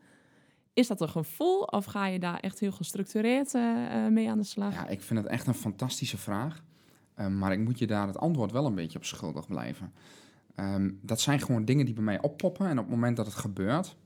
Is 0.78 0.86
dat 0.86 1.00
een 1.00 1.08
gevoel 1.08 1.62
of 1.62 1.84
ga 1.84 2.06
je 2.06 2.18
daar 2.18 2.40
echt 2.40 2.58
heel 2.60 2.72
gestructureerd 2.72 3.54
eh, 3.54 4.06
eh, 4.06 4.12
mee 4.12 4.30
aan 4.30 4.38
de 4.38 4.44
slag? 4.44 4.74
Ja, 4.74 4.88
ik 4.88 5.02
vind 5.02 5.18
het 5.18 5.28
echt 5.28 5.46
een 5.46 5.54
fantastische 5.54 6.16
vraag. 6.16 6.62
Ehm, 7.14 7.38
maar 7.38 7.52
ik 7.52 7.58
moet 7.58 7.78
je 7.78 7.86
daar 7.86 8.06
het 8.06 8.18
antwoord 8.18 8.52
wel 8.52 8.66
een 8.66 8.74
beetje 8.74 8.98
op 8.98 9.04
schuldig 9.04 9.46
blijven. 9.46 9.92
Ehm, 10.54 10.90
dat 11.00 11.20
zijn 11.20 11.40
gewoon 11.40 11.64
dingen 11.64 11.84
die 11.84 11.94
bij 11.94 12.04
mij 12.04 12.20
oppoppen. 12.20 12.66
En 12.66 12.78
op 12.78 12.84
het 12.84 12.94
moment 12.94 13.16
dat 13.16 13.26
het 13.26 13.34
gebeurt, 13.34 13.96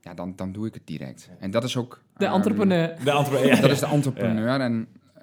ja, 0.00 0.14
dan, 0.14 0.36
dan 0.36 0.52
doe 0.52 0.66
ik 0.66 0.74
het 0.74 0.86
direct. 0.86 1.30
En 1.38 1.50
dat 1.50 1.64
is 1.64 1.76
ook... 1.76 2.02
De 2.16 2.24
ehm, 2.24 2.34
entrepreneur. 2.34 3.04
De 3.04 3.12
antwoord, 3.12 3.60
Dat 3.60 3.70
is 3.70 3.80
de 3.80 3.86
entrepreneur. 3.86 4.60
En 4.60 4.88
eh, 5.14 5.22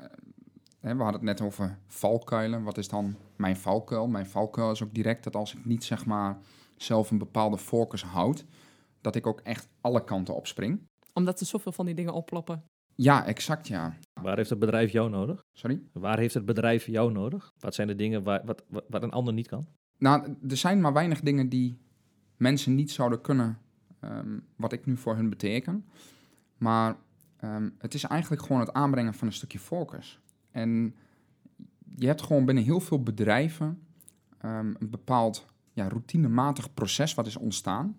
hè, 0.80 0.96
we 0.96 1.04
hadden 1.04 1.28
het 1.28 1.40
net 1.40 1.42
over 1.42 1.78
valkuilen. 1.88 2.64
Wat 2.64 2.78
is 2.78 2.88
dan 2.88 3.16
mijn 3.36 3.58
valkuil? 3.58 4.08
Mijn 4.08 4.28
valkuil 4.28 4.72
is 4.72 4.84
ook 4.84 4.94
direct 4.94 5.24
dat 5.24 5.36
als 5.36 5.54
ik 5.54 5.66
niet 5.66 5.84
zeg 5.84 6.06
maar 6.06 6.38
zelf 6.78 7.12
een 7.12 7.18
bepaalde 7.18 7.58
focus 7.58 8.04
houd, 8.04 8.46
dat 9.06 9.16
ik 9.16 9.28
ook 9.28 9.40
echt 9.40 9.68
alle 9.82 10.04
kanten 10.04 10.36
opspring. 10.36 10.88
Omdat 11.14 11.40
er 11.40 11.46
zoveel 11.46 11.72
van 11.72 11.86
die 11.86 11.96
dingen 11.96 12.14
opploppen. 12.14 12.64
Ja, 12.96 13.26
exact 13.26 13.68
ja. 13.68 13.98
Waar 14.22 14.38
heeft 14.38 14.50
het 14.50 14.60
bedrijf 14.60 14.92
jou 14.92 15.10
nodig? 15.10 15.44
Sorry? 15.54 15.82
Waar 15.92 16.18
heeft 16.18 16.34
het 16.34 16.46
bedrijf 16.46 16.86
jou 16.86 17.12
nodig? 17.12 17.54
Wat 17.60 17.76
zijn 17.76 17.88
de 17.88 17.96
dingen 17.96 18.24
waar, 18.24 18.42
wat, 18.46 18.64
wat, 18.68 18.86
wat 18.90 19.04
een 19.04 19.12
ander 19.12 19.34
niet 19.34 19.48
kan? 19.48 19.68
Nou, 19.98 20.36
er 20.50 20.58
zijn 20.58 20.82
maar 20.82 20.94
weinig 20.94 21.22
dingen 21.22 21.50
die 21.50 21.78
mensen 22.38 22.76
niet 22.76 22.92
zouden 22.92 23.22
kunnen, 23.22 23.60
ehm, 24.00 24.40
wat 24.56 24.72
ik 24.72 24.86
nu 24.86 24.98
voor 24.98 25.16
hun 25.16 25.30
beteken. 25.30 25.86
Maar 26.58 26.96
ehm, 27.38 27.70
het 27.78 27.94
is 27.94 28.04
eigenlijk 28.04 28.42
gewoon 28.42 28.60
het 28.60 28.74
aanbrengen 28.74 29.14
van 29.14 29.28
een 29.28 29.34
stukje 29.34 29.60
focus. 29.60 30.20
En 30.52 30.96
je 31.96 32.08
hebt 32.08 32.22
gewoon 32.22 32.46
binnen 32.46 32.64
heel 32.64 32.80
veel 32.80 33.04
bedrijven 33.04 33.82
ehm, 34.38 34.74
een 34.80 34.90
bepaald 34.90 35.46
ja, 35.74 35.88
routinematig 35.88 36.74
proces 36.74 37.14
wat 37.14 37.28
is 37.28 37.38
ontstaan. 37.38 37.98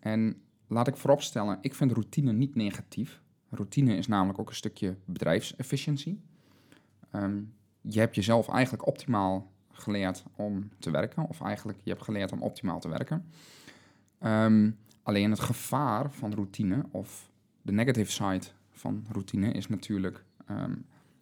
En 0.00 0.42
laat 0.66 0.88
ik 0.88 0.96
vooropstellen, 0.96 1.58
ik 1.60 1.74
vind 1.74 1.92
routine 1.92 2.32
niet 2.32 2.54
negatief. 2.54 3.22
Routine 3.48 3.96
is 3.96 4.06
namelijk 4.06 4.38
ook 4.38 4.48
een 4.48 4.54
stukje 4.54 4.96
bedrijfsefficiëntie. 5.04 6.20
Ehm, 7.10 7.40
je 7.80 7.98
hebt 7.98 8.14
jezelf 8.14 8.48
eigenlijk 8.48 8.86
optimaal 8.86 9.52
geleerd 9.72 10.24
om 10.36 10.68
te 10.78 10.90
werken, 10.90 11.28
of 11.28 11.40
eigenlijk 11.40 11.80
je 11.82 11.90
hebt 11.90 12.02
geleerd 12.02 12.32
om 12.32 12.42
optimaal 12.42 12.80
te 12.80 12.88
werken. 12.88 13.26
Ehm, 14.18 14.70
alleen 15.02 15.30
het 15.30 15.40
gevaar 15.40 16.12
van 16.12 16.34
routine, 16.34 16.84
of 16.90 17.30
de 17.62 17.72
negative 17.72 18.10
side 18.10 18.46
van 18.70 19.06
routine, 19.12 19.52
is 19.52 19.68
natuurlijk 19.68 20.24
ehm, 20.46 20.74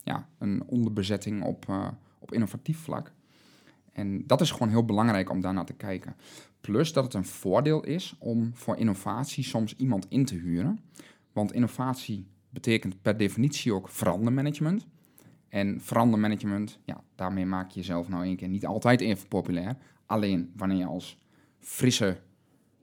ja, 0.05 0.29
een 0.39 0.63
onderbezetting 0.67 1.43
op, 1.43 1.69
eh, 1.69 1.89
op 2.19 2.33
innovatief 2.33 2.79
vlak. 2.79 3.13
En 3.99 4.27
dat 4.27 4.41
is 4.41 4.51
gewoon 4.51 4.69
heel 4.69 4.85
belangrijk 4.85 5.31
om 5.31 5.41
daarnaar 5.41 5.65
te 5.65 5.73
kijken. 5.73 6.17
Plus 6.61 6.93
dat 6.93 7.05
het 7.05 7.15
een 7.15 7.25
voordeel 7.25 7.85
is 7.85 8.15
om 8.19 8.51
voor 8.55 8.77
innovatie 8.77 9.45
soms 9.45 9.77
iemand 9.77 10.07
in 10.09 10.25
te 10.25 10.35
huren. 10.35 10.79
Want 11.33 11.53
innovatie 11.53 12.27
betekent 12.51 13.03
per 13.03 13.17
definitie 13.17 13.73
ook 13.73 13.89
verandermanagement. 13.89 14.87
En 15.49 15.81
verandermanagement, 15.81 16.79
ja, 16.85 17.01
daarmee 17.15 17.47
maak 17.47 17.71
je 17.71 17.81
jezelf 17.81 18.09
nou 18.09 18.25
één 18.25 18.37
keer 18.37 18.49
niet 18.49 18.67
altijd 18.67 19.01
even 19.01 19.29
populair. 19.29 19.77
Alleen 20.07 20.53
wanneer 20.57 20.79
je 20.79 20.87
als 20.87 21.19
frisse 21.59 22.17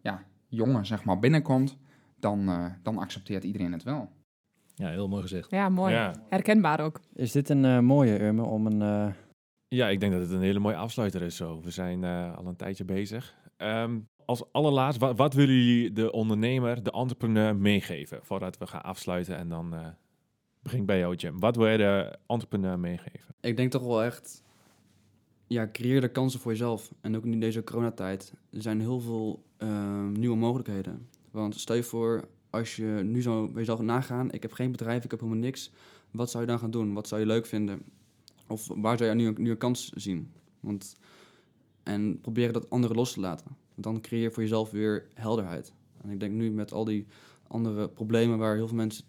ja, 0.01 0.23
jongen 0.47 0.85
zeg 0.85 1.03
maar 1.03 1.19
binnenkomt, 1.19 1.77
dan, 2.19 2.49
eh, 2.49 2.65
dan 2.83 2.97
accepteert 2.97 3.43
iedereen 3.43 3.71
het 3.71 3.83
wel. 3.83 4.09
Ja, 4.75 4.89
heel 4.89 5.07
mooi 5.07 5.21
gezegd. 5.21 5.51
Ja, 5.51 5.69
mooi. 5.69 5.93
Ja. 5.93 6.13
Herkenbaar 6.29 6.79
ook. 6.79 6.99
Is 7.13 7.31
dit 7.31 7.49
een 7.49 7.65
eh, 7.65 7.79
mooie, 7.79 8.21
Urme, 8.21 8.43
om 8.43 8.65
een... 8.65 8.81
eh, 8.81 9.13
Ja, 9.75 9.89
ik 9.89 9.99
denk 9.99 10.11
dat 10.11 10.21
het 10.21 10.31
een 10.31 10.41
hele 10.41 10.59
mooie 10.59 10.75
afsluiter 10.75 11.21
is 11.21 11.35
zo. 11.35 11.61
We 11.61 11.71
zijn 11.71 12.03
eh, 12.03 12.37
al 12.37 12.45
een 12.45 12.55
tijdje 12.55 12.85
bezig. 12.85 13.35
Ehm, 13.57 13.99
als 14.25 14.43
allerlaatst, 14.51 14.99
wat, 14.99 15.33
willen 15.33 15.55
jullie 15.55 15.91
de 15.91 16.11
ondernemer, 16.11 16.83
de 16.83 16.91
entrepreneur 16.91 17.55
meegeven? 17.55 18.19
Voordat 18.21 18.57
we 18.57 18.67
gaan 18.67 18.83
afsluiten 18.83 19.37
en 19.37 19.49
dan 19.49 19.73
eh, 19.73 19.87
begin 20.61 20.85
bij 20.85 20.99
jou, 20.99 21.15
Jim. 21.15 21.39
Wat 21.39 21.55
wil 21.55 21.67
je 21.67 21.77
de 21.77 22.17
entrepreneur 22.27 22.79
meegeven? 22.79 23.35
Ik 23.41 23.57
denk 23.57 23.71
toch 23.71 23.83
wel 23.83 24.03
echt, 24.03 24.43
ja, 25.47 25.69
creëer 25.71 26.01
de 26.01 26.11
kansen 26.11 26.39
voor 26.39 26.51
jezelf. 26.51 26.91
En 27.01 27.15
ook 27.15 27.25
in 27.25 27.39
deze 27.39 27.63
coronatijd. 27.63 28.33
Er 28.51 28.61
zijn 28.61 28.79
heel 28.79 28.99
veel 28.99 29.43
ehm, 29.57 30.11
nieuwe 30.11 30.37
mogelijkheden. 30.37 31.07
Want 31.31 31.59
stel 31.59 31.75
je 31.75 31.83
voor, 31.83 32.27
als 32.49 32.75
je 32.75 33.01
nu 33.03 33.21
zo 33.21 33.45
bij 33.45 33.59
jezelf 33.59 33.79
nagaan, 33.79 34.31
ik 34.31 34.41
heb 34.41 34.51
geen 34.51 34.71
bedrijf, 34.71 35.03
ik 35.03 35.11
heb 35.11 35.19
helemaal 35.19 35.43
niks. 35.43 35.71
Wat 36.11 36.31
zou 36.31 36.43
je 36.43 36.49
dan 36.49 36.59
gaan 36.59 36.71
doen? 36.71 36.93
Wat 36.93 37.07
zou 37.07 37.21
je 37.21 37.27
leuk 37.27 37.45
vinden? 37.45 37.81
Of 38.47 38.67
waar 38.75 38.97
zou 38.97 39.09
je 39.09 39.15
nu, 39.15 39.33
nu 39.37 39.49
een 39.49 39.57
kans 39.57 39.89
zien? 39.89 40.31
Want, 40.59 40.97
en 41.83 42.19
proberen 42.21 42.53
dat 42.53 42.69
anderen 42.69 42.95
los 42.95 43.13
te 43.13 43.19
laten. 43.19 43.47
Want 43.47 43.83
dan 43.83 44.01
creëer 44.01 44.21
je 44.21 44.31
voor 44.31 44.43
jezelf 44.43 44.71
weer 44.71 45.07
helderheid. 45.13 45.73
En 46.01 46.09
ik 46.09 46.19
denk 46.19 46.33
nu 46.33 46.51
met 46.51 46.71
al 46.71 46.85
die 46.85 47.05
andere 47.47 47.89
problemen 47.89 48.37
waar 48.37 48.55
heel 48.55 48.67
veel 48.67 48.77
mensen 48.77 49.05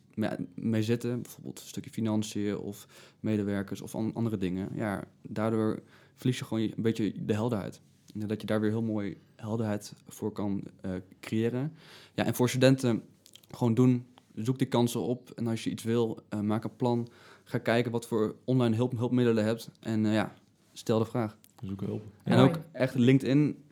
mee, 0.55 0.83
zitten, 0.83 1.23
bijvoorbeeld 1.23 1.61
een 1.61 1.67
stukje 1.67 1.91
financiën 1.91 2.59
of 2.59 2.87
medewerkers 3.21 3.81
of 3.81 3.95
an- 3.95 4.15
andere 4.15 4.37
dingen, 4.37 4.69
ja, 4.75 5.05
daardoor 5.23 5.83
verlies 6.17 6.39
je 6.39 6.45
gewoon 6.45 6.63
een 6.63 6.83
beetje 6.83 7.25
de 7.25 7.33
helderheid. 7.33 7.81
En 8.21 8.29
dat 8.29 8.41
je 8.41 8.47
daar 8.47 8.61
weer 8.61 8.71
heel 8.71 8.83
mooi 8.83 9.17
helderheid 9.37 9.93
voor 10.09 10.33
kan 10.33 10.63
eh, 10.81 10.91
creëren. 11.21 11.73
Ja, 12.15 12.25
en 12.25 12.35
voor 12.35 12.49
studenten 12.49 13.03
gewoon 13.51 13.75
doen, 13.75 14.07
zoek 14.35 14.59
die 14.59 14.67
kansen 14.67 15.01
op. 15.01 15.31
En 15.31 15.47
als 15.47 15.65
je 15.65 15.71
iets 15.71 15.83
wil, 15.85 16.19
eh, 16.29 16.41
maak 16.41 16.65
een 16.65 16.77
plan. 16.77 17.09
Ga 17.49 17.59
kijken 17.59 17.93
wat 17.93 18.07
voor 18.07 18.35
online 18.45 18.77
hulp, 18.77 18.97
hulpmiddelen 18.99 19.43
je 19.43 19.49
hebt. 19.49 19.71
En 19.81 20.07
eh, 20.07 20.13
ja, 20.13 20.35
stel 20.73 20.99
de 20.99 21.05
vraag. 21.05 21.37
Zoek 21.63 21.81
hulp. 21.81 22.03
En 22.25 22.39
ook 22.39 22.59
echt 22.73 22.95
LinkedIn. 22.95 23.65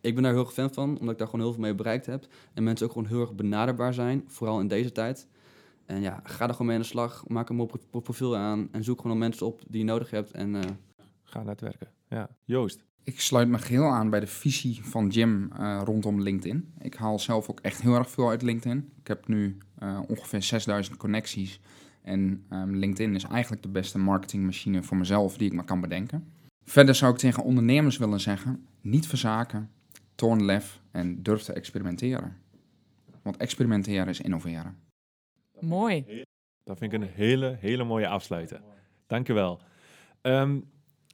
Ik 0.00 0.14
ben 0.14 0.22
daar 0.22 0.32
heel 0.32 0.40
erg 0.44 0.52
fan 0.52 0.72
van, 0.72 0.88
omdat 0.98 1.10
ik 1.12 1.18
daar 1.18 1.28
gewoon 1.28 1.44
heel 1.44 1.52
veel 1.54 1.62
mee 1.62 1.74
bereikt 1.74 2.06
heb. 2.06 2.26
En 2.54 2.62
mensen 2.62 2.86
ook 2.86 2.92
gewoon 2.92 3.08
heel 3.08 3.20
erg 3.20 3.34
benaderbaar 3.34 3.94
zijn, 3.94 4.24
vooral 4.26 4.60
in 4.60 4.68
deze 4.68 4.92
tijd. 4.92 5.28
En 5.86 6.00
ja, 6.00 6.20
ga 6.24 6.44
er 6.44 6.50
gewoon 6.52 6.66
mee 6.66 6.76
aan 6.76 6.82
de 6.82 6.88
slag. 6.88 7.24
Maak 7.28 7.48
een 7.48 7.56
mooi 7.56 7.68
pro- 7.90 8.00
profiel 8.00 8.36
aan 8.36 8.68
en 8.72 8.84
zoek 8.84 9.00
gewoon 9.00 9.18
mensen 9.18 9.46
op 9.46 9.60
die 9.68 9.78
je 9.78 9.84
nodig 9.86 10.10
hebt. 10.10 10.30
En 10.30 10.54
eh, 10.54 10.60
Ga 11.22 11.42
netwerken. 11.42 11.88
Ja. 12.08 12.28
Joost. 12.44 12.84
Ik 13.04 13.20
sluit 13.20 13.48
me 13.48 13.58
geheel 13.58 13.84
aan 13.84 14.10
bij 14.10 14.20
de 14.20 14.26
visie 14.26 14.84
van 14.84 15.08
Jim 15.08 15.52
eh, 15.52 15.80
rondom 15.84 16.20
LinkedIn. 16.22 16.72
Ik 16.78 16.94
haal 16.94 17.18
zelf 17.18 17.50
ook 17.50 17.60
echt 17.60 17.82
heel 17.82 17.94
erg 17.94 18.10
veel 18.10 18.28
uit 18.28 18.42
LinkedIn. 18.42 18.92
Ik 19.00 19.06
heb 19.06 19.28
nu 19.28 19.58
eh, 19.78 20.00
ongeveer 20.08 20.42
6000 20.42 20.96
connecties. 20.96 21.60
En 22.02 22.44
ehm, 22.48 22.70
LinkedIn 22.74 23.14
is 23.14 23.24
eigenlijk 23.24 23.62
de 23.62 23.68
beste 23.68 23.98
marketingmachine 23.98 24.82
voor 24.82 24.96
mezelf 24.96 25.36
die 25.36 25.46
ik 25.46 25.54
maar 25.54 25.64
kan 25.64 25.80
bedenken. 25.80 26.32
Verder 26.64 26.94
zou 26.94 27.12
ik 27.12 27.18
tegen 27.18 27.44
ondernemers 27.44 27.96
willen 27.96 28.20
zeggen: 28.20 28.66
niet 28.80 29.06
verzaken, 29.06 29.70
toon 30.14 30.44
lef 30.44 30.80
en 30.90 31.22
durf 31.22 31.42
te 31.42 31.52
experimenteren. 31.52 32.36
Want 33.22 33.36
experimenteren 33.36 34.08
is 34.08 34.20
innoveren. 34.20 34.76
Mooi. 35.60 36.24
Dat 36.64 36.78
vind 36.78 36.92
ik 36.92 37.00
een 37.00 37.08
hele, 37.08 37.56
hele 37.60 37.84
mooie 37.84 38.08
afsluiter. 38.08 38.60
Dankjewel. 39.06 39.60
Ehm 40.20 40.58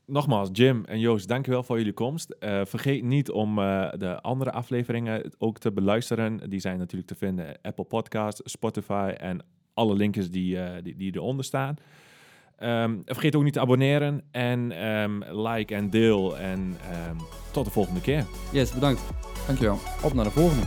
nogmaals, 0.08 0.48
Jim 0.52 0.84
en 0.84 0.98
Joost, 0.98 1.28
dankjewel 1.28 1.62
voor 1.62 1.78
jullie 1.78 1.92
komst. 1.92 2.30
Eh, 2.30 2.64
vergeet 2.64 3.02
niet 3.02 3.30
om 3.30 3.58
eh, 3.58 3.92
de 3.96 4.20
andere 4.20 4.50
afleveringen 4.50 5.32
ook 5.38 5.58
te 5.58 5.72
beluisteren. 5.72 6.50
Die 6.50 6.60
zijn 6.60 6.78
natuurlijk 6.78 7.08
te 7.08 7.14
vinden 7.14 7.58
Apple 7.62 7.84
Podcasts, 7.84 8.50
Spotify 8.50 9.14
en 9.16 9.44
alle 9.78 9.94
linkjes 9.94 10.30
die, 10.30 10.58
eh, 10.58 10.82
die, 10.82 10.96
die 10.96 11.14
eronder 11.14 11.44
staan. 11.44 11.76
Ehm, 12.58 12.96
vergeet 13.04 13.36
ook 13.36 13.42
niet 13.42 13.52
te 13.52 13.60
abonneren 13.60 14.22
en 14.30 14.72
ehm, 14.72 15.40
like 15.46 15.74
en 15.74 15.90
deel. 15.90 16.38
En 16.38 16.76
ehm, 16.90 17.16
tot 17.50 17.64
de 17.64 17.70
volgende 17.70 18.00
keer. 18.00 18.24
yes, 18.52 18.72
bedankt. 18.72 19.00
Dankjewel. 19.46 19.78
op 20.02 20.12
naar 20.12 20.24
de 20.24 20.30
volgende. 20.30 20.66